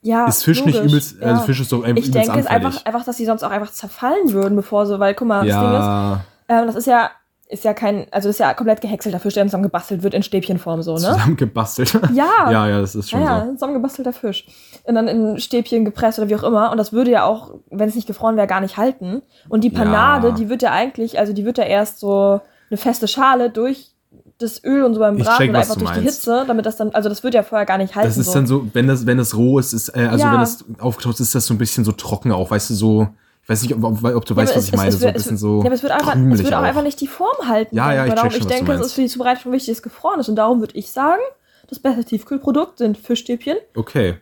Ja, 0.01 0.27
ist 0.27 0.43
Fisch 0.45 0.63
nicht 0.63 0.75
logisch, 0.75 0.91
übelst 0.91 1.21
also 1.21 1.35
ja. 1.41 1.45
Fisch 1.45 1.59
ist 1.59 1.71
doch 1.73 1.83
einfach 1.83 2.01
Ich 2.01 2.07
übelst 2.09 2.15
denke 2.27 2.39
es 2.39 2.45
anfällig. 2.47 2.65
einfach, 2.67 2.85
einfach, 2.85 3.05
dass 3.05 3.17
sie 3.17 3.25
sonst 3.25 3.43
auch 3.43 3.51
einfach 3.51 3.71
zerfallen 3.71 4.31
würden, 4.31 4.55
bevor 4.55 4.85
sie, 4.85 4.97
weil 4.99 5.13
guck 5.13 5.27
mal, 5.27 5.45
das 5.45 5.55
Ding 5.55 5.67
ist, 5.67 5.73
ja 5.73 6.23
ähm, 6.47 6.65
das 6.67 6.75
ist 6.77 6.87
ja, 6.87 7.11
ist 7.51 7.63
ja 7.63 7.73
kein, 7.73 8.05
also 8.11 8.29
ist 8.29 8.39
ja 8.39 8.53
komplett 8.53 8.79
gehäckselter 8.79 9.19
Fisch, 9.19 9.33
der 9.33 9.43
zusammen 9.45 9.63
gebastelt 9.63 10.03
wird 10.03 10.13
in 10.13 10.21
Stäbchenform 10.21 10.83
so, 10.83 10.93
ne? 10.93 10.99
zusammengebastelt 10.99 11.93
Ja. 12.13 12.51
ja 12.51 12.67
ja 12.67 12.79
das 12.79 12.93
ist 12.93 13.09
schon 13.09 13.21
Ja, 13.21 13.25
ja, 13.25 13.43
so 13.43 13.49
ein 13.49 13.55
zusammengebastelter 13.57 14.13
Fisch. 14.13 14.45
Und 14.83 14.93
dann 14.95 15.07
in 15.07 15.39
Stäbchen 15.39 15.83
gepresst 15.83 16.19
oder 16.19 16.29
wie 16.29 16.35
auch 16.35 16.43
immer. 16.43 16.71
Und 16.71 16.77
das 16.77 16.93
würde 16.93 17.09
ja 17.09 17.25
auch, 17.25 17.55
wenn 17.71 17.89
es 17.89 17.95
nicht 17.95 18.05
gefroren 18.07 18.37
wäre, 18.37 18.45
gar 18.47 18.61
nicht 18.61 18.77
halten. 18.77 19.23
Und 19.49 19.63
die 19.63 19.71
Panade, 19.71 20.27
Ja. 20.29 20.33
die 20.35 20.47
wird 20.47 20.61
ja 20.61 20.71
eigentlich, 20.71 21.17
also 21.17 21.33
die 21.33 21.43
wird 21.43 21.57
ja 21.57 21.63
erst 21.63 21.99
so 21.99 22.39
eine 22.69 22.77
feste 22.77 23.07
Schale 23.07 23.49
durch 23.49 23.93
das 24.37 24.63
Öl 24.63 24.83
und 24.83 24.93
so 24.93 24.99
beim 24.99 25.17
Braten 25.17 25.37
check, 25.47 25.53
was 25.53 25.61
einfach 25.71 25.73
du 25.75 25.85
durch 25.85 25.97
die. 25.97 26.03
Hitze, 26.05 26.43
damit 26.47 26.65
das 26.67 26.77
dann, 26.77 26.91
also 26.91 27.09
das 27.09 27.23
wird 27.23 27.33
ja 27.33 27.41
vorher 27.43 27.65
gar 27.65 27.77
nicht 27.79 27.95
halten. 27.95 28.07
Das 28.09 28.17
ist 28.17 28.27
so. 28.27 28.33
dann 28.33 28.45
so, 28.47 28.67
wenn 28.73 28.87
das, 28.87 29.05
wenn 29.05 29.17
das 29.17 29.35
roh 29.35 29.59
ist, 29.59 29.73
ist 29.73 29.89
äh, 29.89 30.07
also 30.09 30.23
Ja. 30.23 30.31
wenn 30.33 30.39
das 30.39 30.63
aufgetaut 30.79 31.15
ist, 31.15 31.19
ist 31.21 31.35
das 31.35 31.45
so 31.47 31.53
ein 31.55 31.57
bisschen 31.57 31.83
so 31.83 31.91
trocken 31.91 32.31
auch, 32.31 32.49
weißt 32.51 32.69
du, 32.69 32.73
so, 32.75 33.07
weiß 33.49 33.61
nicht, 33.63 33.73
ob, 33.75 33.83
ob, 33.83 34.25
du 34.25 34.33
Ja, 34.33 34.37
weißt, 34.37 34.55
was 34.55 34.63
es- 34.63 34.69
ich 34.69 34.75
meine, 34.75 34.89
es, 34.89 34.99
so 34.99 35.07
ein 35.07 35.13
bisschen 35.13 35.37
so 35.37 35.59
Ja, 35.59 35.65
aber 35.65 35.75
es 35.75 35.83
wird 35.83 35.91
einfach, 35.93 36.15
es 36.15 36.43
wird 36.43 36.53
auch 36.53 36.59
auch. 36.59 36.63
einfach 36.63 36.83
nicht 36.83 37.01
die 37.01 37.07
Form 37.07 37.47
halten. 37.47 37.75
Ja, 37.75 37.93
ja, 37.93 38.05
ich 38.05 38.13
darum, 38.13 38.29
check 38.29 38.41
schon, 38.41 38.49
ich 38.51 38.55
denke, 38.57 38.71
es 38.73 38.81
ist 38.87 38.93
für 38.93 39.01
die 39.01 39.07
Zubereitung 39.07 39.51
wichtig, 39.51 39.67
dass 39.69 39.77
es 39.77 39.83
gefroren 39.83 40.19
ist. 40.19 40.29
Und 40.29 40.35
darum 40.35 40.59
würde 40.59 40.75
ich 40.77 40.91
sagen, 40.91 41.21
das 41.67 41.79
beste 41.79 42.05
Tiefkühlprodukt 42.05 42.77
sind 42.77 42.97
Fischstäbchen. 42.97 43.57
Okay, 43.75 44.17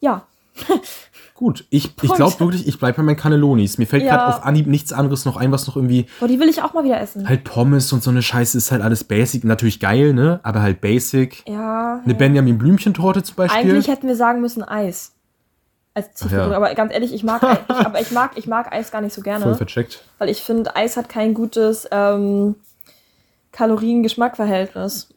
Ja. 0.00 0.24
gut. 1.34 1.64
Ich, 1.70 1.86
ich 2.02 2.12
glaube 2.14 2.38
wirklich, 2.40 2.66
ich 2.66 2.78
bleibe 2.78 2.98
bei 2.98 3.02
meinen 3.02 3.16
Cannellonis. 3.16 3.78
Mir 3.78 3.86
fällt 3.86 4.02
Ja. 4.02 4.16
gerade 4.16 4.36
auf 4.36 4.44
Anhieb 4.44 4.66
nichts 4.66 4.92
anderes 4.92 5.24
noch 5.24 5.36
ein, 5.36 5.52
was 5.52 5.66
noch 5.66 5.76
irgendwie 5.76 6.06
Boah, 6.18 6.28
die 6.28 6.38
will 6.40 6.48
ich 6.48 6.60
auch 6.62 6.74
mal 6.74 6.84
wieder 6.84 7.00
essen. 7.00 7.26
halt 7.28 7.44
Pommes 7.44 7.92
und 7.92 8.02
so 8.02 8.10
eine 8.10 8.20
Scheiße 8.20 8.58
ist 8.58 8.70
halt 8.72 8.82
alles 8.82 9.04
basic. 9.04 9.44
Natürlich 9.44 9.80
geil, 9.80 10.12
ne? 10.12 10.40
Aber 10.42 10.60
halt 10.60 10.80
basic. 10.80 11.44
Ja. 11.48 12.00
Eine 12.04 12.14
Benjamin 12.14 12.58
Blümchentorte 12.58 13.22
zum 13.22 13.36
Beispiel. 13.36 13.60
Eigentlich 13.70 13.88
hätten 13.88 14.06
wir 14.08 14.16
sagen 14.16 14.40
müssen 14.40 14.62
Eis. 14.62 15.12
Als 15.94 16.12
Tiefkühlprodukt. 16.14 16.50
ja. 16.52 16.56
Aber 16.56 16.74
ganz 16.74 16.92
ehrlich, 16.92 17.12
ich 17.12 17.24
mag, 17.24 17.42
ich, 17.68 17.74
aber 17.74 18.00
ich 18.00 18.10
mag, 18.12 18.32
ich 18.36 18.46
mag 18.46 18.72
Eis 18.72 18.90
gar 18.92 19.00
nicht 19.00 19.12
so 19.12 19.22
Voll 19.22 19.32
gerne. 19.32 19.54
vercheckt. 19.56 20.04
Weil 20.18 20.28
ich 20.28 20.42
finde, 20.42 20.76
Eis 20.76 20.96
hat 20.96 21.08
kein 21.08 21.34
gutes 21.34 21.88
ähm, 21.90 22.54
Kalorien-Geschmack-Verhältnis. 23.52 25.08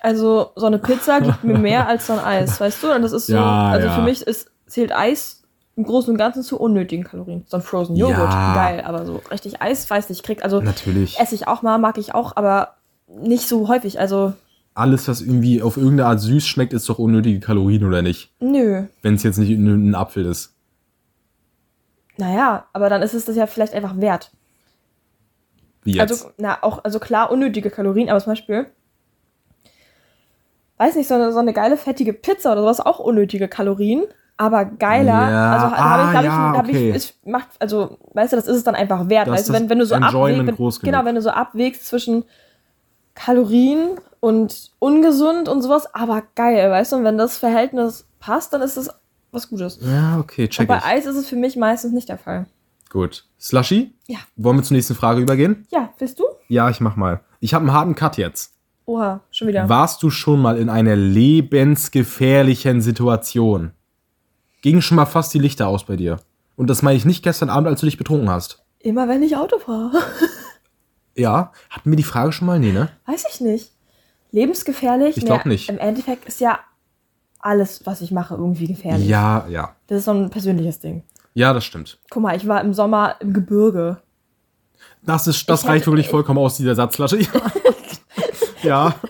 Also 0.00 0.50
so 0.56 0.66
eine 0.66 0.78
Pizza 0.78 1.20
gibt 1.20 1.42
mir 1.44 1.58
mehr 1.58 1.88
als 1.88 2.06
so 2.06 2.12
ein 2.12 2.20
Eis, 2.20 2.60
weißt 2.60 2.82
du? 2.82 2.92
Und 2.92 3.02
das 3.02 3.12
ist 3.12 3.26
so, 3.26 3.34
Ja, 3.34 3.70
also 3.70 3.86
ja. 3.88 3.94
für 3.94 4.02
mich 4.02 4.22
ist, 4.22 4.50
zählt 4.66 4.92
Eis 4.92 5.42
im 5.74 5.84
Großen 5.84 6.10
und 6.12 6.16
Ganzen 6.18 6.42
zu 6.42 6.58
unnötigen 6.60 7.04
Kalorien. 7.04 7.44
So 7.48 7.56
ein 7.58 7.62
Frozen 7.62 7.96
Joghurt, 7.96 8.30
Ja. 8.30 8.54
geil, 8.54 8.82
aber 8.86 9.04
so 9.04 9.20
richtig 9.30 9.60
Eis, 9.60 9.88
weiß 9.88 10.08
nicht, 10.08 10.22
kriegt, 10.22 10.42
also 10.42 10.60
Natürlich. 10.60 11.18
esse 11.18 11.34
ich 11.34 11.48
auch 11.48 11.62
mal, 11.62 11.78
mag 11.78 11.98
ich 11.98 12.14
auch, 12.14 12.36
aber 12.36 12.74
nicht 13.08 13.48
so 13.48 13.68
häufig, 13.68 13.98
also 14.00 14.32
Alles, 14.76 15.08
was 15.08 15.22
irgendwie 15.22 15.62
auf 15.62 15.78
irgendeine 15.78 16.10
Art 16.10 16.20
süß 16.20 16.46
schmeckt, 16.46 16.74
ist 16.74 16.86
doch 16.90 16.98
unnötige 16.98 17.40
Kalorien, 17.40 17.82
oder 17.84 18.02
nicht? 18.02 18.30
nö. 18.40 18.84
Wenn 19.00 19.14
es 19.14 19.22
jetzt 19.22 19.38
nicht 19.38 19.50
ein 19.50 19.94
Apfel 19.94 20.26
ist. 20.26 20.54
Naja, 22.18 22.66
aber 22.74 22.90
dann 22.90 23.00
ist 23.00 23.14
es 23.14 23.24
das 23.24 23.36
ja 23.36 23.46
vielleicht 23.46 23.72
einfach 23.72 23.98
wert. 23.98 24.32
Wie 25.82 25.92
jetzt? 25.92 26.10
Also, 26.10 26.30
na, 26.36 26.58
auch, 26.60 26.84
also 26.84 26.98
klar, 26.98 27.30
unnötige 27.30 27.70
Kalorien, 27.70 28.10
aber 28.10 28.20
zum 28.20 28.32
Beispiel, 28.32 28.66
weiß 30.76 30.96
nicht, 30.96 31.08
so 31.08 31.14
eine, 31.14 31.32
so 31.32 31.38
eine 31.38 31.54
geile 31.54 31.78
fettige 31.78 32.12
Pizza 32.12 32.52
oder 32.52 32.60
sowas, 32.60 32.80
auch 32.80 32.98
unnötige 32.98 33.48
Kalorien, 33.48 34.04
aber 34.36 34.66
geiler. 34.66 35.30
Ja, 35.30 35.52
also, 35.54 35.66
ah, 35.74 35.78
habe 35.78 36.02
ich, 36.02 36.16
hab 36.16 36.24
ja, 36.24 36.50
ich, 36.52 36.58
hab 36.58 36.68
okay. 36.68 36.90
ich, 36.90 36.96
es 36.96 37.14
macht, 37.24 37.48
also, 37.60 37.96
weißt 38.12 38.34
du, 38.34 38.36
das 38.36 38.46
ist 38.46 38.58
es 38.58 38.64
dann 38.64 38.74
einfach 38.74 39.08
wert. 39.08 39.28
Da 39.28 39.32
Weißt 39.32 39.48
du, 39.48 39.54
wenn, 39.54 39.62
das 39.62 39.70
wenn 39.70 39.78
du 39.78 39.86
so 39.86 39.94
abwägst, 39.94 40.82
genau, 40.82 41.04
wenn 41.06 41.14
du 41.14 41.22
so 41.22 41.30
abwägst 41.30 41.86
zwischen 41.86 42.24
Kalorien 43.16 43.98
und 44.20 44.70
ungesund 44.78 45.48
und 45.48 45.62
sowas, 45.62 45.92
aber 45.94 46.22
geil, 46.36 46.70
weißt 46.70 46.92
du, 46.92 46.96
und 46.96 47.04
wenn 47.04 47.18
das 47.18 47.36
Verhältnis 47.38 48.06
passt, 48.20 48.52
dann 48.52 48.62
ist 48.62 48.76
es 48.76 48.88
was 49.32 49.48
Gutes. 49.48 49.78
ja, 49.82 50.18
okay, 50.18 50.44
Und 50.44 50.50
check 50.50 50.68
bei 50.68 50.78
ich. 50.78 50.84
Eis 50.84 51.06
ist 51.06 51.16
es 51.16 51.26
für 51.28 51.36
mich 51.36 51.56
meistens 51.56 51.92
nicht 51.92 52.08
der 52.08 52.18
Fall. 52.18 52.46
Gut. 52.88 53.26
Slushy? 53.40 53.92
Ja. 54.06 54.18
Wollen 54.36 54.56
wir 54.58 54.62
zur 54.62 54.76
nächsten 54.76 54.94
Frage 54.94 55.20
übergehen? 55.20 55.66
Ja, 55.70 55.90
willst 55.98 56.18
du? 56.20 56.24
Ja, 56.48 56.70
ich 56.70 56.80
mach 56.80 56.94
mal. 56.96 57.20
Ich 57.40 57.52
habe 57.52 57.62
einen 57.64 57.72
harten 57.74 57.94
Cut 57.96 58.16
jetzt. 58.16 58.52
Oha, 58.86 59.20
schon 59.32 59.48
wieder. 59.48 59.68
Warst 59.68 60.02
du 60.02 60.10
schon 60.10 60.40
mal 60.40 60.56
in 60.56 60.68
einer 60.70 60.94
lebensgefährlichen 60.96 62.80
Situation? 62.80 63.72
Ging 64.62 64.80
schon 64.80 64.96
mal 64.96 65.06
fast 65.06 65.34
die 65.34 65.38
Lichter 65.40 65.68
aus 65.68 65.84
bei 65.84 65.96
dir. 65.96 66.18
Und 66.54 66.68
das 66.70 66.82
meine 66.82 66.96
ich 66.96 67.04
nicht 67.04 67.22
gestern 67.22 67.50
Abend, 67.50 67.68
als 67.68 67.80
du 67.80 67.86
dich 67.86 67.98
betrunken 67.98 68.30
hast. 68.30 68.64
Immer 68.78 69.08
wenn 69.08 69.22
ich 69.22 69.36
Auto 69.36 69.58
fahre. 69.58 69.92
Ja, 71.16 71.52
hatten 71.70 71.90
wir 71.90 71.96
die 71.96 72.02
Frage 72.02 72.32
schon 72.32 72.46
mal? 72.46 72.58
Nee, 72.58 72.72
ne? 72.72 72.88
Weiß 73.06 73.24
ich 73.32 73.40
nicht. 73.40 73.72
Lebensgefährlich? 74.32 75.16
Ich 75.16 75.24
glaub 75.24 75.38
Naja, 75.38 75.48
nicht. 75.48 75.68
Im 75.68 75.78
Endeffekt 75.78 76.26
ist 76.26 76.40
ja 76.40 76.58
alles, 77.40 77.86
was 77.86 78.00
ich 78.02 78.10
mache, 78.10 78.34
irgendwie 78.34 78.66
gefährlich. 78.66 79.08
Ja, 79.08 79.46
ja. 79.48 79.74
Das 79.86 79.98
ist 79.98 80.04
so 80.04 80.10
ein 80.12 80.30
persönliches 80.30 80.80
Ding. 80.80 81.04
Ja, 81.34 81.52
das 81.52 81.64
stimmt. 81.64 81.98
Guck 82.10 82.22
mal, 82.22 82.36
ich 82.36 82.46
war 82.46 82.60
im 82.60 82.74
Sommer 82.74 83.16
im 83.20 83.32
Gebirge. 83.32 83.98
Das, 85.02 85.26
ist, 85.26 85.48
das 85.48 85.62
Ich 85.62 85.68
reicht 85.68 85.82
hätte- 85.82 85.92
wirklich 85.92 86.08
vollkommen 86.08 86.38
aus, 86.38 86.56
dieser 86.56 86.74
Satzflasche. 86.74 87.18
Ja. 88.62 88.88
ja. 88.88 88.94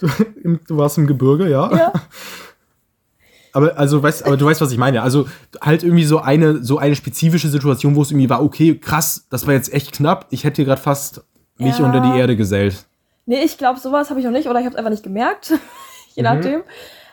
Du, 0.00 0.08
du 0.66 0.76
warst 0.76 0.98
im 0.98 1.06
Gebirge, 1.06 1.48
ja. 1.48 1.72
Ja. 1.74 1.92
Aber 3.54 3.78
also 3.78 4.02
weißt, 4.02 4.26
aber 4.26 4.36
du 4.36 4.44
weißt, 4.44 4.60
was 4.60 4.72
ich 4.72 4.78
meine. 4.78 5.00
Also 5.02 5.26
halt 5.62 5.82
irgendwie 5.82 6.04
so 6.04 6.18
eine 6.18 6.62
so 6.62 6.78
eine 6.78 6.94
spezifische 6.96 7.48
Situation, 7.48 7.94
wo 7.96 8.02
es 8.02 8.10
irgendwie 8.10 8.28
war, 8.28 8.42
okay, 8.42 8.76
krass, 8.76 9.26
das 9.30 9.46
war 9.46 9.54
jetzt 9.54 9.72
echt 9.72 9.92
knapp. 9.92 10.26
Ich 10.30 10.44
hätte 10.44 10.56
hier 10.56 10.64
gerade 10.66 10.80
fast 10.82 11.22
mich 11.56 11.78
Ja. 11.78 11.86
unter 11.86 12.00
die 12.00 12.18
Erde 12.18 12.36
gesellt. 12.36 12.84
Nee, 13.26 13.42
ich 13.44 13.56
glaube, 13.56 13.78
sowas 13.80 14.10
habe 14.10 14.20
ich 14.20 14.26
noch 14.26 14.32
nicht 14.32 14.48
oder 14.48 14.58
ich 14.58 14.66
habe 14.66 14.74
es 14.74 14.78
einfach 14.78 14.90
nicht 14.90 15.02
gemerkt. 15.04 15.50
Je 16.14 16.22
Mhm. 16.22 16.28
nachdem. 16.28 16.62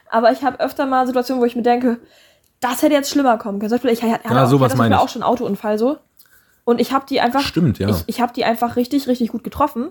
Aber 0.09 0.31
ich 0.31 0.43
habe 0.43 0.59
öfter 0.59 0.85
mal 0.85 1.07
Situationen, 1.07 1.41
wo 1.41 1.45
ich 1.45 1.55
mir 1.55 1.61
denke, 1.61 1.99
das 2.59 2.81
hätte 2.81 2.93
jetzt 2.93 3.09
schlimmer 3.11 3.37
kommen 3.37 3.59
können. 3.59 3.69
Zum 3.69 3.77
Beispiel, 3.77 3.91
ich 3.91 4.03
hatte, 4.03 4.27
Ja, 4.33 4.43
auch, 4.43 4.49
sowas 4.49 4.75
hatte 4.77 4.87
ich. 4.89 4.95
auch 4.99 5.09
schon 5.09 5.21
einen 5.23 5.31
Autounfall 5.31 5.77
so. 5.77 5.97
Und 6.63 6.81
ich 6.81 6.91
habe 6.91 7.05
die 7.09 7.21
einfach. 7.21 7.41
Stimmt, 7.41 7.79
ja. 7.79 7.89
Ich, 7.89 8.03
ich 8.07 8.21
habe 8.21 8.33
die 8.33 8.45
einfach 8.45 8.75
richtig, 8.75 9.07
richtig 9.07 9.29
gut 9.29 9.43
getroffen. 9.43 9.89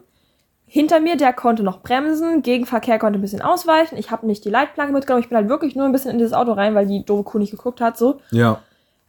Hinter 0.72 1.00
mir, 1.00 1.16
der 1.16 1.32
konnte 1.32 1.64
noch 1.64 1.80
bremsen, 1.80 2.42
Gegenverkehr 2.42 3.00
konnte 3.00 3.18
ein 3.18 3.22
bisschen 3.22 3.42
ausweichen. 3.42 3.96
Ich 3.98 4.12
habe 4.12 4.24
nicht 4.24 4.44
die 4.44 4.50
Leitplanke 4.50 4.92
mitgenommen. 4.92 5.20
Ich 5.24 5.28
bin 5.28 5.36
halt 5.36 5.48
wirklich 5.48 5.74
nur 5.74 5.84
ein 5.84 5.90
bisschen 5.90 6.12
in 6.12 6.18
dieses 6.18 6.32
Auto 6.32 6.52
rein, 6.52 6.76
weil 6.76 6.86
die 6.86 7.04
doofe 7.04 7.24
Kuh 7.24 7.38
nicht 7.40 7.50
geguckt 7.50 7.80
hat. 7.80 7.98
So. 7.98 8.20
Ja. 8.30 8.60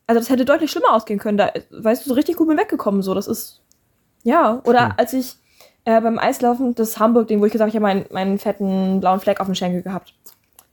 Also 0.07 0.19
das 0.19 0.31
hätte 0.31 0.43
deutlich 0.43 0.71
schlimmer 0.71 0.91
ausgehen 0.91 1.19
können. 1.19 1.37
Da, 1.37 1.51
weißt 1.69 2.03
du, 2.03 2.09
so 2.09 2.15
richtig 2.15 2.35
gut 2.37 2.47
bin 2.47 2.57
weggekommen. 2.57 3.03
So, 3.03 3.13
das 3.13 3.27
ist. 3.27 3.61
Ja. 4.23 4.59
Oder 4.65 4.85
Hm. 4.87 4.93
als 4.97 5.13
ich 5.13 5.35
äh, 5.85 6.01
beim 6.01 6.17
Eislaufen 6.17 6.73
das 6.73 6.97
Hamburg-Ding, 6.97 7.39
wo 7.41 7.45
ich 7.45 7.51
gesagt 7.51 7.67
habe, 7.67 7.69
ich 7.69 7.75
habe 7.75 7.83
meinen, 7.83 8.05
meinen 8.11 8.39
fetten 8.39 8.99
blauen 8.99 9.19
Fleck 9.19 9.39
auf 9.39 9.45
dem 9.45 9.53
Schenkel 9.53 9.83
gehabt. 9.83 10.15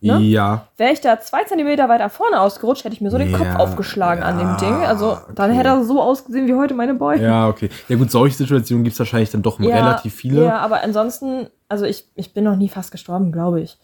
Ne? 0.00 0.18
Ja. 0.20 0.68
Wäre 0.76 0.92
ich 0.92 1.00
da 1.00 1.20
zwei 1.20 1.42
Zentimeter 1.44 1.88
weiter 1.88 2.08
vorne 2.08 2.40
ausgerutscht, 2.40 2.84
hätte 2.84 2.94
ich 2.94 3.00
mir 3.00 3.10
so 3.10 3.18
den 3.18 3.30
Ja, 3.30 3.38
Kopf 3.38 3.56
aufgeschlagen 3.56 4.22
an 4.22 4.38
ja, 4.38 4.56
dem 4.56 4.56
Ding. 4.58 4.86
Also 4.86 5.18
dann 5.34 5.50
okay. 5.50 5.58
hätte 5.58 5.68
er 5.70 5.84
so 5.84 6.00
ausgesehen 6.00 6.46
wie 6.46 6.54
heute 6.54 6.74
meine 6.74 6.94
Boy. 6.94 7.20
Ja, 7.20 7.48
okay. 7.48 7.68
Ja 7.88 7.96
gut, 7.96 8.10
solche 8.10 8.36
Situationen 8.36 8.84
gibt 8.84 8.92
es 8.94 8.98
wahrscheinlich 9.00 9.30
dann 9.30 9.42
doch 9.42 9.58
relativ 9.58 10.14
viele. 10.14 10.44
Ja, 10.44 10.58
aber 10.60 10.82
ansonsten, 10.84 11.48
also 11.68 11.84
ich, 11.84 12.06
ich 12.14 12.32
bin 12.32 12.44
noch 12.44 12.54
nie 12.56 12.68
fast 12.68 12.92
gestorben, 12.92 13.32
glaube 13.32 13.60
ich. 13.60 13.76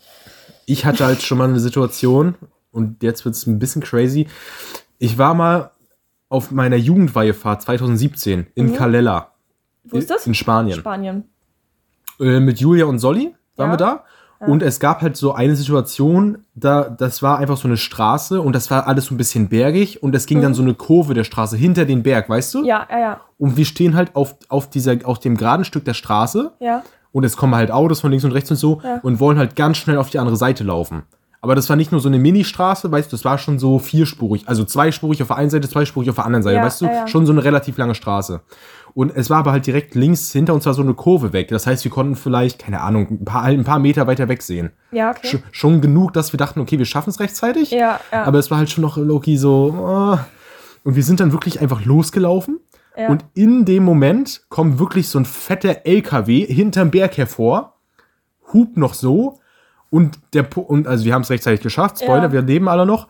Ich 0.67 0.87
hatte 0.87 1.05
halt 1.05 1.21
schon 1.23 1.37
mal 1.39 1.49
eine 1.49 1.59
Situation 1.59 2.37
und 2.71 3.03
jetzt 3.03 3.25
wird 3.25 3.35
es 3.35 3.47
ein 3.49 3.59
bisschen 3.59 3.83
crazy. 3.83 4.29
Ich 4.99 5.19
war 5.19 5.35
mal 5.35 5.73
auf 6.29 6.53
meiner 6.53 6.77
Jugendweihefahrt 6.77 7.63
2017 7.63 8.47
in 8.55 8.67
Mhm. 8.67 8.75
Calella. 8.77 9.33
Wo 9.83 9.97
ist 9.99 10.11
das? 10.11 10.27
In 10.29 10.35
Spanien. 10.35 10.79
Spanien. 10.79 11.25
Äh, 12.21 12.39
mit 12.41 12.61
Julia 12.61 12.85
und 12.87 12.99
Solly 13.01 13.35
waren 13.57 13.71
Ja. 13.71 13.73
wir 13.73 13.77
da. 13.77 14.05
Ja. 14.47 14.53
Und 14.53 14.63
es 14.63 14.81
gab 14.81 15.03
halt 15.03 15.17
so 15.17 15.33
eine 15.35 15.57
Situation, 15.57 16.39
da, 16.55 16.85
das 16.89 17.23
war 17.23 17.39
einfach 17.39 17.57
so 17.57 17.69
eine 17.69 17.77
Straße 17.77 18.41
und 18.41 18.55
das 18.55 18.71
war 18.71 18.87
alles 18.87 19.07
so 19.07 19.15
ein 19.15 19.19
bisschen 19.19 19.49
bergig 19.49 20.03
und 20.03 20.15
es 20.15 20.27
ging 20.27 20.41
dann 20.43 20.55
so 20.55 20.63
eine 20.63 20.75
Kurve 20.75 21.15
der 21.15 21.25
Straße 21.25 21.57
hinter 21.57 21.85
den 21.85 22.03
Berg, 22.03 22.29
weißt 22.29 22.55
du? 22.55 22.59
Mhm. 22.61 22.65
Ja, 22.65 22.87
ja, 22.91 22.99
ja. 22.99 23.21
Und 23.39 23.57
wir 23.57 23.65
stehen 23.65 23.95
halt 23.97 24.15
auf, 24.17 24.37
auf, 24.49 24.71
dieser, 24.71 24.97
auf 25.05 25.19
dem 25.19 25.37
geraden 25.37 25.65
Stück 25.65 25.85
der 25.85 25.95
Straße 25.95 26.53
Ja. 26.61 26.83
und 27.13 27.25
es 27.25 27.37
kommen 27.37 27.55
halt 27.55 27.71
Autos 27.71 28.01
von 28.01 28.11
links 28.11 28.25
und 28.25 28.33
rechts 28.33 28.51
und 28.51 28.57
so 28.57 28.81
Ja. 28.85 29.01
und 29.03 29.21
wollen 29.21 29.39
halt 29.39 29.57
ganz 29.57 29.77
schnell 29.79 29.99
auf 29.99 30.11
die 30.11 30.19
andere 30.19 30.37
Seite 30.37 30.65
laufen. 30.65 31.03
Aber 31.41 31.55
das 31.55 31.69
war 31.69 31.77
nicht 31.77 31.93
nur 31.93 32.01
so 32.01 32.09
eine 32.09 32.19
Mini-Straße, 32.19 32.91
weißt 32.91 33.13
du, 33.13 33.17
das 33.17 33.25
war 33.27 33.37
schon 33.37 33.59
so 33.59 33.79
vierspurig. 33.79 34.45
Also 34.49 34.65
zweispurig 34.65 35.21
auf 35.21 35.29
der 35.29 35.37
einen 35.37 35.51
Seite, 35.51 35.69
zweispurig 35.69 36.09
auf 36.09 36.17
der 36.17 36.25
anderen 36.25 36.43
Seite, 36.43 36.57
Ja, 36.57 36.65
weißt 36.65 36.81
du? 36.81 36.87
ja. 36.87 37.07
Schon 37.07 37.27
so 37.27 37.33
eine 37.33 37.45
relativ 37.45 37.77
lange 37.77 37.95
Straße. 37.95 38.41
Und 38.95 39.15
es 39.17 39.29
war 39.29 39.39
aber 39.39 39.51
halt 39.53 39.67
direkt 39.67 39.97
links 39.97 40.31
hinter 40.31 40.55
uns 40.55 40.67
war 40.67 40.75
so 40.75 40.83
eine 40.83 40.95
Kurve 40.95 41.33
weg. 41.33 41.49
Das 41.49 41.67
heißt, 41.67 41.83
wir 41.83 41.91
konnten 41.91 42.15
vielleicht, 42.15 42.61
keine 42.61 42.81
Ahnung, 42.81 43.09
ein 43.11 43.25
paar, 43.25 43.43
ein 43.43 43.65
paar 43.65 43.81
Meter 43.81 44.07
weiter 44.07 44.29
weg 44.29 44.41
sehen. 44.43 44.71
Ja, 44.93 45.11
okay. 45.11 45.27
Sch 45.27 45.37
schon 45.51 45.81
genug, 45.81 46.13
dass 46.13 46.33
wir 46.33 46.39
dachten, 46.39 46.61
okay, 46.61 46.79
wir 46.79 46.87
schaffen 46.87 47.11
es 47.11 47.19
rechtzeitig. 47.19 47.73
Ja, 47.73 47.99
ja. 48.13 48.23
Aber 48.25 48.39
es 48.39 48.51
war 48.53 48.59
halt 48.59 48.71
schon 48.71 48.83
noch 48.83 48.97
Loki 48.97 49.37
so. 49.37 49.75
Oh. 49.77 50.19
Und 50.85 50.95
wir 50.95 51.03
sind 51.03 51.19
dann 51.19 51.33
wirklich 51.33 51.61
einfach 51.61 51.85
losgelaufen. 51.85 52.61
ja. 52.97 53.09
Und 53.09 53.25
in 53.35 53.65
dem 53.65 53.83
Moment 53.85 54.43
kommt 54.49 54.79
wirklich 54.79 55.09
so 55.09 55.19
ein 55.19 55.25
fetter 55.25 55.85
LKW 55.87 56.47
hinterm 56.47 56.93
Berg 56.93 57.17
hervor, 57.17 57.75
hupt 58.53 58.77
noch 58.77 58.95
so 58.95 59.41
und 59.91 60.19
der 60.35 60.49
Pu- 60.49 60.61
und 60.65 60.87
also 60.87 61.05
wir 61.05 61.15
haben 61.15 61.23
es 61.23 61.31
rechtzeitig 61.31 61.63
geschafft. 61.63 61.99
Spoiler, 62.01 62.25
Ja. 62.25 62.33
wir 62.33 62.43
leben 62.43 62.69
alle 62.69 62.87
noch. 62.87 63.09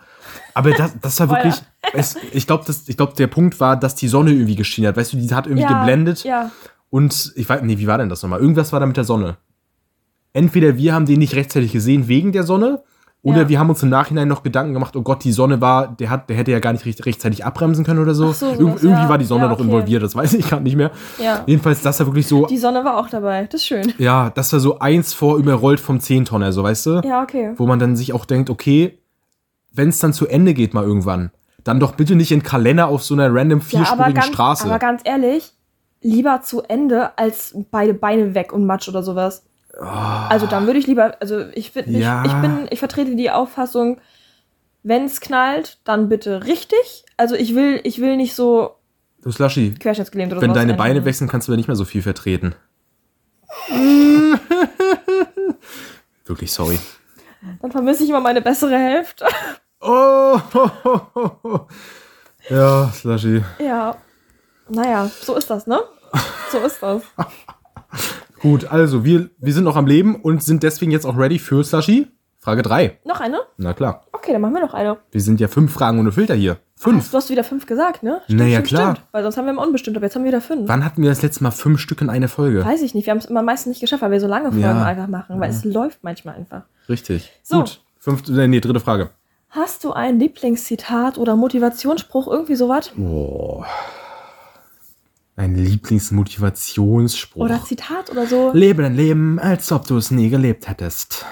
Aber 0.54 0.70
das, 0.70 0.94
das 1.02 1.20
war 1.20 1.28
wirklich, 1.28 1.56
es, 1.92 2.16
ich 2.32 2.46
glaube, 2.46 2.64
glaub, 2.96 3.14
der 3.14 3.26
Punkt 3.26 3.60
war, 3.60 3.76
dass 3.76 3.94
die 3.94 4.08
Sonne 4.08 4.32
irgendwie 4.32 4.56
geschienen 4.56 4.88
hat. 4.88 4.96
Weißt 4.96 5.12
du, 5.12 5.16
die 5.16 5.34
hat 5.34 5.46
irgendwie 5.46 5.62
ja, 5.62 5.78
geblendet. 5.80 6.24
Ja. 6.24 6.50
Und 6.90 7.32
ich 7.36 7.48
weiß, 7.48 7.62
nee, 7.62 7.78
wie 7.78 7.86
war 7.86 7.98
denn 7.98 8.08
das 8.08 8.22
nochmal? 8.22 8.40
Irgendwas 8.40 8.72
war 8.72 8.80
da 8.80 8.86
mit 8.86 8.96
der 8.96 9.04
Sonne. 9.04 9.36
Entweder 10.32 10.76
wir 10.76 10.94
haben 10.94 11.06
den 11.06 11.18
nicht 11.18 11.34
rechtzeitig 11.34 11.72
gesehen 11.72 12.08
wegen 12.08 12.32
der 12.32 12.44
Sonne, 12.44 12.82
oder 13.24 13.42
Ja. 13.42 13.48
wir 13.48 13.58
haben 13.58 13.70
uns 13.70 13.82
im 13.82 13.88
Nachhinein 13.88 14.28
noch 14.28 14.42
Gedanken 14.42 14.74
gemacht, 14.74 14.94
oh 14.96 15.00
Gott, 15.02 15.24
die 15.24 15.32
Sonne 15.32 15.62
war, 15.62 15.88
der 15.96 16.10
hat, 16.10 16.28
der 16.28 16.36
hätte 16.36 16.50
ja 16.52 16.58
gar 16.58 16.74
nicht 16.74 16.84
recht, 16.84 17.06
rechtzeitig 17.06 17.42
abbremsen 17.42 17.82
können 17.82 18.00
oder 18.00 18.14
so. 18.14 18.32
So, 18.32 18.48
Irg 18.50 18.58
sowas, 18.58 18.82
irgendwie 18.82 19.02
ja. 19.02 19.08
war 19.08 19.16
die 19.16 19.24
Sonne 19.24 19.44
Ja, 19.44 19.48
noch 19.48 19.54
okay. 19.58 19.64
involviert, 19.64 20.02
das 20.02 20.14
weiß 20.14 20.34
ich 20.34 20.46
gerade 20.46 20.62
nicht 20.62 20.76
mehr. 20.76 20.90
Ja. 21.18 21.42
Jedenfalls, 21.46 21.80
das 21.80 21.98
war 22.00 22.06
wirklich 22.06 22.26
so, 22.26 22.44
Die 22.46 22.58
Sonne 22.58 22.84
war 22.84 22.98
auch 22.98 23.08
dabei. 23.08 23.44
Das 23.44 23.62
ist 23.62 23.66
schön. 23.66 23.94
ja, 23.96 24.28
das 24.28 24.52
war 24.52 24.60
so 24.60 24.78
eins 24.78 25.14
vor 25.14 25.38
überrollt 25.38 25.80
vom 25.80 26.00
Zehntonner, 26.00 26.52
so 26.52 26.62
weißt 26.64 26.84
du? 26.84 27.00
Ja, 27.02 27.22
okay. 27.22 27.54
Wo 27.56 27.66
man 27.66 27.78
dann 27.78 27.96
sich 27.96 28.12
auch 28.12 28.26
denkt, 28.26 28.50
okay, 28.50 28.98
wenn 29.72 29.88
es 29.88 29.98
dann 30.00 30.12
zu 30.12 30.26
Ende 30.26 30.52
geht 30.52 30.74
mal 30.74 30.84
irgendwann, 30.84 31.30
dann 31.64 31.80
doch 31.80 31.94
bitte 31.96 32.14
nicht 32.14 32.30
in 32.30 32.42
Kalender 32.42 32.88
auf 32.88 33.02
so 33.02 33.14
einer 33.14 33.34
random 33.34 33.60
Ja, 33.70 33.80
aber 33.80 33.86
vierspurigen 33.86 34.14
ganz, 34.14 34.26
Straße. 34.26 34.64
aber 34.66 34.78
ganz 34.78 35.02
ehrlich, 35.04 35.52
lieber 36.02 36.42
zu 36.42 36.62
Ende 36.62 37.16
als 37.18 37.54
beide 37.70 37.94
Beine 37.94 38.34
weg 38.34 38.52
und 38.52 38.66
Matsch 38.66 38.88
oder 38.88 39.02
sowas. 39.02 39.44
Also 39.80 40.46
dann 40.46 40.66
würde 40.66 40.78
ich 40.78 40.86
lieber, 40.86 41.16
also 41.20 41.40
ich 41.54 41.72
bin, 41.72 41.90
Ja. 41.98 42.24
ich, 42.24 42.32
bin, 42.34 42.68
ich 42.70 42.78
vertrete 42.78 43.16
die 43.16 43.30
Auffassung, 43.30 43.98
wenn 44.84 45.04
es 45.06 45.20
knallt, 45.20 45.78
dann 45.84 46.08
bitte 46.08 46.44
richtig. 46.44 47.04
Also 47.16 47.34
ich 47.34 47.54
will, 47.56 47.80
ich 47.84 48.00
will 48.00 48.16
nicht 48.16 48.34
so 48.34 48.76
du 49.22 49.32
Slushy, 49.32 49.74
querschnittsgelähmt 49.78 50.32
oder 50.32 50.42
wenn 50.42 50.52
deine. 50.52 50.74
Beine 50.74 51.04
wechseln, 51.04 51.28
kannst 51.28 51.48
du 51.48 51.52
ja 51.52 51.56
nicht 51.56 51.66
mehr 51.66 51.76
so 51.76 51.84
viel 51.86 52.02
vertreten. 52.02 52.54
Wirklich 56.26 56.52
sorry. 56.52 56.78
Dann 57.60 57.70
vermisse 57.72 58.04
ich 58.04 58.10
immer 58.10 58.20
meine 58.20 58.40
bessere 58.42 58.78
Hälfte. 58.78 59.26
Oh, 59.86 60.40
ja, 62.48 62.88
Slushy. 62.92 63.42
ja. 63.58 63.96
Naja, 64.68 65.10
so 65.20 65.36
ist 65.36 65.50
das, 65.50 65.66
ne? 65.66 65.78
So 66.50 66.58
ist 66.60 66.82
das. 66.82 67.02
Gut, 68.40 68.64
also 68.66 69.04
wir, 69.04 69.28
wir 69.38 69.52
sind 69.52 69.64
noch 69.64 69.76
am 69.76 69.86
Leben 69.86 70.16
und 70.16 70.42
sind 70.42 70.62
deswegen 70.62 70.90
jetzt 70.90 71.04
auch 71.04 71.18
ready 71.18 71.38
für 71.38 71.62
Slushy. 71.62 72.08
Frage 72.40 72.62
3. 72.62 72.98
Noch 73.04 73.20
eine? 73.20 73.40
Na 73.58 73.74
klar. 73.74 74.06
Okay, 74.12 74.32
dann 74.32 74.40
machen 74.40 74.54
wir 74.54 74.60
noch 74.62 74.72
eine. 74.74 74.98
Wir 75.10 75.20
sind 75.20 75.38
ja 75.40 75.48
fünf 75.48 75.72
Fragen 75.72 75.98
ohne 75.98 76.12
Filter 76.12 76.34
hier. 76.34 76.56
Fünf. 76.76 77.10
Du 77.10 77.16
hast 77.18 77.28
wieder 77.30 77.44
fünf 77.44 77.66
gesagt, 77.66 78.02
ne? 78.02 78.20
Naja, 78.28 78.62
klar. 78.62 78.96
Weil 79.12 79.22
sonst 79.22 79.36
haben 79.36 79.44
wir 79.46 79.52
immer 79.52 79.62
unbestimmt, 79.66 79.96
aber 79.96 80.06
jetzt 80.06 80.14
haben 80.16 80.24
wir 80.24 80.28
wieder 80.28 80.40
fünf. 80.42 80.66
Wann 80.68 80.84
hatten 80.84 81.02
wir 81.02 81.08
das 81.10 81.22
letzte 81.22 81.42
Mal 81.42 81.50
fünf 81.50 81.80
Stück 81.80 82.00
in 82.00 82.08
einer 82.10 82.28
Folge? 82.28 82.64
Weiß 82.64 82.82
ich 82.82 82.94
nicht. 82.94 83.06
Wir 83.06 83.10
haben 83.12 83.18
es 83.18 83.24
immer 83.26 83.42
meistens 83.42 83.68
nicht 83.70 83.80
geschafft, 83.80 84.02
weil 84.02 84.10
wir 84.10 84.20
so 84.20 84.26
lange 84.26 84.46
Folgen 84.50 84.60
Ja. 84.62 84.82
einfach 84.84 85.08
machen, 85.08 85.40
weil 85.40 85.50
es 85.50 85.64
läuft 85.64 85.98
manchmal 86.04 86.36
einfach. 86.36 86.62
Richtig. 86.88 87.30
So. 87.42 87.58
Gut. 87.60 87.80
Fünf, 87.98 88.28
äh, 88.28 88.46
nee, 88.48 88.60
dritte 88.60 88.80
Frage. 88.80 89.10
Hast 89.54 89.84
du 89.84 89.92
ein 89.92 90.18
Lieblingszitat 90.18 91.16
oder 91.16 91.36
Motivationsspruch, 91.36 92.26
irgendwie 92.26 92.56
sowas? 92.56 92.90
Boah. 92.96 93.64
Ein 95.36 95.54
Lieblingsmotivationsspruch. 95.54 97.42
Oder 97.44 97.62
Zitat 97.62 98.10
oder 98.10 98.26
so? 98.26 98.50
Lebe 98.52 98.82
dein 98.82 98.94
Leben, 98.96 99.38
als 99.38 99.70
ob 99.70 99.86
du 99.86 99.96
es 99.96 100.10
nie 100.10 100.28
gelebt 100.28 100.68
hättest. 100.68 101.24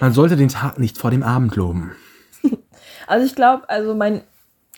Man 0.00 0.12
sollte 0.12 0.36
den 0.36 0.48
Tag 0.48 0.78
nicht 0.78 0.98
vor 0.98 1.10
dem 1.10 1.22
Abend 1.22 1.56
loben. 1.56 1.92
Also 3.06 3.24
ich 3.24 3.34
glaube, 3.34 3.66
also 3.70 3.94
mein, 3.94 4.20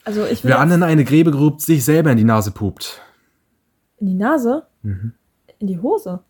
also 0.04 0.24
ich 0.24 0.44
Wer 0.44 0.60
anderen 0.60 0.84
eine 0.84 1.02
Gräbe 1.04 1.32
grübt, 1.32 1.62
sich 1.62 1.84
selber 1.84 2.12
in 2.12 2.16
die 2.16 2.22
Nase 2.22 2.52
pupt. 2.52 3.02
in 3.98 4.06
die 4.06 4.14
Nase, 4.14 4.68
Mhm. 4.82 5.14
in 5.58 5.66
die 5.66 5.80
Hose. 5.80 6.20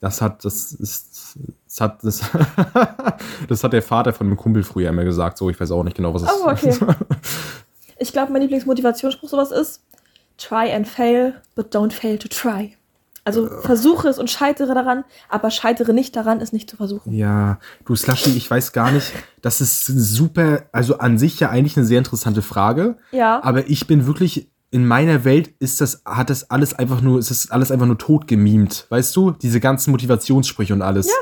Das 0.00 0.20
hat, 0.20 0.44
das 0.44 0.72
ist, 0.72 1.38
das 1.76 1.80
hat, 1.80 2.04
das, 2.04 2.22
das 3.48 3.64
hat 3.64 3.72
der 3.72 3.82
Vater 3.82 4.12
von 4.12 4.26
einem 4.26 4.36
Kumpel 4.36 4.62
früher 4.62 4.88
immer 4.88 5.04
gesagt. 5.04 5.36
So, 5.36 5.50
ich 5.50 5.60
weiß 5.60 5.70
auch 5.72 5.84
nicht 5.84 5.96
genau, 5.96 6.14
was 6.14 6.22
es 6.22 6.30
Oh, 6.30 6.48
okay. 6.48 6.74
Ich 7.98 8.12
glaube, 8.12 8.30
mein 8.30 8.42
Lieblingsmotivationsspruch 8.42 9.28
sowas 9.28 9.50
ist: 9.50 9.82
Try 10.36 10.70
and 10.72 10.86
fail, 10.86 11.34
but 11.54 11.74
don't 11.74 11.92
fail 11.92 12.18
to 12.18 12.28
try. 12.28 12.76
Also 13.24 13.48
versuche 13.62 14.08
es 14.08 14.18
und 14.18 14.30
scheitere 14.30 14.74
daran, 14.74 15.04
aber 15.28 15.50
scheitere 15.50 15.92
nicht 15.92 16.14
daran, 16.14 16.40
es 16.40 16.52
nicht 16.52 16.70
zu 16.70 16.76
versuchen. 16.76 17.12
Ja, 17.12 17.58
du 17.84 17.96
Slushy, 17.96 18.36
ich 18.36 18.48
weiß 18.48 18.72
gar 18.72 18.92
nicht. 18.92 19.12
Das 19.42 19.60
ist 19.60 19.86
super, 19.86 20.66
also 20.72 20.98
an 20.98 21.18
sich 21.18 21.40
ja 21.40 21.50
eigentlich 21.50 21.76
eine 21.76 21.86
sehr 21.86 21.98
interessante 21.98 22.42
Frage. 22.42 22.98
Ja. 23.10 23.42
Aber 23.42 23.68
ich 23.68 23.88
bin 23.88 24.06
wirklich, 24.06 24.48
in 24.70 24.86
meiner 24.86 25.24
Welt 25.24 25.54
ist 25.58 25.80
das, 25.80 26.02
hat 26.04 26.30
das 26.30 26.50
alles 26.50 26.74
einfach 26.74 27.00
nur, 27.00 27.18
ist 27.18 27.30
das 27.30 27.50
alles 27.50 27.72
einfach 27.72 27.86
nur 27.86 27.98
tot 27.98 28.28
gemimt. 28.28 28.86
Weißt 28.90 29.16
du? 29.16 29.32
Diese 29.32 29.58
ganzen 29.58 29.90
Motivationssprüche 29.90 30.74
und 30.74 30.82
alles. 30.82 31.06
Ja. 31.08 31.14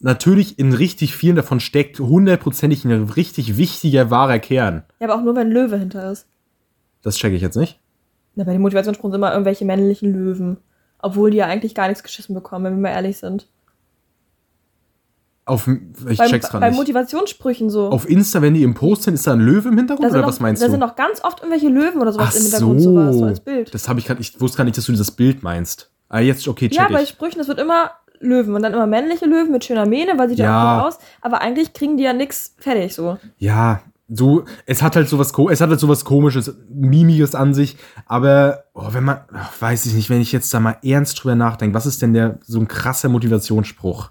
Natürlich 0.00 0.58
in 0.58 0.72
richtig 0.72 1.16
vielen 1.16 1.36
davon 1.36 1.58
steckt 1.60 1.98
hundertprozentig 1.98 2.84
ein 2.84 2.92
richtig 3.04 3.56
wichtiger, 3.56 4.10
wahrer 4.10 4.38
Kern. 4.38 4.84
Ja, 5.00 5.08
aber 5.08 5.16
auch 5.16 5.24
nur, 5.24 5.34
wenn 5.34 5.48
ein 5.48 5.52
Löwe 5.52 5.76
hinter 5.78 6.12
ist. 6.12 6.26
Das 7.02 7.16
checke 7.16 7.34
ich 7.34 7.42
jetzt 7.42 7.56
nicht. 7.56 7.80
Na, 8.36 8.44
bei 8.44 8.52
den 8.52 8.62
Motivationssprüchen 8.62 9.10
sind 9.10 9.18
immer 9.18 9.32
irgendwelche 9.32 9.64
männlichen 9.64 10.12
Löwen. 10.12 10.58
Obwohl 11.00 11.30
die 11.30 11.38
ja 11.38 11.46
eigentlich 11.46 11.74
gar 11.74 11.88
nichts 11.88 12.02
geschissen 12.02 12.34
bekommen, 12.34 12.64
wenn 12.64 12.74
wir 12.74 12.80
mal 12.82 12.90
ehrlich 12.90 13.18
sind. 13.18 13.48
Auf, 15.44 15.66
ich 15.66 16.18
Beim, 16.18 16.28
check's 16.28 16.50
grad 16.50 16.60
bei 16.60 16.68
nicht. 16.68 16.76
Motivationssprüchen 16.76 17.70
so. 17.70 17.88
Auf 17.88 18.08
Insta, 18.08 18.42
wenn 18.42 18.52
die 18.54 18.62
im 18.62 18.74
Post 18.74 19.04
sind, 19.04 19.14
ist 19.14 19.26
da 19.26 19.32
ein 19.32 19.40
Löwe 19.40 19.70
im 19.70 19.78
Hintergrund 19.78 20.04
da 20.04 20.10
sind 20.10 20.18
oder 20.18 20.26
noch, 20.26 20.28
was 20.28 20.40
meinst 20.40 20.60
da 20.60 20.66
du? 20.66 20.72
sind 20.72 20.80
noch 20.80 20.94
ganz 20.94 21.24
oft 21.24 21.40
irgendwelche 21.40 21.68
Löwen 21.68 22.00
oder 22.02 22.12
sowas 22.12 22.28
Ach 22.32 22.36
im 22.36 22.42
Hintergrund, 22.42 22.80
sowas, 22.82 23.16
so 23.16 23.24
als 23.24 23.38
so, 23.38 23.44
Bild. 23.44 23.72
das 23.72 23.88
habe 23.88 23.98
ich 23.98 24.06
gerade, 24.06 24.20
ich 24.20 24.38
wusste 24.40 24.58
gar 24.58 24.64
nicht, 24.64 24.76
dass 24.76 24.84
du 24.84 24.92
das 24.92 25.10
Bild 25.10 25.42
meinst. 25.42 25.90
Ah, 26.10 26.20
jetzt, 26.20 26.46
okay, 26.48 26.68
check 26.68 26.78
Ja, 26.78 26.88
bei 26.88 27.02
ich. 27.02 27.08
Sprüchen, 27.08 27.38
das 27.38 27.48
wird 27.48 27.58
immer 27.58 27.92
Löwen 28.20 28.54
und 28.54 28.62
dann 28.62 28.72
immer 28.72 28.86
männliche 28.86 29.26
Löwen 29.26 29.52
mit 29.52 29.64
schöner 29.64 29.86
Mähne, 29.86 30.18
weil 30.18 30.28
sieht 30.28 30.38
ja, 30.38 30.44
Ja. 30.46 30.78
auch 30.80 30.84
gut 30.84 30.94
aus. 30.94 30.98
Aber 31.20 31.40
eigentlich 31.40 31.72
kriegen 31.72 31.96
die 31.96 32.04
ja 32.04 32.12
nix 32.12 32.54
fertig 32.58 32.94
so. 32.94 33.18
Ja, 33.38 33.80
so, 34.10 34.44
es 34.64 34.82
hat 34.82 34.96
halt 34.96 35.08
sowas, 35.08 35.32
es 35.50 35.60
hat 35.60 35.68
halt 35.68 35.80
sowas 35.80 36.04
komisches, 36.04 36.54
mimiges 36.70 37.34
an 37.34 37.52
sich, 37.52 37.76
aber, 38.06 38.64
oh, 38.72 38.86
wenn 38.92 39.04
man, 39.04 39.20
ach, 39.34 39.52
weiß 39.60 39.84
ich 39.84 39.92
nicht, 39.94 40.08
wenn 40.08 40.22
ich 40.22 40.32
jetzt 40.32 40.52
da 40.54 40.60
mal 40.60 40.76
ernst 40.82 41.22
drüber 41.22 41.34
nachdenke, 41.34 41.74
was 41.74 41.84
ist 41.84 42.00
denn 42.00 42.14
der, 42.14 42.38
so 42.46 42.58
ein 42.58 42.68
krasser 42.68 43.10
Motivationsspruch? 43.10 44.10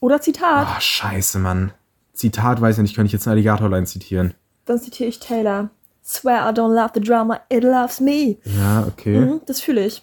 Oder 0.00 0.20
Zitat, 0.20 0.66
Ah, 0.66 0.80
scheiße, 0.80 1.38
Mann. 1.38 1.72
Zitat 2.14 2.60
weiß 2.60 2.76
ich 2.78 2.82
nicht, 2.82 2.94
könnte 2.96 3.06
ich 3.08 3.12
jetzt 3.12 3.26
eine 3.26 3.32
Alligatorline 3.32 3.84
zitieren. 3.86 4.32
dann 4.64 4.78
zitiere 4.80 5.08
ich 5.10 5.20
Taylor. 5.20 5.68
Swear 6.02 6.48
I 6.48 6.52
don't 6.54 6.72
love 6.74 6.92
the 6.94 7.00
drama, 7.00 7.40
it 7.50 7.64
loves 7.64 8.00
me. 8.00 8.36
Ja, 8.44 8.86
okay. 8.86 9.18
Mhm, 9.20 9.40
das 9.46 9.60
fühle 9.60 9.84
ich. 9.84 10.02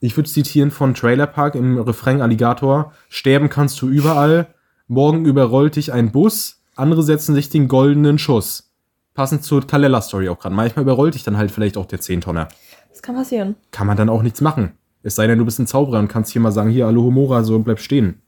Ich 0.00 0.16
würde 0.16 0.30
zitieren 0.30 0.70
von 0.70 0.94
Trailer 0.94 1.26
Park 1.26 1.54
im 1.54 1.78
Refrain 1.78 2.22
Alligator. 2.22 2.92
Sterben 3.10 3.50
kannst 3.50 3.80
du 3.82 3.88
überall. 3.88 4.46
Morgen 4.88 5.26
überrollt 5.26 5.76
dich 5.76 5.92
ein 5.92 6.10
Bus. 6.10 6.62
Andere 6.74 7.02
setzen 7.02 7.34
sich 7.34 7.50
den 7.50 7.68
goldenen 7.68 8.18
Schuss. 8.18 8.72
Passend 9.12 9.44
zur 9.44 9.66
Talella-Story 9.66 10.30
auch 10.30 10.38
gerade. 10.38 10.54
Manchmal 10.54 10.84
überrollt 10.84 11.14
dich 11.14 11.22
dann 11.22 11.36
halt 11.36 11.50
vielleicht 11.50 11.76
auch 11.76 11.84
der 11.84 12.00
Zehntonner. 12.00 12.48
Das 12.88 13.02
kann 13.02 13.14
passieren. 13.14 13.56
Kann 13.72 13.86
man 13.86 13.98
dann 13.98 14.08
auch 14.08 14.22
nichts 14.22 14.40
machen. 14.40 14.72
Es 15.02 15.16
sei 15.16 15.26
denn, 15.26 15.38
du 15.38 15.44
bist 15.44 15.58
ein 15.58 15.66
Zauberer 15.66 15.98
und 15.98 16.08
kannst 16.08 16.32
hier 16.32 16.40
mal 16.40 16.50
sagen, 16.50 16.70
hier, 16.70 16.86
Alohomora, 16.86 17.42
so 17.44 17.58
bleib 17.58 17.80
stehen. 17.80 18.22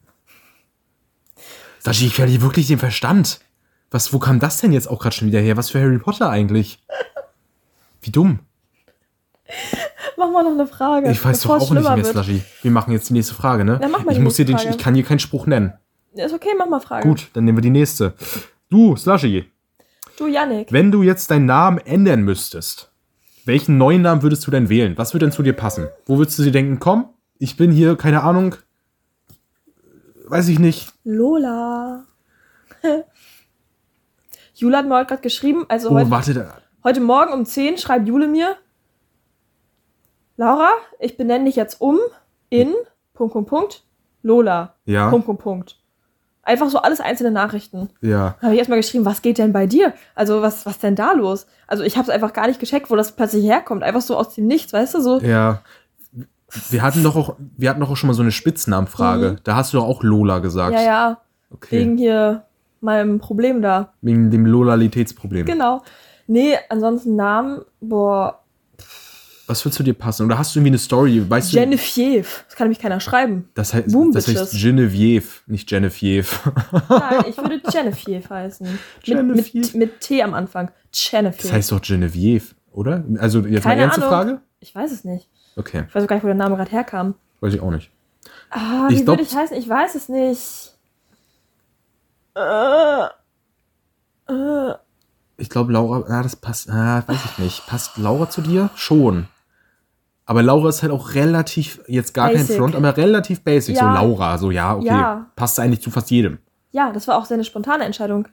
Sashi, 1.78 2.06
ich 2.06 2.14
verliere 2.14 2.42
wirklich 2.42 2.68
den 2.68 2.78
Verstand. 2.78 3.40
Was, 3.90 4.12
wo 4.12 4.18
kam 4.18 4.38
das 4.40 4.60
denn 4.60 4.72
jetzt 4.72 4.88
auch 4.88 5.00
gerade 5.00 5.16
schon 5.16 5.28
wieder 5.28 5.40
her? 5.40 5.56
Was 5.56 5.70
für 5.70 5.80
Harry 5.80 5.98
Potter 5.98 6.28
eigentlich? 6.28 6.82
Wie 8.02 8.10
dumm. 8.10 8.40
Mach 10.22 10.30
mal 10.30 10.42
noch 10.44 10.52
eine 10.52 10.66
Frage. 10.66 11.10
Ich 11.10 11.24
weiß 11.24 11.42
doch 11.42 11.50
auch 11.60 11.70
nicht 11.70 11.82
mehr. 11.82 12.04
Slushy. 12.04 12.42
Wir 12.62 12.70
machen 12.70 12.92
jetzt 12.92 13.08
die 13.08 13.12
nächste 13.14 13.34
Frage, 13.34 13.64
ne? 13.64 13.78
Ja, 13.82 13.88
mach 13.88 14.04
mal 14.04 14.12
ich 14.12 14.20
muss 14.20 14.36
hier 14.36 14.44
den, 14.44 14.56
ich 14.56 14.78
kann 14.78 14.94
hier 14.94 15.02
keinen 15.04 15.18
Spruch 15.18 15.46
nennen. 15.46 15.72
Ist 16.14 16.32
okay, 16.34 16.50
mach 16.56 16.68
mal 16.68 16.80
Frage. 16.80 17.08
Gut, 17.08 17.28
dann 17.32 17.44
nehmen 17.44 17.58
wir 17.58 17.62
die 17.62 17.70
nächste. 17.70 18.14
Du, 18.70 18.94
Slushy, 18.96 19.50
Du, 20.18 20.26
Yannick. 20.28 20.70
wenn 20.70 20.92
du 20.92 21.02
jetzt 21.02 21.30
deinen 21.30 21.46
Namen 21.46 21.78
ändern 21.78 22.22
müsstest, 22.22 22.92
welchen 23.46 23.78
neuen 23.78 24.02
Namen 24.02 24.22
würdest 24.22 24.46
du 24.46 24.50
denn 24.52 24.68
wählen? 24.68 24.96
Was 24.96 25.12
würde 25.14 25.26
denn 25.26 25.32
zu 25.32 25.42
dir 25.42 25.54
passen? 25.54 25.88
Wo 26.06 26.18
würdest 26.18 26.38
du 26.38 26.42
dir 26.44 26.52
denken, 26.52 26.78
komm, 26.78 27.08
ich 27.38 27.56
bin 27.56 27.72
hier, 27.72 27.96
keine 27.96 28.22
Ahnung, 28.22 28.54
weiß 30.28 30.48
ich 30.48 30.58
nicht. 30.60 30.92
Lola. 31.02 32.04
Jule 34.54 34.76
hat 34.76 34.86
mir 34.86 34.94
heute 34.96 35.08
gerade 35.08 35.22
geschrieben, 35.22 35.64
also 35.68 35.88
Oh, 35.90 35.94
heute, 35.94 36.10
warte, 36.10 36.34
da. 36.34 36.58
heute 36.84 37.00
Morgen 37.00 37.32
um 37.32 37.44
10 37.44 37.78
schreibt 37.78 38.06
Jule 38.06 38.28
mir, 38.28 38.56
Laura, 40.36 40.68
ich 40.98 41.16
benenne 41.16 41.44
dich 41.46 41.56
jetzt 41.56 41.80
um 41.80 41.98
in 42.48 42.72
Punkt, 43.14 43.32
Punkt, 43.34 43.48
Punkt, 43.50 43.84
Lola. 44.22 44.74
Ja. 44.84 45.10
Punkt, 45.10 45.26
Punkt, 45.26 45.42
Punkt. 45.42 45.78
Einfach 46.44 46.68
so 46.70 46.78
alles 46.78 47.00
einzelne 47.00 47.30
Nachrichten. 47.30 47.90
Ja. 48.00 48.34
Da 48.40 48.46
habe 48.46 48.54
ich 48.54 48.58
erstmal 48.58 48.78
geschrieben, 48.80 49.04
was 49.04 49.22
geht 49.22 49.38
denn 49.38 49.52
bei 49.52 49.66
dir? 49.66 49.92
Also, 50.16 50.42
was, 50.42 50.66
was 50.66 50.80
denn 50.80 50.96
da 50.96 51.12
los? 51.12 51.46
Also, 51.68 51.84
ich 51.84 51.96
habe 51.96 52.08
es 52.08 52.10
einfach 52.14 52.32
gar 52.32 52.48
nicht 52.48 52.58
gecheckt, 52.58 52.90
wo 52.90 52.96
das 52.96 53.12
plötzlich 53.12 53.44
herkommt. 53.44 53.84
Einfach 53.84 54.00
so 54.00 54.16
aus 54.16 54.34
dem 54.34 54.46
Nichts, 54.48 54.72
weißt 54.72 54.94
du? 54.94 55.00
So, 55.00 55.20
Ja. 55.20 55.60
Wir 56.68 56.82
hatten 56.82 57.02
doch 57.02 57.16
auch, 57.16 57.36
wir 57.56 57.70
hatten 57.70 57.80
doch 57.80 57.90
auch 57.90 57.96
schon 57.96 58.08
mal 58.08 58.14
so 58.14 58.20
eine 58.22 58.32
Spitznamenfrage. 58.32 59.36
Da 59.42 59.56
hast 59.56 59.72
du 59.72 59.78
doch 59.78 59.86
auch 59.86 60.02
Lola 60.02 60.38
gesagt. 60.40 60.72
Mhm. 60.72 60.76
ja, 60.80 60.82
ja, 60.84 61.20
Okay. 61.50 61.78
wegen 61.80 61.96
hier 61.96 62.44
meinem 62.82 63.20
Problem 63.20 63.62
da. 63.62 63.94
Wegen 64.02 64.30
dem 64.30 64.44
Lolalitätsproblem. 64.44 65.46
Genau. 65.46 65.82
Nee, 66.26 66.58
ansonsten 66.68 67.16
Namen, 67.16 67.62
boah, 67.80 68.41
Was 69.52 69.62
wird 69.66 69.74
zu 69.74 69.82
dir 69.82 69.92
passen? 69.92 70.24
Oder 70.24 70.38
hast 70.38 70.54
du 70.54 70.60
irgendwie 70.60 70.70
eine 70.70 70.78
Story? 70.78 71.22
Weißt 71.28 71.52
du, 71.52 71.58
Genevieve. 71.58 72.26
Das 72.48 72.56
kann 72.56 72.68
nämlich 72.68 72.78
keiner 72.78 73.00
schreiben. 73.00 73.50
das 73.52 73.74
heißt, 73.74 73.92
Boom 73.92 74.10
das 74.10 74.26
heißt. 74.26 74.52
Genevieve, 74.58 75.26
nicht 75.46 75.68
Genevieve. 75.68 76.26
Nein, 76.88 77.24
ich 77.28 77.36
würde 77.36 77.60
Genevieve 77.70 78.30
heißen. 78.30 78.66
Mit, 78.66 78.80
Genevieve. 79.02 79.58
mit, 79.58 79.74
mit 79.74 80.00
T 80.00 80.22
am 80.22 80.32
Anfang. 80.32 80.70
Genevieve. 80.90 81.42
Das 81.42 81.52
heißt 81.52 81.70
doch 81.70 81.82
Genevieve, 81.82 82.54
oder? 82.72 83.04
Also 83.18 83.40
jetzt 83.40 83.64
Keine 83.64 83.82
mal 83.82 83.82
ernste 83.82 84.00
Ahnung. 84.06 84.10
Frage? 84.10 84.40
ich 84.60 84.74
weiß 84.74 84.90
es 84.90 85.04
nicht. 85.04 85.28
Okay, 85.56 85.84
Ich 85.86 85.94
weiß 85.94 86.04
auch 86.04 86.08
gar 86.08 86.16
nicht, 86.16 86.22
wo 86.22 86.28
der 86.28 86.34
Name 86.34 86.56
gerade 86.56 86.70
herkam. 86.70 87.14
weiß 87.40 87.52
ich 87.52 87.60
auch 87.60 87.70
nicht. 87.70 87.90
Ah, 88.48 88.88
Ich 88.90 89.00
wie 89.00 89.04
glaub- 89.04 89.18
würde 89.18 89.28
ich 89.28 89.36
heißen? 89.36 89.54
Ich 89.58 89.68
weiß 89.68 89.94
es 89.96 90.08
nicht. 90.08 90.72
Äh, 92.34 93.04
äh, 94.32 94.74
Ich 95.36 95.50
glaube, 95.50 95.72
Laura, 95.72 96.04
ah, 96.08 96.22
das 96.22 96.36
passt, 96.36 96.70
ah, 96.70 97.02
weiß 97.06 97.18
ich 97.26 97.38
nicht. 97.38 97.66
Passt 97.66 97.98
Laura 97.98 98.30
zu 98.30 98.40
dir? 98.40 98.70
Schon. 98.76 99.28
Aber 100.24 100.42
Laura 100.42 100.68
ist 100.68 100.82
halt 100.82 100.92
auch 100.92 101.14
relativ, 101.14 101.80
jetzt 101.88 102.14
gar 102.14 102.28
Basic. 102.30 102.48
kein 102.48 102.56
Front, 102.56 102.74
aber 102.76 102.96
relativ 102.96 103.42
basic. 103.42 103.76
So 103.76 103.82
Ja. 103.82 103.94
Laura, 103.94 104.38
so 104.38 104.50
ja, 104.50 104.76
okay. 104.76 104.86
Ja. 104.86 105.26
Passt 105.36 105.58
eigentlich 105.58 105.82
zu 105.82 105.90
fast 105.90 106.10
jedem. 106.10 106.38
ja, 106.70 106.92
das 106.92 107.08
war 107.08 107.16
auch 107.18 107.24
seine 107.24 107.44
spontane 107.44 107.84
Entscheidung. 107.84 108.28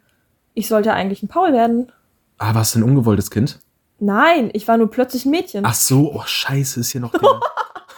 Ich 0.53 0.67
sollte 0.67 0.93
eigentlich 0.93 1.23
ein 1.23 1.27
Paul 1.27 1.51
werden. 1.53 1.91
Ah, 2.37 2.53
warst 2.53 2.75
du 2.75 2.79
ein 2.79 2.83
ungewolltes 2.83 3.31
Kind? 3.31 3.59
Nein, 3.99 4.49
ich 4.53 4.67
war 4.67 4.77
nur 4.77 4.89
plötzlich 4.89 5.25
ein 5.25 5.31
Mädchen. 5.31 5.65
Ach 5.65 5.73
so, 5.73 6.13
oh 6.13 6.23
scheiße, 6.25 6.79
ist 6.79 6.91
hier 6.91 7.01
noch 7.01 7.11
der, 7.19 7.39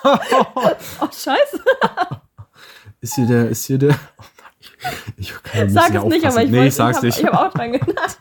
Oh, 0.03 1.05
scheiße. 1.11 1.59
ist 3.01 3.15
hier 3.15 3.27
der, 3.27 3.49
ist 3.49 3.65
hier 3.65 3.77
der, 3.77 3.91
oh 4.17 4.23
nein. 4.83 4.93
ich 5.17 5.33
kann 5.43 5.61
ein 5.61 5.69
Sag 5.69 5.93
es 5.93 6.03
nicht, 6.05 6.25
aber 6.25 6.43
ich 6.43 6.49
Nee, 6.49 6.67
ich 6.67 6.75
sag's 6.75 6.97
hab, 6.97 7.03
nicht. 7.03 7.19
Ich 7.19 7.25
habe 7.25 7.39
auch 7.39 7.53
dran 7.53 7.71
gedacht. 7.73 8.19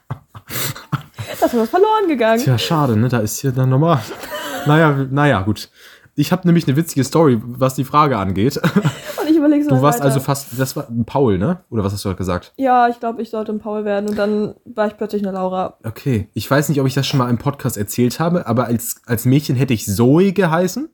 Das 1.40 1.52
ist 1.52 1.58
was 1.60 1.68
verloren 1.70 2.08
gegangen. 2.08 2.42
Tja, 2.42 2.58
schade, 2.58 2.96
ne? 2.96 3.08
Da 3.08 3.18
ist 3.18 3.40
hier 3.40 3.52
dann 3.52 3.68
normal. 3.70 4.00
naja, 4.66 5.06
naja, 5.10 5.42
gut. 5.42 5.70
Ich 6.16 6.32
habe 6.32 6.46
nämlich 6.46 6.66
eine 6.66 6.76
witzige 6.76 7.04
Story, 7.04 7.40
was 7.42 7.74
die 7.74 7.84
Frage 7.84 8.18
angeht. 8.18 8.56
Und 9.20 9.28
ich 9.30 9.36
überlege 9.36 9.64
so 9.64 9.70
Du 9.70 9.80
warst 9.82 10.00
weiter. 10.00 10.06
also 10.06 10.20
fast, 10.20 10.48
das 10.58 10.76
war 10.76 10.88
ein 10.88 11.04
Paul, 11.04 11.38
ne? 11.38 11.60
Oder 11.70 11.84
was 11.84 11.92
hast 11.92 12.04
du 12.04 12.08
gerade 12.08 12.18
gesagt? 12.18 12.52
Ja, 12.56 12.88
ich 12.88 13.00
glaube, 13.00 13.22
ich 13.22 13.30
sollte 13.30 13.52
ein 13.52 13.58
Paul 13.60 13.84
werden. 13.84 14.08
Und 14.10 14.18
dann 14.18 14.54
war 14.64 14.86
ich 14.88 14.96
plötzlich 14.96 15.22
eine 15.22 15.32
Laura. 15.32 15.78
Okay, 15.84 16.28
ich 16.34 16.50
weiß 16.50 16.68
nicht, 16.68 16.80
ob 16.80 16.86
ich 16.86 16.94
das 16.94 17.06
schon 17.06 17.18
mal 17.18 17.30
im 17.30 17.38
Podcast 17.38 17.76
erzählt 17.78 18.20
habe, 18.20 18.46
aber 18.46 18.66
als, 18.66 18.96
als 19.06 19.24
Mädchen 19.24 19.56
hätte 19.56 19.72
ich 19.72 19.86
Zoe 19.86 20.32
geheißen. 20.32 20.90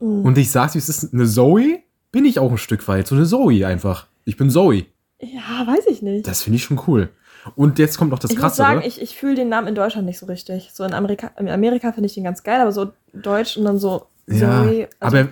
Mhm. 0.00 0.24
Und 0.24 0.38
ich 0.38 0.50
sag's, 0.50 0.74
es 0.74 0.88
ist 0.88 1.12
eine 1.12 1.26
Zoe, 1.26 1.80
bin 2.10 2.24
ich 2.24 2.38
auch 2.38 2.50
ein 2.50 2.58
Stück 2.58 2.86
weit. 2.88 3.06
So 3.06 3.14
eine 3.14 3.26
Zoe 3.26 3.64
einfach. 3.66 4.06
Ich 4.24 4.36
bin 4.36 4.50
Zoe. 4.50 4.86
Ja, 5.20 5.66
weiß 5.66 5.86
ich 5.88 6.02
nicht. 6.02 6.26
Das 6.26 6.42
finde 6.42 6.56
ich 6.56 6.64
schon 6.64 6.80
cool. 6.88 7.10
Und 7.56 7.78
jetzt 7.78 7.98
kommt 7.98 8.10
noch 8.10 8.18
das 8.18 8.30
ich 8.30 8.38
muss 8.38 8.56
sagen, 8.56 8.82
ich, 8.84 9.00
ich 9.00 9.16
fühle 9.16 9.34
den 9.34 9.48
Namen 9.48 9.66
in 9.66 9.74
Deutschland 9.74 10.06
nicht 10.06 10.18
so 10.18 10.26
richtig. 10.26 10.70
So 10.72 10.84
in 10.84 10.94
Amerika, 10.94 11.32
in 11.38 11.48
Amerika 11.48 11.92
finde 11.92 12.06
ich 12.06 12.14
den 12.14 12.24
ganz 12.24 12.42
geil, 12.42 12.60
aber 12.60 12.72
so 12.72 12.92
deutsch 13.12 13.56
und 13.56 13.64
dann 13.64 13.78
so 13.78 14.06
ja, 14.26 14.64
Zoe. 14.64 14.88
Also, 15.00 15.16
aber 15.18 15.28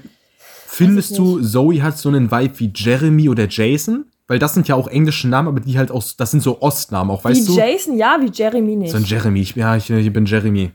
findest 0.66 1.16
du, 1.16 1.40
Zoe 1.40 1.82
hat 1.82 1.98
so 1.98 2.08
einen 2.08 2.30
Vibe 2.30 2.58
wie 2.58 2.72
Jeremy 2.74 3.28
oder 3.28 3.46
Jason? 3.48 4.06
Weil 4.26 4.38
das 4.38 4.54
sind 4.54 4.68
ja 4.68 4.76
auch 4.76 4.86
englische 4.86 5.28
Namen, 5.28 5.48
aber 5.48 5.60
die 5.60 5.76
halt 5.76 5.90
aus, 5.90 6.16
das 6.16 6.30
sind 6.30 6.40
so 6.42 6.62
Ostnamen 6.62 7.10
auch, 7.10 7.24
weißt 7.24 7.42
wie 7.42 7.46
du? 7.46 7.56
Jason, 7.56 7.96
ja, 7.96 8.16
wie 8.20 8.30
Jeremy 8.30 8.76
nicht. 8.76 8.92
So 8.92 8.96
ein 8.96 9.04
Jeremy. 9.04 9.40
Ich, 9.40 9.56
ja, 9.56 9.76
ich, 9.76 9.90
ich 9.90 10.12
bin 10.12 10.24
Jeremy. 10.24 10.70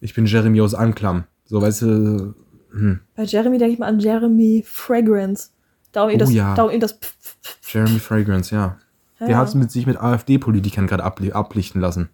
Ich 0.00 0.14
bin 0.14 0.26
Jeremy 0.26 0.60
aus 0.60 0.74
Anklam. 0.74 1.24
So, 1.44 1.60
weißt 1.60 1.82
du. 1.82 2.34
Hm, 2.70 3.00
Bei 3.16 3.24
Jeremy 3.24 3.58
denke 3.58 3.74
ich 3.74 3.78
mal 3.78 3.86
an 3.86 3.98
Jeremy 3.98 4.64
Fragrance. 4.66 5.50
Darum 5.92 6.10
ihm 6.10 6.16
Oh 6.16 6.18
das, 6.18 6.32
ja. 6.32 6.54
darum 6.54 6.70
ihm 6.70 6.80
das 6.80 6.92
Pf. 6.92 7.14
Jeremy 7.70 7.98
Fragrance, 7.98 8.54
ja. 8.54 8.76
Der 9.20 9.30
Ja. 9.30 9.36
hat 9.38 9.48
es 9.48 9.54
mit 9.54 9.70
sich 9.70 9.86
mit 9.86 9.96
AfD-Politikern 10.00 10.86
gerade 10.86 11.02
abli 11.04 11.32
ablichten 11.32 11.80
lassen. 11.80 12.08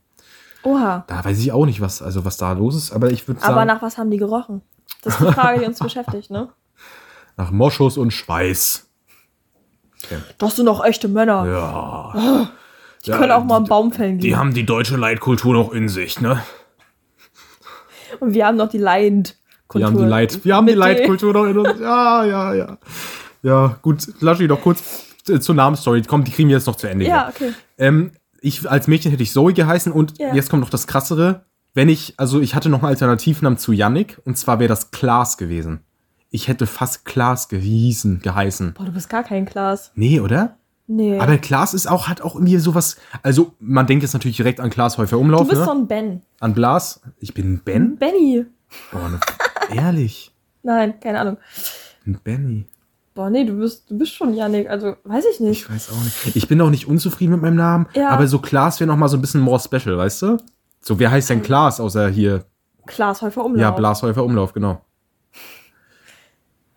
Oha. 0.62 1.04
Da 1.06 1.24
weiß 1.24 1.38
ich 1.40 1.52
auch 1.52 1.66
nicht, 1.66 1.80
was, 1.82 2.00
also 2.00 2.24
was 2.24 2.36
da 2.38 2.52
los 2.52 2.74
ist, 2.74 2.92
aber 2.92 3.10
ich 3.10 3.28
würde 3.28 3.40
sagen, 3.40 3.52
Aber 3.52 3.64
nach 3.66 3.82
was 3.82 3.98
haben 3.98 4.10
die 4.10 4.16
gerochen? 4.16 4.62
Das 5.02 5.20
ist 5.20 5.28
die 5.28 5.32
Frage, 5.32 5.60
die 5.60 5.66
uns 5.66 5.78
beschäftigt, 5.80 6.30
ne? 6.30 6.48
nach 7.36 7.50
Moschus 7.50 7.98
und 7.98 8.12
Schweiß. 8.12 8.88
Das 10.38 10.56
sind 10.56 10.66
doch 10.66 10.84
echte 10.84 11.08
Männer. 11.08 11.46
Ja. 11.46 12.50
Die 13.04 13.10
können 13.10 13.32
auch 13.32 13.44
mal 13.44 13.56
einen 13.56 13.66
Baum 13.66 13.90
fällen 13.92 14.18
Die 14.18 14.28
gehen. 14.28 14.38
haben 14.38 14.54
die 14.54 14.64
deutsche 14.64 14.96
Leitkultur 14.96 15.52
noch 15.52 15.72
in 15.72 15.88
sich, 15.88 16.20
ne? 16.20 16.42
Und 18.20 18.34
wir 18.34 18.46
haben 18.46 18.56
noch 18.56 18.68
die 18.68 18.78
Leidend. 18.78 19.36
Wir 19.72 19.86
haben 19.86 19.98
die 19.98 20.04
Leit, 20.04 20.44
wir 20.44 20.54
haben 20.54 20.66
die. 20.66 20.74
Leitkultur 20.74 21.32
noch 21.32 21.44
in 21.46 21.58
uns. 21.58 21.80
Ja, 21.80 22.24
ja, 22.24 22.54
ja. 22.54 22.78
Ja, 23.42 23.76
gut, 23.82 24.06
lass 24.20 24.38
mich 24.38 24.48
doch 24.48 24.60
kurz 24.62 25.06
zur 25.24 25.54
Namensstory. 25.54 26.02
Komm, 26.02 26.24
die 26.24 26.30
kriegen 26.32 26.48
wir 26.48 26.56
jetzt 26.56 26.66
noch 26.66 26.76
zu 26.76 26.88
Ende. 26.88 27.06
Ja, 27.06 27.28
okay. 27.28 27.52
Ähm, 27.78 28.12
ich 28.40 28.68
als 28.70 28.86
Mädchen 28.88 29.10
hätte 29.10 29.22
ich 29.22 29.32
Zoe 29.32 29.52
geheißen 29.54 29.90
und 29.92 30.18
Ja. 30.18 30.34
jetzt 30.34 30.50
kommt 30.50 30.60
noch 30.62 30.70
das 30.70 30.86
krassere. 30.86 31.44
Wenn 31.72 31.88
ich, 31.88 32.14
also 32.18 32.40
ich 32.40 32.54
hatte 32.54 32.68
noch 32.68 32.80
einen 32.80 32.88
Alternativnamen 32.90 33.58
zu 33.58 33.72
Yannick 33.72 34.20
und 34.24 34.38
zwar 34.38 34.58
wäre 34.60 34.68
das 34.68 34.90
Klaas 34.90 35.36
gewesen. 35.38 35.80
Ich 36.30 36.48
hätte 36.48 36.66
fast 36.66 37.04
Klaas 37.04 37.48
gehießen, 37.48 38.20
geheißen. 38.20 38.74
Boah, 38.74 38.84
du 38.86 38.92
bist 38.92 39.08
gar 39.08 39.22
kein 39.24 39.44
Klaas. 39.46 39.92
Nee, 39.94 40.20
oder? 40.20 40.56
Nee. 40.86 41.18
Aber 41.18 41.38
Klaas 41.38 41.72
ist 41.74 41.86
auch, 41.88 42.08
hat 42.08 42.20
auch 42.20 42.34
irgendwie 42.34 42.58
sowas, 42.58 42.96
also 43.22 43.54
man 43.58 43.86
denkt 43.86 44.02
jetzt 44.02 44.12
natürlich 44.12 44.36
direkt 44.36 44.60
an 44.60 44.68
Klaas 44.70 44.98
Häufer 44.98 45.18
Umlauf, 45.18 45.42
du 45.42 45.48
bist 45.48 45.60
ne? 45.60 45.64
so 45.64 45.70
ein 45.72 45.86
Ben. 45.88 46.20
An 46.40 46.52
Blas. 46.54 47.00
Ich 47.18 47.32
bin 47.34 47.54
ein 47.54 47.60
Ben? 47.64 47.96
Benny. 47.96 48.44
Oh, 48.92 49.08
ne, 49.08 49.18
ehrlich. 49.74 50.32
Nein, 50.62 51.00
keine 51.00 51.20
Ahnung. 51.20 51.38
Ein 52.06 52.18
Benny. 52.22 52.66
Boah, 53.14 53.30
nee, 53.30 53.44
du 53.44 53.58
bist, 53.58 53.88
du 53.90 53.96
bist 53.98 54.12
schon 54.14 54.34
Yannick. 54.34 54.68
Also, 54.68 54.96
weiß 55.04 55.24
ich 55.32 55.40
nicht. 55.40 55.62
Ich 55.62 55.70
weiß 55.70 55.90
auch 55.92 56.02
nicht. 56.02 56.34
Ich 56.36 56.48
bin 56.48 56.60
auch 56.60 56.70
nicht 56.70 56.88
unzufrieden 56.88 57.32
mit 57.32 57.42
meinem 57.42 57.56
Namen, 57.56 57.86
Ja. 57.94 58.08
aber 58.10 58.26
so 58.26 58.40
Klaas 58.40 58.80
wäre 58.80 58.88
noch 58.88 58.96
mal 58.96 59.08
so 59.08 59.16
ein 59.16 59.20
bisschen 59.20 59.40
more 59.40 59.60
special, 59.60 59.96
weißt 59.96 60.22
du? 60.22 60.36
So, 60.80 60.98
wer 60.98 61.10
heißt 61.12 61.30
denn 61.30 61.42
Klaas 61.42 61.78
außer 61.80 62.08
hier? 62.08 62.44
Klaas 62.86 63.22
Häufer 63.22 63.44
Umlauf. 63.44 63.60
Ja, 63.60 63.70
Blashäufer 63.70 64.24
Umlauf, 64.24 64.52
genau. 64.52 64.80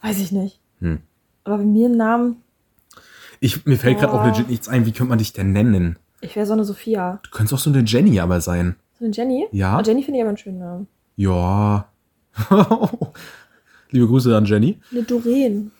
Weiß 0.01 0.19
ich 0.19 0.31
nicht. 0.31 0.61
Hm. 0.79 0.99
Aber 1.43 1.57
bei 1.57 1.65
mir 1.65 1.89
ein 1.89 1.97
Namen, 1.97 2.43
Ich, 3.39 3.65
mir 3.65 3.77
fällt 3.77 3.99
gerade 3.99 4.13
auch 4.13 4.25
legit 4.25 4.47
nichts 4.49 4.67
ein. 4.69 4.85
Wie 4.85 4.91
könnte 4.91 5.09
man 5.09 5.17
dich 5.17 5.33
denn 5.33 5.51
nennen? 5.51 5.97
ich 6.21 6.35
wäre 6.35 6.45
so 6.45 6.53
eine 6.53 6.63
Sophia. 6.63 7.19
Du 7.23 7.29
könntest 7.31 7.53
auch 7.53 7.59
so 7.63 7.69
eine 7.69 7.81
Jenny 7.83 8.19
aber 8.19 8.41
sein. 8.41 8.75
So 8.99 9.05
eine 9.05 9.13
Jenny? 9.13 9.47
Ja. 9.51 9.77
Oh, 9.77 9.81
Jenny 9.83 10.01
finde 10.03 10.19
ich 10.19 10.21
aber 10.23 10.29
einen 10.29 10.37
schönen 10.37 10.59
Namen. 10.59 10.87
Ja. 11.15 11.87
Liebe 13.91 14.07
Grüße 14.07 14.35
an 14.35 14.45
Jenny. 14.45 14.79
Eine 14.91 15.03
Doreen. 15.03 15.71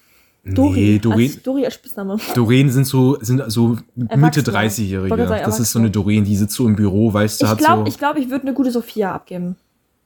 Nee, 0.47 0.99
Doreen, 0.99 1.31
Als 1.31 1.41
Dori 1.43 1.65
als 1.65 1.73
Spitzname. 1.75 2.17
Doreen 2.33 2.69
sind 2.71 2.85
so, 2.85 3.17
sind 3.21 3.43
so 3.51 3.77
Mitte 3.95 4.13
Erwachsene. 4.13 4.57
30-Jährige. 4.57 5.09
Wollte 5.09 5.27
sagen, 5.27 5.43
Das 5.45 5.59
ist 5.59 5.71
so 5.71 5.79
eine 5.79 5.91
Doreen, 5.91 6.23
die 6.23 6.35
sitzt 6.35 6.55
so 6.55 6.65
im 6.67 6.75
Büro, 6.75 7.13
weißt 7.13 7.41
du, 7.41 7.45
Ich 7.45 7.51
hat 7.51 7.57
glaube, 7.57 7.81
so. 7.81 7.87
ich, 7.87 7.97
glaub, 7.97 8.17
ich 8.17 8.29
würde 8.29 8.43
eine 8.43 8.53
gute 8.53 8.71
Sophia 8.71 9.13
abgeben. 9.13 9.55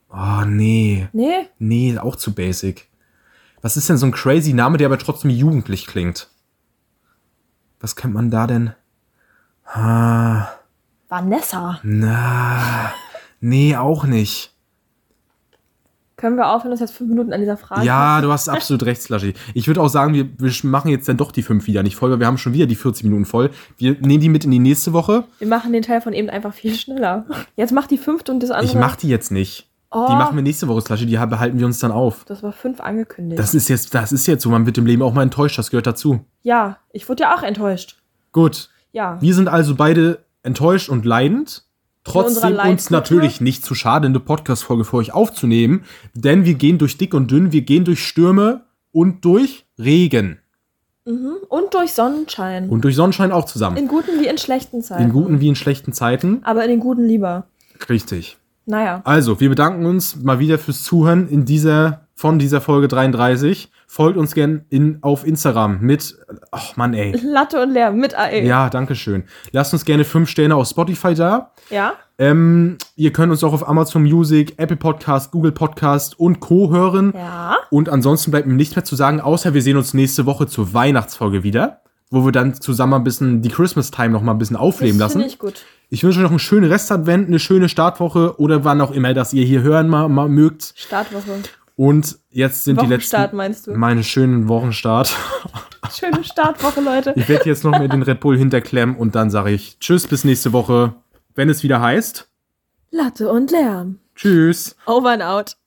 oh, 0.10 0.44
nee. 0.46 1.08
Nee? 1.14 1.48
Nee, 1.60 1.98
auch 1.98 2.16
zu 2.16 2.34
basic. 2.34 2.88
Was 3.62 3.78
ist 3.78 3.88
denn 3.90 3.98
so 3.98 4.08
ein 4.08 4.12
crazy 4.12 4.54
Name, 4.54 4.78
der 4.78 4.88
aber 4.88 4.98
trotzdem 4.98 5.30
jugendlich 5.30 5.86
klingt? 5.86 6.30
Was 7.80 7.96
kennt 7.96 8.14
man 8.14 8.32
da 8.32 8.48
denn? 8.48 8.74
Ah, 9.66 10.48
Vanessa. 11.08 11.80
na, 11.84 12.92
nee, 13.40 13.76
auch 13.76 14.06
nicht. 14.06 14.51
Können 16.22 16.38
wir 16.38 16.50
aufhören, 16.50 16.72
uns 16.72 16.82
jetzt 16.82 16.94
fünf 16.94 17.10
Minuten 17.10 17.34
an 17.34 17.40
dieser 17.40 17.58
Frage 17.58 17.84
Ja, 17.84 18.22
du 18.22 18.32
hast 18.32 18.48
absolut 18.48 18.84
recht, 18.84 19.02
Slushy. 19.02 19.34
Ich 19.56 19.66
würde 19.66 19.82
auch 19.82 19.88
sagen, 19.88 20.14
wir, 20.14 20.30
wir 20.38 20.54
machen 20.70 20.90
jetzt 20.90 21.10
dann 21.10 21.18
doch 21.18 21.32
die 21.32 21.42
fünf 21.42 21.66
wieder 21.66 21.82
nicht 21.82 21.96
voll, 21.96 22.12
weil 22.12 22.20
wir 22.20 22.28
haben 22.28 22.38
schon 22.38 22.54
wieder 22.54 22.68
die 22.68 22.76
40 22.76 23.06
Minuten 23.06 23.26
voll. 23.26 23.50
Wir 23.78 23.94
nehmen 24.00 24.20
die 24.20 24.30
mit 24.30 24.46
in 24.46 24.52
die 24.52 24.60
nächste 24.60 24.94
Woche. 24.94 25.24
Wir 25.40 25.48
machen 25.48 25.74
den 25.74 25.82
Teil 25.82 26.00
von 26.00 26.14
eben 26.14 26.30
einfach 26.30 26.54
viel 26.54 26.76
schneller. 26.76 27.26
Jetzt 27.56 27.72
mach 27.72 27.88
die 27.88 27.98
fünfte 27.98 28.32
und 28.32 28.44
das 28.44 28.52
andere. 28.52 28.68
Ich 28.68 28.76
mach 28.76 28.96
die 28.98 29.10
jetzt 29.10 29.32
nicht. 29.32 29.68
Oh. 29.90 30.06
Die 30.10 30.14
machen 30.14 30.36
wir 30.36 30.44
nächste 30.44 30.68
Woche, 30.68 30.82
Slushy. 30.82 31.08
Die 31.08 31.18
behalten 31.18 31.58
wir 31.58 31.66
uns 31.66 31.80
dann 31.80 31.92
auf. 31.92 32.24
Das 32.26 32.44
war 32.44 32.52
fünf 32.52 32.82
angekündigt. 32.82 33.40
Das 33.40 33.56
ist 33.56 33.68
jetzt, 33.68 33.96
das 33.96 34.12
ist 34.12 34.28
jetzt 34.28 34.44
so. 34.44 34.52
Man 34.52 34.68
wird 34.68 34.78
im 34.78 34.86
Leben 34.86 35.02
auch 35.02 35.14
mal 35.16 35.24
enttäuscht. 35.24 35.58
Das 35.58 35.72
gehört 35.72 35.88
dazu. 35.88 36.24
ja, 36.44 36.78
ich 36.94 37.10
wurde 37.10 37.24
ja 37.24 37.36
auch 37.36 37.42
enttäuscht. 37.42 37.98
Gut. 38.32 38.70
Ja. 38.92 39.20
Wir 39.22 39.34
sind 39.34 39.48
also 39.48 39.74
beide 39.74 40.20
enttäuscht 40.44 40.88
und 40.88 41.04
leidend. 41.04 41.64
Trotzdem 42.04 42.58
uns 42.58 42.90
natürlich 42.90 43.42
nicht 43.42 43.64
zu 43.64 43.76
schade, 43.76 44.08
eine 44.08 44.20
Podcast-Folge 44.20 44.86
für 44.86 44.98
euch 44.98 45.14
aufzunehmen, 45.14 45.84
denn 46.14 46.46
wir 46.46 46.56
gehen 46.56 46.78
durch 46.78 46.98
dick 46.98 47.14
und 47.14 47.30
dünn, 47.30 47.52
wir 47.52 47.62
gehen 47.62 47.86
durch 47.86 48.04
Stürme 48.04 48.66
und 48.92 49.24
durch 49.24 49.66
Regen. 49.78 50.40
Mhm. 51.06 51.38
Und 51.48 51.74
durch 51.74 51.94
Sonnenschein. 51.94 52.70
Und 52.70 52.84
durch 52.84 52.96
Sonnenschein 52.96 53.32
auch 53.32 53.46
zusammen. 53.46 53.78
in 53.78 53.88
guten 53.88 54.20
wie 54.20 54.28
in 54.28 54.38
schlechten 54.38 54.82
Zeiten. 54.82 55.04
In 55.04 55.12
guten 55.12 55.40
wie 55.40 55.48
in 55.48 55.56
schlechten 55.56 55.94
Zeiten. 55.94 56.42
Aber 56.44 56.64
in 56.64 56.70
den 56.70 56.80
guten 56.80 57.06
lieber. 57.06 57.46
Richtig. 57.90 58.38
Naja. 58.66 59.02
Also, 59.04 59.40
wir 59.40 59.50
bedanken 59.50 59.86
uns 59.86 60.16
mal 60.16 60.40
wieder 60.40 60.60
fürs 60.60 60.84
Zuhören 60.84 61.28
in 61.28 61.46
dieser, 61.46 62.08
von 62.22 62.38
dieser 62.38 62.62
Folge 62.62 62.88
33. 62.88 63.72
Folgt 63.88 64.16
uns 64.16 64.36
gern 64.36 64.64
in, 64.70 65.00
auf 65.02 65.26
Instagram 65.26 65.80
mit, 65.82 66.16
ach 66.52 66.78
Mann, 66.78 66.94
ey. 66.94 67.20
Latte 67.24 67.60
und 67.64 67.72
Lärm 67.72 67.98
mit 67.98 68.14
AE. 68.14 68.46
Ja, 68.46 68.70
danke 68.70 68.94
schön. 68.94 69.24
Lasst 69.54 69.74
uns 69.74 69.86
gerne 69.86 70.04
fünf 70.04 70.30
Sterne 70.30 70.56
auf 70.56 70.68
Spotify 70.68 71.16
da. 71.16 71.52
Ja? 71.72 71.94
Ähm, 72.20 72.78
ihr 72.96 73.12
könnt 73.12 73.32
uns 73.32 73.44
auch 73.44 73.54
auf 73.54 73.68
Amazon 73.68 74.04
Music, 74.04 74.54
Apple 74.58 74.78
Podcast, 74.78 75.32
Google 75.32 75.52
Podcast 75.52 76.20
und 76.20 76.40
Co. 76.42 76.70
hören. 76.70 77.12
Ja. 77.16 77.58
Und 77.72 77.90
ansonsten 77.90 78.30
bleibt 78.30 78.46
mir 78.46 78.54
nichts 78.54 78.76
mehr 78.76 78.86
zu 78.86 78.96
sagen, 78.96 79.20
außer 79.20 79.56
wir 79.56 79.64
sehen 79.64 79.78
uns 79.78 79.96
nächste 79.96 80.28
Woche 80.28 80.46
zur 80.46 80.76
Weihnachtsfolge 80.76 81.42
wieder, 81.42 81.82
wo 82.12 82.24
wir 82.24 82.32
dann 82.32 82.54
zusammen 82.54 82.94
ein 82.94 83.04
bisschen 83.04 83.42
die 83.42 83.50
Christmas 83.50 83.90
Time 83.90 84.10
noch 84.10 84.22
mal 84.22 84.34
ein 84.34 84.38
bisschen 84.38 84.58
aufleben 84.58 85.00
das 85.00 85.16
lassen. 85.16 85.22
finde 85.22 85.34
ich 85.34 85.40
gut. 85.40 85.66
Ich 85.90 86.04
wünsche 86.04 86.20
euch 86.20 86.24
noch 86.24 86.30
einen 86.30 86.40
schönen 86.40 86.72
Restadvent, 86.72 87.28
eine 87.28 87.40
schöne 87.40 87.68
Startwoche 87.68 88.40
oder 88.40 88.64
wann 88.64 88.80
auch 88.80 88.92
immer, 88.92 89.16
dass 89.16 89.34
ihr 89.34 89.44
hier 89.44 89.64
hören 89.64 89.90
mal, 89.90 90.08
mal 90.08 90.30
mögt. 90.30 90.74
Startwoche. 90.76 91.42
Und 91.82 92.20
jetzt 92.30 92.66
sind 92.66 92.80
die 92.80 92.86
letzten. 92.86 92.92
Wochenstart 92.92 93.34
meinst 93.34 93.66
du? 93.66 93.74
Meine 93.74 94.04
schönen 94.04 94.48
Wochenstart. 94.48 95.18
Schöne 95.92 96.24
Startwoche, 96.24 96.80
Leute. 96.80 97.12
Ich 97.16 97.28
werde 97.28 97.50
jetzt 97.50 97.64
noch 97.64 97.72
mal 97.72 97.90
den 97.90 98.04
Red 98.04 98.20
Bull 98.20 98.38
hinterklemmen 98.38 98.96
und 98.96 99.16
dann 99.16 99.32
sage 99.32 99.50
ich 99.50 99.80
Tschüss, 99.80 100.06
bis 100.06 100.24
nächste 100.24 100.54
Woche, 100.54 100.94
wenn 101.34 101.50
es 101.50 101.64
wieder 101.64 101.82
heißt. 101.82 102.30
Latte 102.92 103.32
und 103.32 103.50
Lärm. 103.50 103.98
Tschüss. 104.16 104.76
Over 104.86 105.10
and 105.10 105.24
out. 105.24 105.58